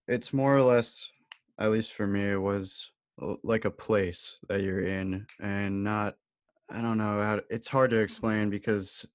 It's 0.08 0.32
more 0.32 0.56
or 0.56 0.62
less, 0.62 1.10
at 1.60 1.72
least 1.72 1.94
for 1.94 2.08
me, 2.08 2.32
it 2.32 2.42
was 2.42 2.92
like 3.44 3.66
a 3.66 3.72
place 3.72 4.38
that 4.48 4.62
you're 4.62 4.86
in 4.86 5.26
and 5.42 5.84
not, 5.84 6.16
I 6.72 6.82
don't 6.82 6.98
know 6.98 7.22
how, 7.24 7.36
to, 7.38 7.44
it's 7.50 7.68
hard 7.68 7.90
to 7.90 7.98
explain 7.98 8.50
because 8.50 9.06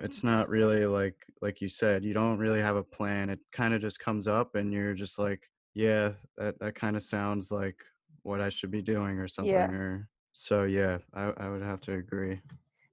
it's 0.00 0.24
not 0.24 0.48
really 0.48 0.86
like, 0.86 1.16
like 1.42 1.60
you 1.60 1.68
said, 1.68 2.02
you 2.02 2.14
don't 2.14 2.38
really 2.38 2.60
have 2.60 2.76
a 2.76 2.82
plan. 2.82 3.30
It 3.30 3.40
kind 3.52 3.74
of 3.74 3.80
just 3.80 4.00
comes 4.00 4.26
up 4.26 4.54
and 4.54 4.72
you're 4.72 4.94
just 4.94 5.18
like, 5.18 5.42
yeah, 5.74 6.12
that, 6.38 6.58
that 6.60 6.74
kind 6.74 6.96
of 6.96 7.02
sounds 7.02 7.50
like 7.50 7.76
what 8.22 8.40
I 8.40 8.48
should 8.48 8.70
be 8.70 8.82
doing 8.82 9.18
or 9.18 9.28
something. 9.28 9.52
Yeah. 9.52 9.70
Or 9.70 10.08
so, 10.32 10.64
yeah, 10.64 10.98
I, 11.14 11.32
I 11.36 11.48
would 11.50 11.62
have 11.62 11.80
to 11.82 11.94
agree. 11.94 12.40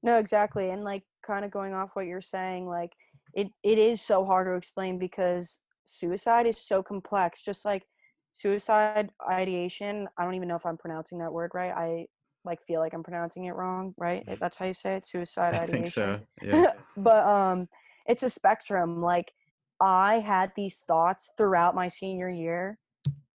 No, 0.03 0.17
exactly. 0.17 0.69
And 0.69 0.83
like 0.83 1.03
kind 1.25 1.43
of 1.43 1.51
going 1.51 1.73
off 1.73 1.91
what 1.93 2.05
you're 2.05 2.21
saying, 2.21 2.67
like, 2.67 2.91
it 3.33 3.47
it 3.63 3.77
is 3.77 4.01
so 4.01 4.25
hard 4.25 4.47
to 4.47 4.53
explain 4.53 4.97
because 4.97 5.59
suicide 5.83 6.45
is 6.45 6.57
so 6.57 6.83
complex 6.83 7.41
just 7.41 7.65
like 7.65 7.83
suicide 8.33 9.09
ideation 9.29 10.07
i 10.17 10.23
don't 10.23 10.35
even 10.35 10.47
know 10.47 10.55
if 10.55 10.65
i'm 10.65 10.77
pronouncing 10.77 11.17
that 11.17 11.31
word 11.31 11.51
right 11.53 11.73
i 11.75 12.05
like 12.45 12.59
feel 12.65 12.79
like 12.79 12.93
i'm 12.93 13.03
pronouncing 13.03 13.45
it 13.45 13.55
wrong 13.55 13.93
right? 13.97 14.23
That's 14.39 14.55
how 14.57 14.65
you 14.65 14.73
say 14.73 14.95
it 14.95 15.05
suicide 15.05 15.55
I 15.55 15.59
ideation. 15.59 15.83
think 15.83 15.87
so 15.87 16.19
yeah. 16.41 16.73
But 16.95 17.25
um 17.25 17.67
it's 18.05 18.23
a 18.23 18.29
spectrum 18.29 19.01
like 19.01 19.31
i 19.79 20.19
had 20.19 20.51
these 20.55 20.81
thoughts 20.81 21.31
throughout 21.37 21.75
my 21.75 21.87
senior 21.87 22.29
year 22.29 22.77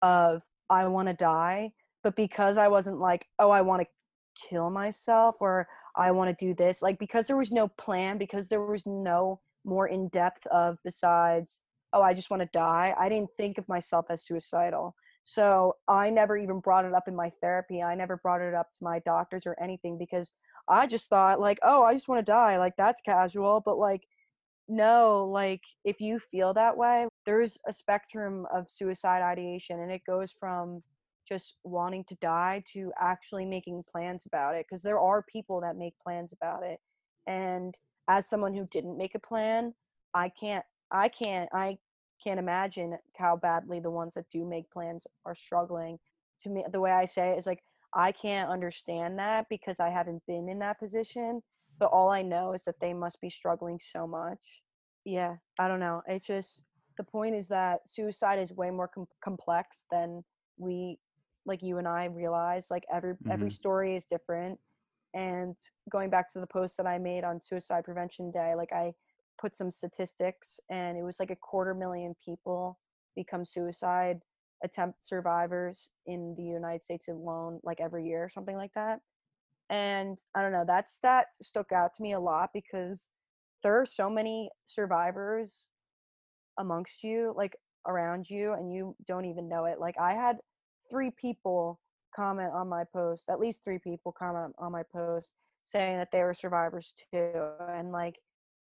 of 0.03 0.43
i 0.71 0.87
want 0.87 1.09
to 1.09 1.15
die 1.15 1.71
but 2.03 2.17
because 2.17 2.57
i 2.57 2.69
wasn't 2.69 2.99
like 2.99 3.27
oh 3.39 3.51
i 3.51 3.61
want 3.61 3.83
to 3.83 3.89
kill 4.49 4.69
myself 4.69 5.37
or 5.41 5.67
i 5.97 6.11
want 6.11 6.37
to 6.37 6.45
do 6.45 6.55
this 6.55 6.83
like 6.83 6.99
because 6.99 7.27
there 7.27 7.37
was 7.37 7.53
no 7.53 7.69
plan 7.69 8.19
because 8.19 8.49
there 8.49 8.61
was 8.61 8.85
no 8.85 9.41
more 9.65 9.89
in 9.89 10.09
depth 10.09 10.47
of 10.49 10.79
besides 10.85 11.63
oh 11.93 12.03
i 12.03 12.13
just 12.13 12.31
want 12.31 12.43
to 12.43 12.49
die 12.53 12.95
i 12.99 13.09
didn't 13.09 13.31
think 13.37 13.59
of 13.59 13.69
myself 13.69 14.07
as 14.11 14.25
suicidal. 14.25 14.95
So 15.27 15.77
i 15.89 16.11
never 16.11 16.37
even 16.37 16.61
brought 16.61 16.85
it 16.85 16.93
up 16.95 17.09
in 17.09 17.17
my 17.17 17.31
therapy 17.41 17.83
i 17.83 17.95
never 17.95 18.19
brought 18.19 18.43
it 18.43 18.55
up 18.55 18.73
to 18.73 18.85
my 18.85 18.99
doctors 19.01 19.47
or 19.47 19.57
anything 19.61 19.97
because 19.99 20.33
i 20.69 20.87
just 20.87 21.09
thought 21.09 21.41
like 21.41 21.59
oh 21.63 21.83
i 21.83 21.95
just 21.95 22.09
want 22.09 22.25
to 22.25 22.33
die 22.33 22.59
like 22.59 22.77
that's 22.77 23.01
casual 23.01 23.63
but 23.65 23.79
like 23.79 24.03
no 24.69 25.29
like 25.31 25.61
if 25.85 26.01
you 26.01 26.19
feel 26.19 26.55
that 26.55 26.77
way 26.77 27.07
there's 27.27 27.59
a 27.67 27.73
spectrum 27.73 28.47
of 28.53 28.71
suicide 28.71 29.23
ideation 29.23 29.81
and 29.81 29.91
it 29.91 30.03
goes 30.07 30.33
from 30.33 30.83
just 31.27 31.57
wanting 31.65 32.05
to 32.05 32.15
die 32.17 32.63
to 32.71 32.93
actually 33.01 33.45
making 33.45 33.83
plans 33.91 34.25
about 34.27 34.55
it 34.55 34.67
because 34.69 34.83
there 34.83 35.01
are 35.01 35.23
people 35.23 35.61
that 35.61 35.77
make 35.77 35.95
plans 36.03 36.33
about 36.33 36.63
it 36.63 36.79
and 37.27 37.75
as 38.09 38.29
someone 38.29 38.55
who 38.55 38.67
didn't 38.71 38.99
make 38.99 39.15
a 39.15 39.19
plan, 39.19 39.75
I 40.13 40.29
can't 40.29 40.65
I 40.91 41.09
can't 41.09 41.49
I 41.53 41.79
can't 42.23 42.39
imagine 42.39 42.97
how 43.17 43.37
badly 43.37 43.81
the 43.81 43.91
ones 43.91 44.15
that 44.15 44.31
do 44.31 44.45
make 44.49 44.71
plans 44.71 45.07
are 45.27 45.35
struggling. 45.35 45.99
To 46.41 46.51
me 46.51 46.65
the 46.71 46.81
way 46.81 46.91
I 46.91 47.05
say 47.05 47.31
it 47.31 47.39
is 47.39 47.47
like 47.47 47.63
I 47.95 48.13
can't 48.13 48.51
understand 48.51 49.19
that 49.19 49.47
because 49.49 49.81
I 49.81 49.89
haven't 49.89 50.23
been 50.27 50.49
in 50.49 50.59
that 50.61 50.79
position, 50.79 51.41
but 51.79 51.91
all 51.93 52.09
I 52.11 52.23
know 52.23 52.53
is 52.53 52.65
that 52.65 52.81
they 52.81 52.93
must 52.93 53.21
be 53.21 53.31
struggling 53.31 53.79
so 53.79 54.07
much. 54.07 54.63
Yeah, 55.05 55.37
I 55.59 55.69
don't 55.69 55.81
know. 55.81 56.03
It 56.07 56.23
just 56.23 56.65
the 56.97 57.05
point 57.05 57.35
is 57.35 57.49
that 57.49 57.87
suicide 57.87 58.39
is 58.39 58.53
way 58.53 58.71
more 58.71 58.89
com- 58.89 59.07
complex 59.23 59.87
than 59.91 60.23
we 60.59 60.99
like 61.47 61.63
you 61.63 61.79
and 61.79 61.89
I 61.89 62.07
realize. 62.07 62.69
Like 62.71 62.85
every 62.93 63.15
mm-hmm. 63.15 63.31
every 63.31 63.51
story 63.51 63.97
is 63.97 64.07
different 64.07 64.59
and 65.15 65.57
going 65.91 66.11
back 66.11 66.31
to 66.33 66.41
the 66.41 66.47
post 66.47 66.77
that 66.77 66.87
i 66.87 66.99
made 66.99 67.25
on 67.25 67.41
suicide 67.41 67.85
prevention 67.85 68.31
day 68.31 68.55
like 68.57 68.73
i 68.73 68.93
put 69.41 69.57
some 69.57 69.71
statistics 69.71 70.61
and 70.71 70.97
it 70.97 71.03
was 71.03 71.19
like 71.19 71.31
a 71.31 71.37
quarter 71.37 71.75
million 71.75 72.15
people 72.25 72.79
become 73.17 73.45
suicide 73.45 74.21
attempt 74.63 75.05
survivors 75.05 75.91
in 76.07 76.35
the 76.37 76.45
united 76.45 76.83
states 76.83 77.09
alone 77.09 77.61
like 77.63 77.81
every 77.81 78.07
year 78.07 78.25
or 78.25 78.29
something 78.29 78.57
like 78.57 78.73
that 78.75 79.01
and 79.71 80.19
i 80.35 80.43
don't 80.43 80.53
know 80.53 80.65
that 80.67 80.89
stat 80.89 81.27
stuck 81.43 81.73
out 81.73 81.93
to 81.95 82.03
me 82.03 82.13
a 82.13 82.21
lot 82.21 82.51
because 82.53 83.11
there 83.63 83.81
are 83.81 83.87
so 83.87 84.11
many 84.11 84.51
survivors 84.67 85.69
amongst 86.59 87.03
you 87.03 87.33
like 87.37 87.57
around 87.87 88.29
you 88.29 88.53
and 88.53 88.73
you 88.73 88.95
don't 89.07 89.25
even 89.25 89.49
know 89.49 89.65
it. 89.65 89.79
Like 89.79 89.97
I 90.01 90.13
had 90.13 90.39
three 90.91 91.11
people 91.11 91.81
comment 92.15 92.53
on 92.53 92.69
my 92.69 92.85
post, 92.85 93.29
at 93.29 93.41
least 93.41 93.65
three 93.65 93.79
people 93.79 94.13
comment 94.13 94.55
on 94.59 94.73
my 94.73 94.83
post 94.93 95.35
saying 95.65 95.97
that 95.97 96.11
they 96.13 96.23
were 96.23 96.35
survivors 96.35 96.95
too. 97.11 97.33
And 97.69 97.93
like 97.93 98.19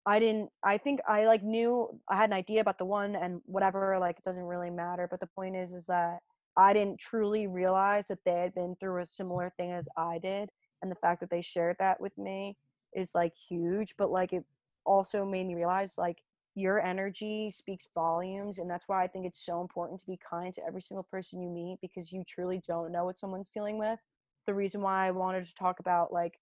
I 0.06 0.18
didn't 0.18 0.50
I 0.64 0.78
think 0.78 1.00
I 1.08 1.26
like 1.26 1.42
knew 1.42 2.00
I 2.08 2.16
had 2.16 2.30
an 2.30 2.36
idea 2.36 2.60
about 2.60 2.78
the 2.78 2.84
one 2.84 3.16
and 3.16 3.40
whatever, 3.44 3.98
like 3.98 4.18
it 4.18 4.24
doesn't 4.24 4.44
really 4.44 4.70
matter. 4.70 5.06
But 5.10 5.20
the 5.20 5.28
point 5.34 5.56
is 5.56 5.72
is 5.72 5.86
that 5.86 6.18
I 6.56 6.72
didn't 6.72 6.98
truly 6.98 7.46
realize 7.46 8.08
that 8.08 8.24
they 8.24 8.32
had 8.32 8.54
been 8.54 8.76
through 8.76 9.02
a 9.02 9.06
similar 9.06 9.52
thing 9.56 9.72
as 9.72 9.88
I 9.96 10.18
did. 10.18 10.50
And 10.82 10.90
the 10.90 10.96
fact 10.96 11.20
that 11.20 11.30
they 11.30 11.40
shared 11.40 11.76
that 11.78 12.00
with 12.00 12.16
me 12.18 12.56
is 12.94 13.14
like 13.14 13.32
huge. 13.36 13.94
But 13.96 14.10
like 14.10 14.32
it 14.32 14.44
also 14.84 15.24
made 15.24 15.46
me 15.46 15.54
realize 15.54 15.96
like 15.96 16.18
your 16.54 16.80
energy 16.80 17.50
speaks 17.50 17.88
volumes 17.94 18.58
and 18.58 18.68
that's 18.68 18.86
why 18.86 19.02
i 19.02 19.06
think 19.06 19.24
it's 19.24 19.44
so 19.44 19.60
important 19.60 19.98
to 19.98 20.06
be 20.06 20.18
kind 20.28 20.52
to 20.52 20.60
every 20.66 20.82
single 20.82 21.04
person 21.04 21.40
you 21.40 21.48
meet 21.48 21.78
because 21.80 22.12
you 22.12 22.22
truly 22.28 22.60
don't 22.66 22.92
know 22.92 23.04
what 23.04 23.18
someone's 23.18 23.48
dealing 23.50 23.78
with. 23.78 23.98
The 24.46 24.54
reason 24.54 24.82
why 24.82 25.06
i 25.06 25.10
wanted 25.10 25.46
to 25.46 25.54
talk 25.54 25.80
about 25.80 26.12
like 26.12 26.38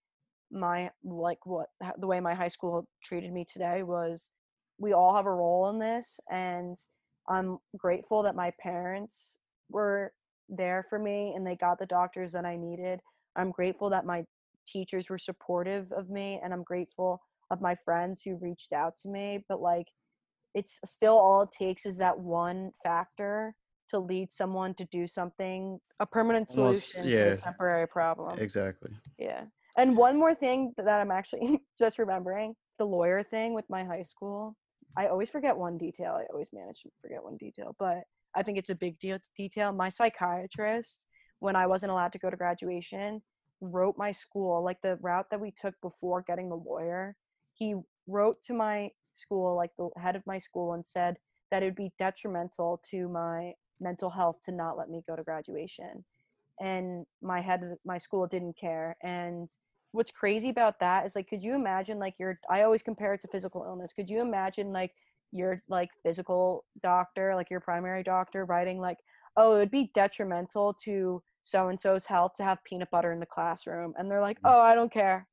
my 0.50 0.90
like 1.04 1.44
what 1.46 1.68
the 1.98 2.06
way 2.06 2.18
my 2.18 2.34
high 2.34 2.48
school 2.48 2.88
treated 3.04 3.32
me 3.32 3.44
today 3.44 3.82
was 3.82 4.30
we 4.78 4.92
all 4.92 5.14
have 5.14 5.26
a 5.26 5.30
role 5.30 5.68
in 5.70 5.78
this 5.78 6.18
and 6.30 6.76
i'm 7.28 7.58
grateful 7.76 8.22
that 8.24 8.34
my 8.34 8.52
parents 8.60 9.38
were 9.68 10.12
there 10.48 10.84
for 10.90 10.98
me 10.98 11.32
and 11.36 11.46
they 11.46 11.54
got 11.54 11.78
the 11.78 11.86
doctors 11.86 12.32
that 12.32 12.44
i 12.44 12.56
needed. 12.56 12.98
I'm 13.36 13.52
grateful 13.52 13.90
that 13.90 14.04
my 14.04 14.24
teachers 14.66 15.08
were 15.08 15.18
supportive 15.18 15.92
of 15.92 16.10
me 16.10 16.40
and 16.42 16.52
i'm 16.52 16.64
grateful 16.64 17.20
of 17.50 17.60
my 17.60 17.76
friends 17.84 18.22
who 18.22 18.36
reached 18.36 18.72
out 18.72 18.96
to 18.96 19.08
me 19.08 19.44
but 19.48 19.60
like 19.60 19.86
it's 20.54 20.78
still 20.84 21.18
all 21.18 21.42
it 21.42 21.50
takes 21.52 21.86
is 21.86 21.98
that 21.98 22.18
one 22.18 22.72
factor 22.82 23.54
to 23.88 23.98
lead 23.98 24.30
someone 24.30 24.74
to 24.74 24.84
do 24.86 25.06
something 25.06 25.78
a 25.98 26.06
permanent 26.06 26.48
solution 26.48 27.02
Almost, 27.02 27.18
yeah. 27.18 27.24
to 27.24 27.32
a 27.32 27.36
temporary 27.36 27.88
problem. 27.88 28.38
Exactly. 28.38 28.90
Yeah. 29.18 29.42
And 29.76 29.96
one 29.96 30.18
more 30.18 30.34
thing 30.34 30.72
that 30.76 30.88
i'm 30.88 31.10
actually 31.10 31.60
just 31.78 31.98
remembering 31.98 32.54
the 32.78 32.84
lawyer 32.84 33.22
thing 33.22 33.54
with 33.54 33.64
my 33.68 33.84
high 33.84 34.02
school. 34.02 34.56
I 34.96 35.06
always 35.06 35.30
forget 35.30 35.56
one 35.56 35.78
detail. 35.78 36.18
I 36.18 36.24
always 36.32 36.50
manage 36.52 36.80
to 36.82 36.90
forget 37.02 37.22
one 37.22 37.36
detail 37.36 37.74
but 37.78 38.02
i 38.34 38.42
think 38.42 38.58
it's 38.58 38.70
a 38.70 38.74
big 38.74 38.98
deal 38.98 39.18
detail. 39.36 39.72
My 39.72 39.88
psychiatrist 39.88 41.02
when 41.40 41.56
i 41.56 41.66
wasn't 41.66 41.92
allowed 41.92 42.12
to 42.12 42.18
go 42.18 42.30
to 42.30 42.36
graduation 42.36 43.22
wrote 43.60 43.96
my 43.98 44.12
school 44.12 44.64
like 44.64 44.78
the 44.82 44.96
route 45.02 45.26
that 45.30 45.40
we 45.40 45.50
took 45.50 45.74
before 45.82 46.24
getting 46.26 46.48
the 46.48 46.56
lawyer 46.56 47.14
he 47.52 47.74
wrote 48.06 48.36
to 48.42 48.54
my 48.54 48.90
school, 49.20 49.54
like 49.56 49.70
the 49.76 49.90
head 50.00 50.16
of 50.16 50.26
my 50.26 50.38
school, 50.38 50.72
and 50.72 50.84
said 50.84 51.16
that 51.50 51.62
it 51.62 51.66
would 51.66 51.76
be 51.76 51.92
detrimental 51.98 52.80
to 52.90 53.08
my 53.08 53.52
mental 53.80 54.10
health 54.10 54.36
to 54.44 54.52
not 54.52 54.76
let 54.76 54.90
me 54.90 55.02
go 55.06 55.16
to 55.16 55.22
graduation. 55.22 56.04
And 56.60 57.06
my 57.22 57.40
head 57.40 57.62
of 57.62 57.78
my 57.84 57.98
school 57.98 58.26
didn't 58.26 58.58
care. 58.58 58.96
And 59.02 59.48
what's 59.92 60.10
crazy 60.10 60.50
about 60.50 60.78
that 60.80 61.06
is 61.06 61.16
like, 61.16 61.28
could 61.28 61.42
you 61.42 61.54
imagine 61.54 61.98
like 61.98 62.14
your 62.18 62.38
I 62.48 62.62
always 62.62 62.82
compare 62.82 63.14
it 63.14 63.20
to 63.22 63.28
physical 63.28 63.64
illness. 63.64 63.92
Could 63.92 64.10
you 64.10 64.20
imagine 64.20 64.72
like 64.72 64.92
your 65.32 65.62
like 65.68 65.90
physical 66.02 66.64
doctor, 66.82 67.34
like 67.34 67.50
your 67.50 67.60
primary 67.60 68.02
doctor, 68.02 68.44
writing 68.44 68.80
like, 68.80 68.98
oh, 69.36 69.54
it 69.54 69.58
would 69.58 69.70
be 69.70 69.90
detrimental 69.94 70.74
to 70.84 71.22
so 71.42 71.68
and 71.68 71.80
so's 71.80 72.04
health 72.04 72.32
to 72.36 72.44
have 72.44 72.62
peanut 72.64 72.90
butter 72.90 73.12
in 73.12 73.20
the 73.20 73.26
classroom. 73.26 73.94
And 73.96 74.10
they're 74.10 74.20
like, 74.20 74.38
mm. 74.38 74.50
oh, 74.50 74.60
I 74.60 74.74
don't 74.74 74.92
care. 74.92 75.26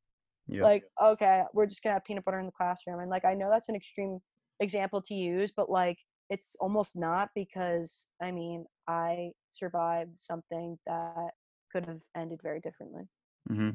Yep. 0.49 0.63
Like, 0.63 0.83
okay, 1.01 1.43
we're 1.53 1.65
just 1.65 1.83
gonna 1.83 1.93
have 1.93 2.05
peanut 2.05 2.25
butter 2.25 2.39
in 2.39 2.45
the 2.45 2.51
classroom. 2.51 2.99
And 2.99 3.09
like 3.09 3.25
I 3.25 3.33
know 3.33 3.49
that's 3.49 3.69
an 3.69 3.75
extreme 3.75 4.19
example 4.59 5.01
to 5.03 5.13
use, 5.13 5.51
but 5.55 5.69
like 5.69 5.97
it's 6.29 6.55
almost 6.59 6.95
not 6.95 7.29
because 7.35 8.07
I 8.21 8.31
mean 8.31 8.65
I 8.87 9.31
survived 9.49 10.17
something 10.17 10.77
that 10.87 11.31
could 11.71 11.85
have 11.85 11.99
ended 12.15 12.39
very 12.41 12.59
differently. 12.61 13.03
Mm-hmm. 13.49 13.71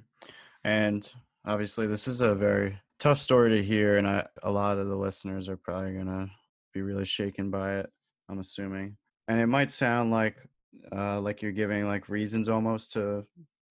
And 0.64 1.10
obviously, 1.46 1.86
this 1.86 2.08
is 2.08 2.20
a 2.20 2.34
very 2.34 2.78
tough 2.98 3.20
story 3.20 3.50
to 3.56 3.64
hear, 3.64 3.98
and 3.98 4.06
I, 4.06 4.26
a 4.42 4.50
lot 4.50 4.78
of 4.78 4.88
the 4.88 4.96
listeners 4.96 5.48
are 5.48 5.56
probably 5.56 5.94
gonna 5.94 6.28
be 6.72 6.82
really 6.82 7.04
shaken 7.04 7.50
by 7.50 7.78
it. 7.78 7.90
I'm 8.28 8.38
assuming, 8.38 8.96
and 9.28 9.40
it 9.40 9.46
might 9.46 9.70
sound 9.70 10.10
like 10.10 10.36
uh, 10.90 11.20
like 11.20 11.42
you're 11.42 11.52
giving 11.52 11.86
like 11.86 12.08
reasons 12.08 12.48
almost 12.48 12.92
to 12.92 13.26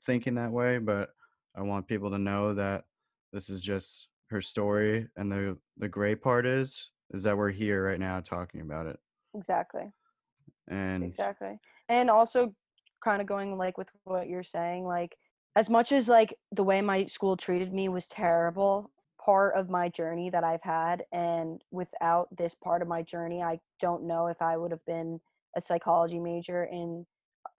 thinking 0.06 0.36
that 0.36 0.52
way, 0.52 0.78
but 0.78 1.10
I 1.56 1.62
want 1.62 1.88
people 1.88 2.12
to 2.12 2.18
know 2.18 2.54
that 2.54 2.86
this 3.32 3.50
is 3.50 3.62
just 3.62 4.08
her 4.30 4.42
story 4.42 5.08
and 5.18 5.32
the 5.32 5.58
the 5.78 5.88
great 5.88 6.22
part 6.22 6.46
is 6.46 6.90
is 7.14 7.24
that 7.24 7.38
we're 7.38 7.52
here 7.52 7.88
right 7.88 8.00
now 8.00 8.22
talking 8.22 8.62
about 8.62 8.86
it. 8.86 8.98
Exactly. 9.36 9.92
And 10.70 11.04
exactly. 11.04 11.60
And 11.90 12.10
also 12.10 12.56
kind 13.04 13.22
of 13.22 13.28
going 13.28 13.58
like 13.58 13.78
with 13.78 13.90
what 14.04 14.30
you're 14.30 14.44
saying 14.44 14.86
like 14.86 15.18
as 15.56 15.70
much 15.70 15.92
as 15.92 16.08
like 16.08 16.36
the 16.52 16.64
way 16.64 16.82
my 16.82 17.06
school 17.08 17.36
treated 17.36 17.74
me 17.74 17.90
was 17.90 18.08
terrible 18.08 18.92
part 19.24 19.56
of 19.56 19.70
my 19.70 19.90
journey 19.90 20.30
that 20.30 20.44
i've 20.44 20.62
had 20.62 21.04
and 21.12 21.64
without 21.72 22.28
this 22.38 22.54
part 22.54 22.82
of 22.82 22.88
my 22.88 23.02
journey 23.02 23.42
i 23.42 23.60
don't 23.80 24.04
know 24.04 24.28
if 24.28 24.40
i 24.40 24.56
would 24.56 24.70
have 24.70 24.86
been 24.86 25.20
a 25.58 25.62
psychology 25.62 26.20
major 26.20 26.66
in 26.66 27.06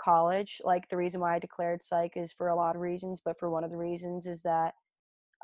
college. 0.00 0.60
Like 0.64 0.88
the 0.88 0.96
reason 0.96 1.20
why 1.20 1.36
i 1.36 1.38
declared 1.38 1.82
psych 1.82 2.16
is 2.16 2.32
for 2.32 2.48
a 2.48 2.56
lot 2.56 2.74
of 2.74 2.82
reasons 2.82 3.20
but 3.24 3.38
for 3.38 3.50
one 3.50 3.64
of 3.64 3.70
the 3.70 3.76
reasons 3.76 4.26
is 4.26 4.42
that 4.42 4.74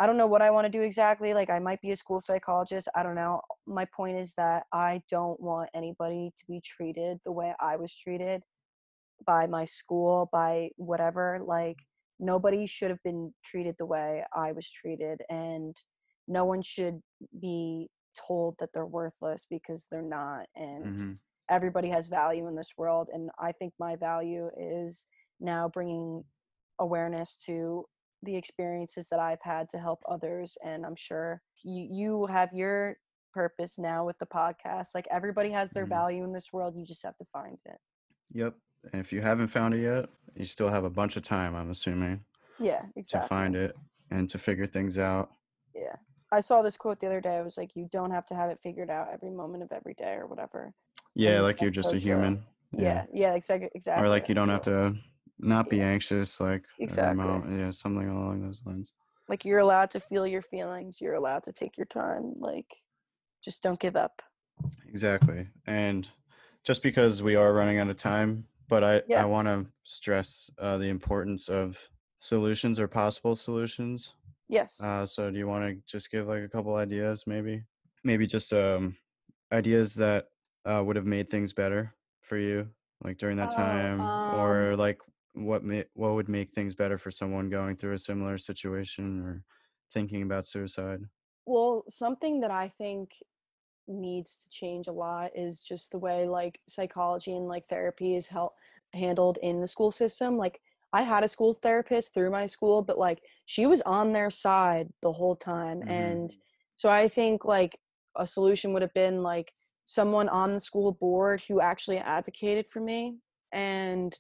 I 0.01 0.07
don't 0.07 0.17
know 0.17 0.27
what 0.27 0.43
I 0.43 0.51
want 0.51 0.65
to 0.65 0.71
do 0.71 0.83
exactly. 0.83 1.35
Like, 1.35 1.51
I 1.51 1.59
might 1.59 1.81
be 1.81 1.91
a 1.91 1.97
school 1.97 2.21
psychologist. 2.21 2.89
I 2.95 3.03
don't 3.03 3.17
know. 3.17 3.41
My 3.67 3.85
point 3.85 4.17
is 4.17 4.33
that 4.37 4.65
I 4.73 5.03
don't 5.11 5.41
want 5.41 5.71
anybody 5.75 6.33
to 6.39 6.45
be 6.47 6.61
treated 6.65 7.19
the 7.25 7.33
way 7.33 7.53
I 7.61 7.77
was 7.77 7.95
treated 7.95 8.43
by 9.27 9.49
my 9.49 9.65
school, 9.65 10.29
by 10.33 10.71
whatever. 10.77 11.41
Like, 11.45 11.77
nobody 12.21 12.65
should 12.65 12.91
have 12.91 13.03
been 13.03 13.35
treated 13.45 13.75
the 13.79 13.87
way 13.87 14.25
I 14.37 14.53
was 14.53 14.71
treated. 14.71 15.21
And 15.29 15.77
no 16.29 16.45
one 16.45 16.63
should 16.63 17.01
be 17.41 17.89
told 18.27 18.55
that 18.61 18.69
they're 18.73 18.87
worthless 18.87 19.47
because 19.51 19.89
they're 19.91 20.03
not. 20.03 20.47
And 20.55 20.85
mm-hmm. 20.85 21.13
everybody 21.51 21.89
has 21.89 22.07
value 22.07 22.47
in 22.47 22.55
this 22.55 22.73
world. 22.77 23.09
And 23.13 23.31
I 23.41 23.51
think 23.51 23.73
my 23.81 23.97
value 23.97 24.49
is 24.57 25.09
now 25.41 25.69
bringing 25.69 26.23
awareness 26.79 27.43
to 27.47 27.85
the 28.23 28.37
experiences 28.37 29.09
that 29.11 29.21
I've 29.21 29.43
had 29.43 29.69
to 29.71 29.79
help 29.79 30.03
others. 30.09 30.57
And 30.65 30.85
I'm 30.85 30.97
sure 30.97 31.41
you, 31.63 31.89
you 31.91 32.27
have 32.27 32.53
your 32.53 32.97
purpose 33.33 33.79
now 33.79 34.05
with 34.05 34.19
the 34.19 34.27
podcast. 34.27 34.89
Like 34.95 35.07
everybody 35.11 35.51
has 35.51 35.71
their 35.71 35.85
mm-hmm. 35.85 35.93
value 35.93 36.25
in 36.25 36.33
this 36.33 36.53
world. 36.53 36.75
You 36.77 36.85
just 36.85 37.05
have 37.05 37.17
to 37.19 37.25
find 37.33 37.59
it. 37.67 37.79
Yep. 38.33 38.55
And 38.93 39.01
if 39.01 39.13
you 39.13 39.21
haven't 39.21 39.49
found 39.49 39.75
it 39.75 39.83
yet, 39.83 40.07
you 40.35 40.45
still 40.45 40.69
have 40.69 40.85
a 40.85 40.91
bunch 40.91 41.17
of 41.17 41.23
time, 41.23 41.55
I'm 41.55 41.71
assuming. 41.71 42.21
Yeah, 42.59 42.83
exactly. 42.97 43.27
To 43.27 43.29
find 43.29 43.57
it 43.57 43.77
and 44.11 44.29
to 44.29 44.39
figure 44.39 44.67
things 44.67 44.99
out. 44.99 45.31
Yeah. 45.75 45.97
I 46.31 46.41
saw 46.41 46.63
this 46.63 46.77
quote 46.77 47.01
the 47.01 47.07
other 47.07 47.21
day. 47.21 47.37
I 47.37 47.43
was 47.43 47.57
like, 47.57 47.75
you 47.75 47.89
don't 47.91 48.11
have 48.11 48.27
to 48.27 48.35
have 48.35 48.51
it 48.51 48.59
figured 48.63 48.91
out 48.91 49.09
every 49.13 49.31
moment 49.31 49.63
of 49.63 49.73
every 49.73 49.95
day 49.95 50.15
or 50.15 50.27
whatever. 50.27 50.75
Yeah, 51.15 51.37
and 51.37 51.45
like 51.45 51.61
you're 51.61 51.71
just 51.71 51.93
a 51.93 51.99
human. 51.99 52.45
Yeah, 52.73 52.83
yeah, 52.83 53.05
yeah 53.13 53.35
exactly. 53.35 53.71
Exactly. 53.75 54.05
Or 54.05 54.09
like 54.11 54.29
you 54.29 54.35
don't 54.35 54.51
have 54.51 54.63
to 54.63 54.95
not 55.41 55.71
be 55.71 55.81
anxious 55.81 56.41
like 56.41 56.65
exactly. 56.79 57.25
yeah 57.57 57.71
something 57.71 58.09
along 58.09 58.43
those 58.43 58.63
lines. 58.65 58.93
Like 59.29 59.45
you're 59.45 59.59
allowed 59.59 59.91
to 59.93 60.01
feel 60.01 60.27
your 60.27 60.43
feelings 60.43 61.01
you're 61.01 61.15
allowed 61.15 61.45
to 61.45 61.53
take 61.53 61.77
your 61.77 61.87
time 61.87 62.35
like 62.39 62.67
just 63.43 63.63
don't 63.63 63.81
give 63.81 63.97
up. 63.97 64.23
Exactly 64.89 65.47
and 65.67 66.09
just 66.65 66.83
because 66.83 67.23
we 67.23 67.37
are 67.37 67.53
running 67.53 67.79
out 67.79 67.89
of 67.89 67.97
time 67.97 68.45
but 68.69 68.83
i 68.83 69.01
yeah. 69.09 69.23
i 69.23 69.25
want 69.25 69.47
to 69.47 69.65
stress 69.85 70.51
uh, 70.61 70.77
the 70.77 70.89
importance 70.89 71.49
of 71.49 71.79
solutions 72.19 72.81
or 72.81 72.89
possible 72.89 73.37
solutions. 73.37 74.15
Yes. 74.49 74.81
Uh, 74.81 75.07
so 75.07 75.31
do 75.31 75.39
you 75.39 75.47
want 75.47 75.65
to 75.65 75.81
just 75.87 76.11
give 76.11 76.27
like 76.27 76.43
a 76.43 76.49
couple 76.49 76.75
ideas 76.75 77.25
maybe 77.27 77.63
maybe 78.05 78.27
just 78.27 78.53
um 78.53 78.97
ideas 79.53 79.95
that 79.95 80.27
uh, 80.65 80.83
would 80.85 80.97
have 80.97 81.07
made 81.07 81.29
things 81.29 81.53
better 81.53 81.95
for 82.23 82.37
you 82.37 82.69
like 83.03 83.19
during 83.19 83.37
that 83.37 83.53
oh, 83.53 83.57
time 83.57 84.01
um, 84.01 84.41
or 84.41 84.77
like 84.77 84.99
what 85.45 85.65
may, 85.65 85.85
what 85.95 86.15
would 86.15 86.29
make 86.29 86.53
things 86.53 86.75
better 86.75 86.99
for 86.99 87.11
someone 87.11 87.49
going 87.49 87.77
through 87.77 87.95
a 87.95 87.99
similar 87.99 88.39
situation 88.39 89.23
or 89.23 89.43
thinking 89.93 90.23
about 90.23 90.47
suicide? 90.47 91.01
Well, 91.47 91.85
something 91.89 92.41
that 92.41 92.51
I 92.51 92.69
think 92.79 93.11
needs 93.87 94.45
to 94.45 94.51
change 94.51 94.87
a 94.87 94.93
lot 94.93 95.31
is 95.35 95.61
just 95.61 95.91
the 95.91 95.99
way 95.99 96.29
like 96.29 96.61
psychology 96.69 97.35
and 97.35 97.49
like 97.49 97.67
therapy 97.69 98.17
is 98.17 98.29
help 98.29 98.53
handled 98.93 99.39
in 99.43 99.61
the 99.61 99.67
school 99.67 99.91
system. 99.91 100.37
Like 100.37 100.61
I 100.93 101.03
had 101.03 101.25
a 101.25 101.29
school 101.29 101.55
therapist 101.55 102.15
through 102.15 102.31
my 102.31 102.47
school, 102.47 102.83
but 102.83 102.99
like 102.99 103.21
she 103.47 103.67
was 103.67 103.81
on 103.83 104.13
their 104.13 104.31
side 104.31 104.89
the 105.03 105.13
whole 105.13 105.37
time. 105.37 105.81
Mm-hmm. 105.81 105.91
And 105.91 106.33
so 106.77 106.89
I 106.89 107.09
think 107.09 107.45
like 107.45 107.79
a 108.17 108.27
solution 108.27 108.73
would 108.73 108.83
have 108.83 108.95
been 108.95 109.23
like 109.23 109.53
someone 109.87 110.29
on 110.29 110.53
the 110.53 110.61
school 110.61 110.93
board 110.93 111.43
who 111.49 111.61
actually 111.61 111.99
advocated 111.99 112.67
for 112.71 112.81
me 112.81 113.17
and 113.53 114.19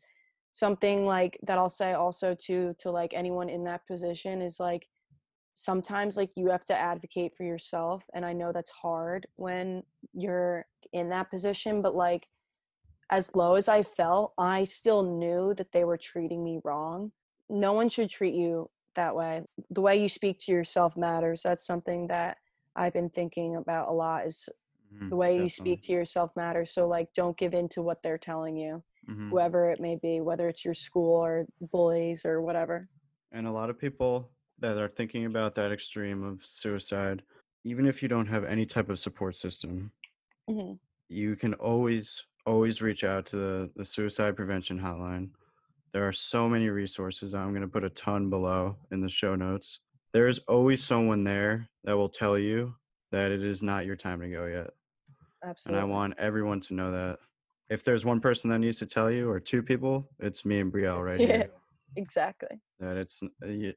something 0.58 1.06
like 1.06 1.38
that 1.44 1.58
I'll 1.58 1.70
say 1.70 1.92
also 1.92 2.34
to 2.46 2.74
to 2.78 2.90
like 2.90 3.12
anyone 3.14 3.48
in 3.48 3.64
that 3.64 3.86
position 3.86 4.42
is 4.42 4.58
like 4.58 4.88
sometimes 5.54 6.16
like 6.16 6.30
you 6.36 6.48
have 6.50 6.64
to 6.64 6.76
advocate 6.76 7.34
for 7.36 7.44
yourself 7.44 8.04
and 8.14 8.24
I 8.26 8.32
know 8.32 8.52
that's 8.52 8.70
hard 8.70 9.26
when 9.36 9.84
you're 10.14 10.66
in 10.92 11.10
that 11.10 11.30
position 11.30 11.82
but 11.82 11.94
like 11.94 12.26
as 13.10 13.34
low 13.34 13.54
as 13.54 13.68
I 13.68 13.82
felt, 13.82 14.34
I 14.36 14.64
still 14.64 15.02
knew 15.02 15.54
that 15.54 15.72
they 15.72 15.84
were 15.84 15.96
treating 15.96 16.44
me 16.44 16.60
wrong. 16.64 17.12
No 17.48 17.72
one 17.72 17.88
should 17.88 18.10
treat 18.10 18.34
you 18.34 18.70
that 18.96 19.16
way. 19.16 19.42
The 19.70 19.80
way 19.80 20.00
you 20.00 20.08
speak 20.08 20.38
to 20.40 20.52
yourself 20.52 20.96
matters. 20.96 21.42
That's 21.42 21.66
something 21.66 22.08
that 22.08 22.36
I've 22.76 22.92
been 22.92 23.10
thinking 23.10 23.56
about 23.56 23.88
a 23.88 23.92
lot 23.92 24.26
is 24.26 24.48
mm-hmm, 24.94 25.08
the 25.08 25.16
way 25.16 25.28
definitely. 25.28 25.42
you 25.44 25.48
speak 25.48 25.82
to 25.82 25.92
yourself 25.92 26.32
matters. 26.36 26.70
So 26.72 26.86
like 26.86 27.14
don't 27.14 27.36
give 27.38 27.54
in 27.54 27.68
to 27.70 27.82
what 27.82 28.02
they're 28.02 28.18
telling 28.18 28.56
you. 28.56 28.82
Mm-hmm. 29.08 29.30
Whoever 29.30 29.70
it 29.70 29.80
may 29.80 29.96
be, 29.96 30.20
whether 30.20 30.48
it's 30.48 30.64
your 30.64 30.74
school 30.74 31.14
or 31.14 31.46
bullies 31.72 32.26
or 32.26 32.42
whatever. 32.42 32.88
And 33.32 33.46
a 33.46 33.52
lot 33.52 33.70
of 33.70 33.78
people 33.78 34.30
that 34.58 34.76
are 34.76 34.88
thinking 34.88 35.24
about 35.24 35.54
that 35.54 35.72
extreme 35.72 36.22
of 36.22 36.44
suicide, 36.44 37.22
even 37.64 37.86
if 37.86 38.02
you 38.02 38.08
don't 38.08 38.26
have 38.26 38.44
any 38.44 38.66
type 38.66 38.90
of 38.90 38.98
support 38.98 39.36
system, 39.36 39.92
mm-hmm. 40.48 40.74
you 41.08 41.36
can 41.36 41.54
always 41.54 42.24
always 42.46 42.80
reach 42.80 43.04
out 43.04 43.26
to 43.26 43.36
the, 43.36 43.70
the 43.76 43.84
suicide 43.84 44.34
prevention 44.34 44.80
hotline. 44.80 45.28
There 45.92 46.06
are 46.08 46.12
so 46.12 46.48
many 46.48 46.68
resources. 46.68 47.34
I'm 47.34 47.50
going 47.50 47.62
to 47.62 47.68
put 47.68 47.84
a 47.84 47.90
ton 47.90 48.30
below 48.30 48.76
in 48.90 49.00
the 49.00 49.08
show 49.08 49.34
notes. 49.34 49.80
There 50.12 50.28
is 50.28 50.38
always 50.48 50.82
someone 50.82 51.24
there 51.24 51.68
that 51.84 51.96
will 51.96 52.08
tell 52.08 52.38
you 52.38 52.74
that 53.12 53.30
it 53.30 53.42
is 53.42 53.62
not 53.62 53.84
your 53.84 53.96
time 53.96 54.20
to 54.20 54.28
go 54.28 54.46
yet. 54.46 54.70
Absolutely. 55.44 55.82
And 55.82 55.90
I 55.90 55.94
want 55.94 56.14
everyone 56.18 56.60
to 56.60 56.74
know 56.74 56.92
that. 56.92 57.18
If 57.70 57.84
there's 57.84 58.04
one 58.04 58.20
person 58.20 58.50
that 58.50 58.58
needs 58.58 58.78
to 58.78 58.86
tell 58.86 59.10
you, 59.10 59.30
or 59.30 59.38
two 59.38 59.62
people, 59.62 60.08
it's 60.18 60.44
me 60.44 60.60
and 60.60 60.72
Brielle 60.72 61.04
right 61.04 61.20
yeah, 61.20 61.26
here. 61.26 61.50
Exactly. 61.96 62.60
That 62.80 62.96
it's 62.96 63.22
uh, 63.22 63.26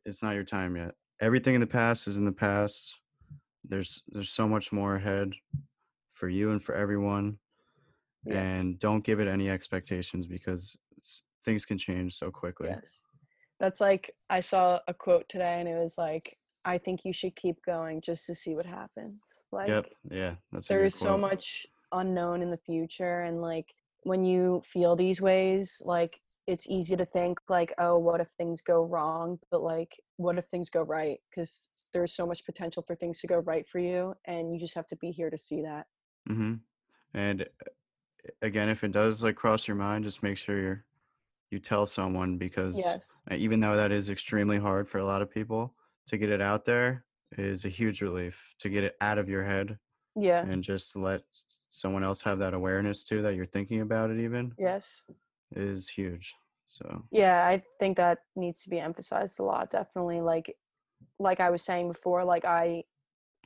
it's 0.05 0.23
not 0.23 0.35
your 0.35 0.43
time 0.43 0.75
yet. 0.75 0.95
Everything 1.21 1.55
in 1.55 1.61
the 1.61 1.67
past 1.67 2.07
is 2.07 2.17
in 2.17 2.25
the 2.25 2.31
past. 2.31 2.95
There's 3.67 4.03
there's 4.09 4.29
so 4.29 4.47
much 4.47 4.71
more 4.71 4.95
ahead 4.95 5.33
for 6.13 6.29
you 6.29 6.51
and 6.51 6.63
for 6.63 6.75
everyone. 6.75 7.37
Yeah. 8.25 8.39
And 8.39 8.77
don't 8.79 9.03
give 9.03 9.19
it 9.19 9.27
any 9.27 9.49
expectations 9.49 10.27
because 10.27 10.77
things 11.43 11.65
can 11.65 11.77
change 11.77 12.15
so 12.15 12.29
quickly. 12.29 12.69
Yes. 12.69 12.99
That's 13.59 13.81
like 13.81 14.11
I 14.29 14.39
saw 14.39 14.79
a 14.87 14.93
quote 14.93 15.27
today 15.29 15.59
and 15.59 15.67
it 15.67 15.77
was 15.77 15.97
like 15.97 16.37
I 16.63 16.77
think 16.77 17.01
you 17.03 17.13
should 17.13 17.35
keep 17.35 17.57
going 17.65 18.01
just 18.01 18.27
to 18.27 18.35
see 18.35 18.53
what 18.55 18.65
happens. 18.67 19.21
Like 19.51 19.69
Yep. 19.69 19.85
Yeah. 20.11 20.35
That's 20.51 20.67
there 20.67 20.85
is 20.85 20.95
so 20.95 21.17
much 21.17 21.65
unknown 21.91 22.41
in 22.41 22.51
the 22.51 22.57
future 22.57 23.21
and 23.21 23.41
like 23.41 23.67
when 24.03 24.23
you 24.23 24.61
feel 24.65 24.95
these 24.95 25.21
ways, 25.21 25.81
like 25.85 26.19
it's 26.47 26.69
easy 26.69 26.95
to 26.95 27.05
think 27.05 27.39
like, 27.49 27.73
oh, 27.77 27.97
what 27.97 28.19
if 28.19 28.27
things 28.37 28.61
go 28.61 28.83
wrong? 28.83 29.39
But 29.51 29.61
like, 29.61 29.95
what 30.17 30.37
if 30.37 30.45
things 30.47 30.69
go 30.69 30.81
right? 30.81 31.19
Because 31.29 31.69
there's 31.93 32.13
so 32.13 32.25
much 32.25 32.45
potential 32.45 32.83
for 32.85 32.95
things 32.95 33.19
to 33.21 33.27
go 33.27 33.37
right 33.39 33.67
for 33.67 33.79
you, 33.79 34.15
and 34.25 34.53
you 34.53 34.59
just 34.59 34.75
have 34.75 34.87
to 34.87 34.95
be 34.95 35.11
here 35.11 35.29
to 35.29 35.37
see 35.37 35.61
that. 35.61 35.85
Mm-hmm. 36.29 36.55
And 37.13 37.45
again, 38.41 38.69
if 38.69 38.83
it 38.83 38.91
does 38.91 39.23
like 39.23 39.35
cross 39.35 39.67
your 39.67 39.75
mind, 39.75 40.03
just 40.03 40.23
make 40.23 40.37
sure 40.37 40.59
you're 40.59 40.85
you 41.51 41.59
tell 41.59 41.85
someone 41.85 42.37
because 42.37 42.77
yes. 42.77 43.21
even 43.29 43.59
though 43.59 43.75
that 43.75 43.91
is 43.91 44.09
extremely 44.09 44.57
hard 44.57 44.87
for 44.87 44.99
a 44.99 45.05
lot 45.05 45.21
of 45.21 45.29
people 45.29 45.73
to 46.07 46.17
get 46.17 46.29
it 46.29 46.41
out 46.41 46.65
there 46.65 47.03
is 47.37 47.65
a 47.65 47.69
huge 47.69 48.01
relief 48.01 48.53
to 48.57 48.69
get 48.69 48.83
it 48.83 48.95
out 49.01 49.17
of 49.17 49.29
your 49.29 49.43
head 49.43 49.77
yeah. 50.15 50.41
and 50.41 50.63
just 50.63 50.95
let 50.95 51.23
someone 51.69 52.03
else 52.03 52.21
have 52.21 52.39
that 52.39 52.53
awareness 52.53 53.03
too 53.03 53.21
that 53.21 53.35
you're 53.35 53.45
thinking 53.45 53.81
about 53.81 54.09
it 54.09 54.19
even 54.19 54.53
yes. 54.57 55.03
is 55.55 55.87
huge 55.89 56.33
so. 56.67 57.03
Yeah 57.11 57.45
i 57.45 57.61
think 57.79 57.97
that 57.97 58.19
needs 58.35 58.63
to 58.63 58.69
be 58.69 58.79
emphasized 58.79 59.39
a 59.39 59.43
lot 59.43 59.69
definitely 59.69 60.21
like 60.21 60.55
like 61.19 61.39
i 61.39 61.49
was 61.49 61.63
saying 61.63 61.87
before 61.87 62.23
like 62.23 62.45
i 62.45 62.83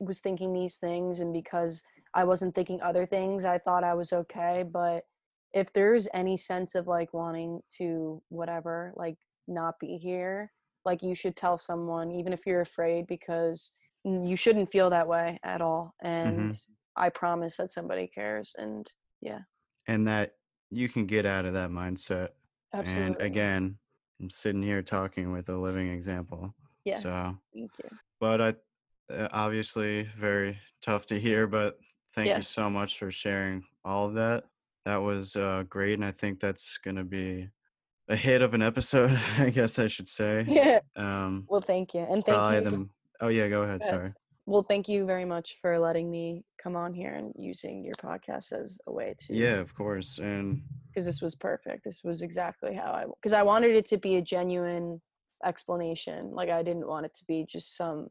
was 0.00 0.20
thinking 0.20 0.52
these 0.52 0.76
things 0.76 1.20
and 1.20 1.32
because 1.32 1.82
i 2.14 2.22
wasn't 2.24 2.54
thinking 2.54 2.80
other 2.82 3.06
things 3.06 3.44
i 3.44 3.58
thought 3.58 3.84
i 3.84 3.94
was 3.94 4.12
okay 4.12 4.64
but 4.70 5.04
if 5.52 5.72
there's 5.72 6.06
any 6.12 6.36
sense 6.36 6.74
of 6.74 6.86
like 6.86 7.12
wanting 7.14 7.60
to 7.78 8.22
whatever 8.28 8.92
like 8.96 9.16
not 9.48 9.78
be 9.80 9.96
here 9.96 10.52
like 10.84 11.02
you 11.02 11.14
should 11.14 11.36
tell 11.36 11.56
someone 11.58 12.10
even 12.10 12.32
if 12.32 12.46
you're 12.46 12.60
afraid 12.60 13.06
because 13.06 13.72
you 14.06 14.36
shouldn't 14.36 14.70
feel 14.70 14.90
that 14.90 15.08
way 15.08 15.38
at 15.42 15.60
all 15.60 15.94
and 16.00 16.38
mm-hmm. 16.38 16.52
i 16.96 17.08
promise 17.08 17.56
that 17.56 17.70
somebody 17.70 18.06
cares 18.06 18.54
and 18.56 18.90
yeah 19.20 19.40
and 19.88 20.06
that 20.06 20.32
you 20.70 20.88
can 20.88 21.06
get 21.06 21.26
out 21.26 21.44
of 21.44 21.54
that 21.54 21.70
mindset 21.70 22.28
Absolutely. 22.72 23.04
and 23.04 23.20
again 23.20 23.78
i'm 24.20 24.30
sitting 24.30 24.62
here 24.62 24.82
talking 24.82 25.32
with 25.32 25.48
a 25.48 25.56
living 25.56 25.90
example 25.90 26.54
yes 26.84 27.02
so 27.02 27.36
thank 27.54 27.70
you 27.82 27.98
but 28.20 28.40
i 28.40 28.54
uh, 29.12 29.28
obviously 29.32 30.08
very 30.18 30.58
tough 30.82 31.06
to 31.06 31.18
hear 31.18 31.46
but 31.46 31.78
thank 32.14 32.28
yes. 32.28 32.38
you 32.38 32.42
so 32.42 32.70
much 32.70 32.98
for 32.98 33.10
sharing 33.10 33.62
all 33.84 34.06
of 34.06 34.14
that 34.14 34.44
that 34.84 34.96
was 34.96 35.34
uh, 35.36 35.64
great 35.68 35.94
and 35.94 36.04
i 36.04 36.12
think 36.12 36.38
that's 36.38 36.78
going 36.78 36.96
to 36.96 37.04
be 37.04 37.48
a 38.08 38.14
hit 38.14 38.40
of 38.40 38.54
an 38.54 38.62
episode 38.62 39.18
i 39.38 39.50
guess 39.50 39.78
i 39.78 39.88
should 39.88 40.08
say 40.08 40.44
yeah 40.46 40.78
um 40.96 41.44
well 41.48 41.60
thank 41.60 41.92
you 41.94 42.06
and 42.08 42.24
thank 42.24 42.64
you 42.64 42.70
the, 42.70 42.88
Oh 43.20 43.28
yeah, 43.28 43.48
go 43.48 43.62
ahead. 43.62 43.84
Sorry. 43.84 44.12
Well, 44.46 44.62
thank 44.62 44.88
you 44.88 45.04
very 45.04 45.24
much 45.24 45.56
for 45.60 45.78
letting 45.78 46.08
me 46.08 46.44
come 46.62 46.76
on 46.76 46.94
here 46.94 47.14
and 47.14 47.32
using 47.36 47.84
your 47.84 47.94
podcast 47.94 48.52
as 48.52 48.78
a 48.86 48.92
way 48.92 49.14
to. 49.18 49.34
Yeah, 49.34 49.54
of 49.54 49.74
course, 49.74 50.18
and 50.18 50.62
because 50.88 51.04
this 51.04 51.20
was 51.20 51.34
perfect. 51.34 51.84
This 51.84 52.02
was 52.04 52.22
exactly 52.22 52.74
how 52.74 52.92
I 52.92 53.04
because 53.20 53.32
I 53.32 53.42
wanted 53.42 53.74
it 53.74 53.86
to 53.86 53.98
be 53.98 54.16
a 54.16 54.22
genuine 54.22 55.00
explanation. 55.44 56.30
Like 56.30 56.48
I 56.48 56.62
didn't 56.62 56.86
want 56.86 57.06
it 57.06 57.14
to 57.16 57.24
be 57.26 57.44
just 57.48 57.76
some 57.76 58.08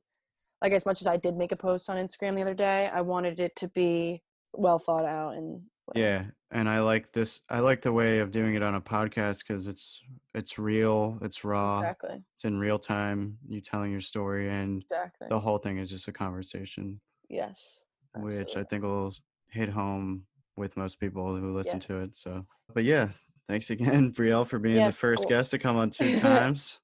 like 0.62 0.74
as 0.74 0.86
much 0.86 1.02
as 1.02 1.08
I 1.08 1.18
did 1.18 1.38
make 1.38 1.52
a 1.52 1.58
post 1.58 1.90
on 1.90 1.98
Instagram 1.98 2.36
the 2.36 2.42
other 2.42 2.54
day, 2.54 2.90
I 2.94 3.02
wanted 3.02 3.40
it 3.40 3.56
to 3.58 3.70
be 3.70 4.22
well 4.54 4.80
thought 4.80 5.06
out 5.06 5.36
and 5.36 5.62
yeah 5.94 6.24
and 6.56 6.70
i 6.70 6.80
like 6.80 7.12
this 7.12 7.42
i 7.50 7.60
like 7.60 7.82
the 7.82 7.92
way 7.92 8.20
of 8.20 8.32
doing 8.32 8.56
it 8.56 8.64
on 8.64 8.76
a 8.76 8.82
podcast 8.82 9.40
because 9.46 9.68
it's 9.68 10.02
it's 10.34 10.58
real 10.58 11.18
it's 11.22 11.44
raw 11.44 11.78
exactly 11.80 12.24
it's 12.34 12.46
in 12.46 12.58
real 12.58 12.80
time 12.80 13.38
you 13.48 13.60
telling 13.60 13.92
your 13.92 14.02
story 14.02 14.50
and 14.50 14.82
exactly. 14.82 15.28
the 15.30 15.40
whole 15.40 15.58
thing 15.58 15.78
is 15.78 15.90
just 15.90 16.08
a 16.08 16.14
conversation 16.14 17.00
yes 17.30 17.84
absolutely. 18.16 18.40
which 18.40 18.58
i 18.58 18.64
think 18.64 18.84
will 18.84 19.14
hit 19.50 19.68
home 19.68 20.24
with 20.56 20.78
most 20.78 20.98
people 20.98 21.36
who 21.36 21.54
listen 21.54 21.78
yes. 21.78 21.86
to 21.86 22.00
it 22.00 22.16
so 22.16 22.46
but 22.74 22.86
yeah 22.86 23.10
Thanks 23.48 23.70
again, 23.70 24.12
Brielle, 24.12 24.48
for 24.48 24.58
being 24.58 24.78
yes. 24.78 24.96
the 24.96 25.00
first 25.00 25.30
guest 25.30 25.52
to 25.52 25.60
come 25.60 25.78
on 25.78 25.92
two 25.92 26.16
times. 26.20 26.80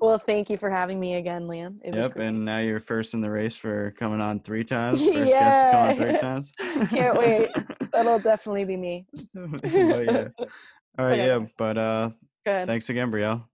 well, 0.00 0.18
thank 0.18 0.50
you 0.50 0.56
for 0.56 0.68
having 0.68 0.98
me 0.98 1.14
again, 1.14 1.46
Liam. 1.46 1.78
It 1.84 1.94
yep, 1.94 2.16
and 2.16 2.44
now 2.44 2.58
you're 2.58 2.80
first 2.80 3.14
in 3.14 3.20
the 3.20 3.30
race 3.30 3.54
for 3.54 3.92
coming 3.92 4.20
on 4.20 4.40
three 4.40 4.64
times. 4.76 4.98
First 4.98 5.30
yeah. 5.30 5.40
guest 5.40 5.66
to 5.66 5.76
come 5.76 5.88
on 5.88 5.96
three 5.96 6.18
times. 6.18 6.52
Can't 6.90 7.16
wait. 7.16 7.48
That'll 7.92 8.18
definitely 8.18 8.64
be 8.64 8.76
me. 8.76 9.06
yeah. 9.34 10.28
All 10.98 11.06
right, 11.06 11.12
okay. 11.12 11.26
yeah, 11.28 11.46
but 11.56 11.78
uh, 11.78 12.10
Good. 12.44 12.66
thanks 12.66 12.88
again, 12.88 13.12
Brielle. 13.12 13.44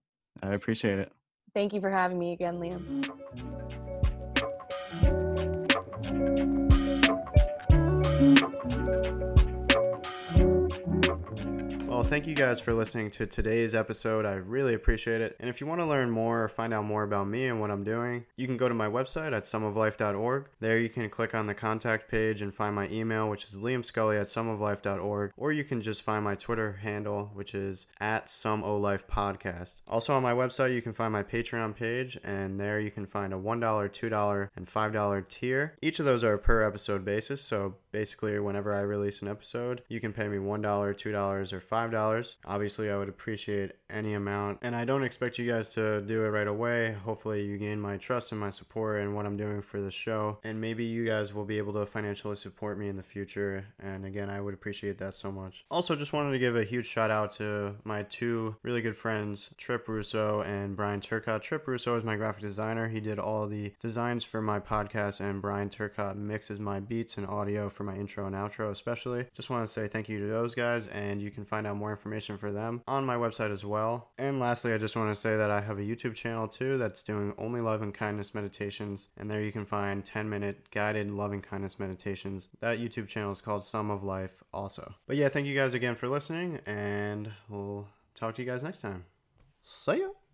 I 0.41 0.53
appreciate 0.53 0.97
it. 0.97 1.11
Thank 1.53 1.73
you 1.73 1.81
for 1.81 1.91
having 1.91 2.17
me 2.17 2.33
again, 2.33 2.59
Liam. 2.59 3.05
thank 8.19 9.05
you 9.05 9.36
guys 12.37 12.61
for 12.61 12.73
listening 12.73 13.11
to 13.11 13.25
today's 13.25 13.75
episode. 13.75 14.25
I 14.25 14.35
really 14.35 14.73
appreciate 14.73 15.21
it. 15.21 15.35
And 15.39 15.49
if 15.49 15.59
you 15.59 15.67
want 15.67 15.81
to 15.81 15.85
learn 15.85 16.09
more 16.09 16.43
or 16.43 16.47
find 16.47 16.73
out 16.73 16.85
more 16.85 17.03
about 17.03 17.27
me 17.27 17.47
and 17.47 17.59
what 17.59 17.69
I'm 17.69 17.83
doing, 17.83 18.25
you 18.37 18.47
can 18.47 18.57
go 18.57 18.69
to 18.69 18.73
my 18.73 18.87
website 18.87 19.33
at 19.33 19.43
sumoflife.org. 19.43 20.45
There 20.59 20.77
you 20.77 20.87
can 20.87 21.09
click 21.09 21.35
on 21.35 21.47
the 21.47 21.53
contact 21.53 22.09
page 22.09 22.41
and 22.41 22.53
find 22.53 22.73
my 22.73 22.87
email, 22.89 23.29
which 23.29 23.43
is 23.43 23.57
liamscully 23.57 24.19
at 24.19 24.27
sumoflife.org, 24.27 25.31
or 25.35 25.51
you 25.51 25.63
can 25.63 25.81
just 25.81 26.03
find 26.03 26.23
my 26.23 26.35
Twitter 26.35 26.73
handle, 26.73 27.31
which 27.33 27.53
is 27.53 27.87
at 27.99 28.27
sumoflifepodcast. 28.27 29.81
Also 29.87 30.13
on 30.13 30.23
my 30.23 30.33
website, 30.33 30.73
you 30.73 30.81
can 30.81 30.93
find 30.93 31.11
my 31.11 31.23
Patreon 31.23 31.75
page, 31.75 32.17
and 32.23 32.59
there 32.59 32.79
you 32.79 32.91
can 32.91 33.05
find 33.05 33.33
a 33.33 33.37
$1, 33.37 33.59
$2, 33.59 34.49
and 34.55 34.67
$5 34.67 35.27
tier. 35.27 35.75
Each 35.81 35.99
of 35.99 36.05
those 36.05 36.23
are 36.23 36.37
per 36.37 36.63
episode 36.63 37.03
basis, 37.03 37.41
so 37.41 37.75
basically 37.91 38.39
whenever 38.39 38.73
I 38.73 38.81
release 38.81 39.21
an 39.21 39.27
episode, 39.27 39.81
you 39.89 39.99
can 39.99 40.13
pay 40.13 40.27
me 40.27 40.37
$1, 40.37 40.61
$2, 40.61 41.53
or 41.53 41.59
$5 41.59 41.96
Obviously, 42.45 42.89
I 42.89 42.97
would 42.97 43.09
appreciate 43.09 43.73
any 43.89 44.13
amount, 44.13 44.59
and 44.61 44.75
I 44.75 44.85
don't 44.85 45.03
expect 45.03 45.37
you 45.37 45.49
guys 45.49 45.73
to 45.75 46.01
do 46.01 46.23
it 46.23 46.29
right 46.29 46.47
away. 46.47 46.93
Hopefully, 47.03 47.43
you 47.43 47.57
gain 47.57 47.79
my 47.79 47.97
trust 47.97 48.31
and 48.31 48.39
my 48.39 48.49
support 48.49 49.01
and 49.01 49.15
what 49.15 49.25
I'm 49.25 49.37
doing 49.37 49.61
for 49.61 49.81
the 49.81 49.91
show, 49.91 50.39
and 50.43 50.59
maybe 50.59 50.83
you 50.83 51.05
guys 51.05 51.33
will 51.33 51.45
be 51.45 51.57
able 51.57 51.73
to 51.73 51.85
financially 51.85 52.35
support 52.35 52.77
me 52.77 52.89
in 52.89 52.97
the 52.97 53.03
future. 53.03 53.65
And 53.79 54.05
again, 54.05 54.29
I 54.29 54.41
would 54.41 54.53
appreciate 54.53 54.97
that 54.99 55.15
so 55.15 55.31
much. 55.31 55.65
Also, 55.71 55.95
just 55.95 56.13
wanted 56.13 56.31
to 56.31 56.39
give 56.39 56.55
a 56.55 56.63
huge 56.63 56.87
shout 56.87 57.11
out 57.11 57.31
to 57.33 57.75
my 57.83 58.03
two 58.03 58.55
really 58.63 58.81
good 58.81 58.95
friends, 58.95 59.53
Trip 59.57 59.87
Russo 59.87 60.41
and 60.41 60.75
Brian 60.75 61.01
Turcott. 61.01 61.41
Trip 61.41 61.67
Russo 61.67 61.97
is 61.97 62.03
my 62.03 62.15
graphic 62.15 62.41
designer. 62.41 62.87
He 62.87 62.99
did 62.99 63.19
all 63.19 63.47
the 63.47 63.73
designs 63.79 64.23
for 64.23 64.41
my 64.41 64.59
podcast, 64.59 65.21
and 65.21 65.41
Brian 65.41 65.69
Turcott 65.69 66.17
mixes 66.17 66.59
my 66.59 66.79
beats 66.79 67.17
and 67.17 67.27
audio 67.27 67.69
for 67.69 67.83
my 67.83 67.95
intro 67.95 68.27
and 68.27 68.35
outro, 68.35 68.71
especially. 68.71 69.25
Just 69.33 69.49
want 69.49 69.65
to 69.65 69.71
say 69.71 69.87
thank 69.87 70.09
you 70.09 70.19
to 70.19 70.27
those 70.27 70.53
guys, 70.53 70.87
and 70.87 71.21
you 71.21 71.31
can 71.31 71.45
find 71.45 71.65
out 71.65 71.77
more 71.77 71.86
more 71.87 71.93
information 71.93 72.37
for 72.37 72.51
them 72.51 72.81
on 72.85 73.05
my 73.05 73.15
website 73.15 73.51
as 73.51 73.63
well. 73.63 74.09
And 74.17 74.41
lastly, 74.41 74.73
I 74.73 74.77
just 74.77 74.97
want 74.97 75.09
to 75.09 75.19
say 75.19 75.37
that 75.37 75.49
I 75.49 75.61
have 75.61 75.79
a 75.79 75.81
YouTube 75.81 76.15
channel 76.15 76.47
too 76.47 76.77
that's 76.77 77.01
doing 77.01 77.33
only 77.37 77.61
love 77.61 77.81
and 77.81 77.93
kindness 77.93 78.35
meditations. 78.35 79.07
And 79.17 79.31
there 79.31 79.41
you 79.41 79.53
can 79.53 79.65
find 79.65 80.03
10 80.03 80.29
minute 80.29 80.69
guided 80.71 81.09
loving 81.09 81.41
kindness 81.41 81.79
meditations. 81.79 82.49
That 82.59 82.79
YouTube 82.79 83.07
channel 83.07 83.31
is 83.31 83.39
called 83.39 83.63
Sum 83.63 83.89
of 83.89 84.03
Life 84.03 84.43
also. 84.53 84.93
But 85.07 85.15
yeah, 85.15 85.29
thank 85.29 85.47
you 85.47 85.55
guys 85.55 85.73
again 85.73 85.95
for 85.95 86.09
listening, 86.09 86.59
and 86.65 87.31
we'll 87.47 87.87
talk 88.15 88.35
to 88.35 88.41
you 88.41 88.49
guys 88.49 88.63
next 88.63 88.81
time. 88.81 89.05
See 89.63 89.99
ya! 89.99 90.26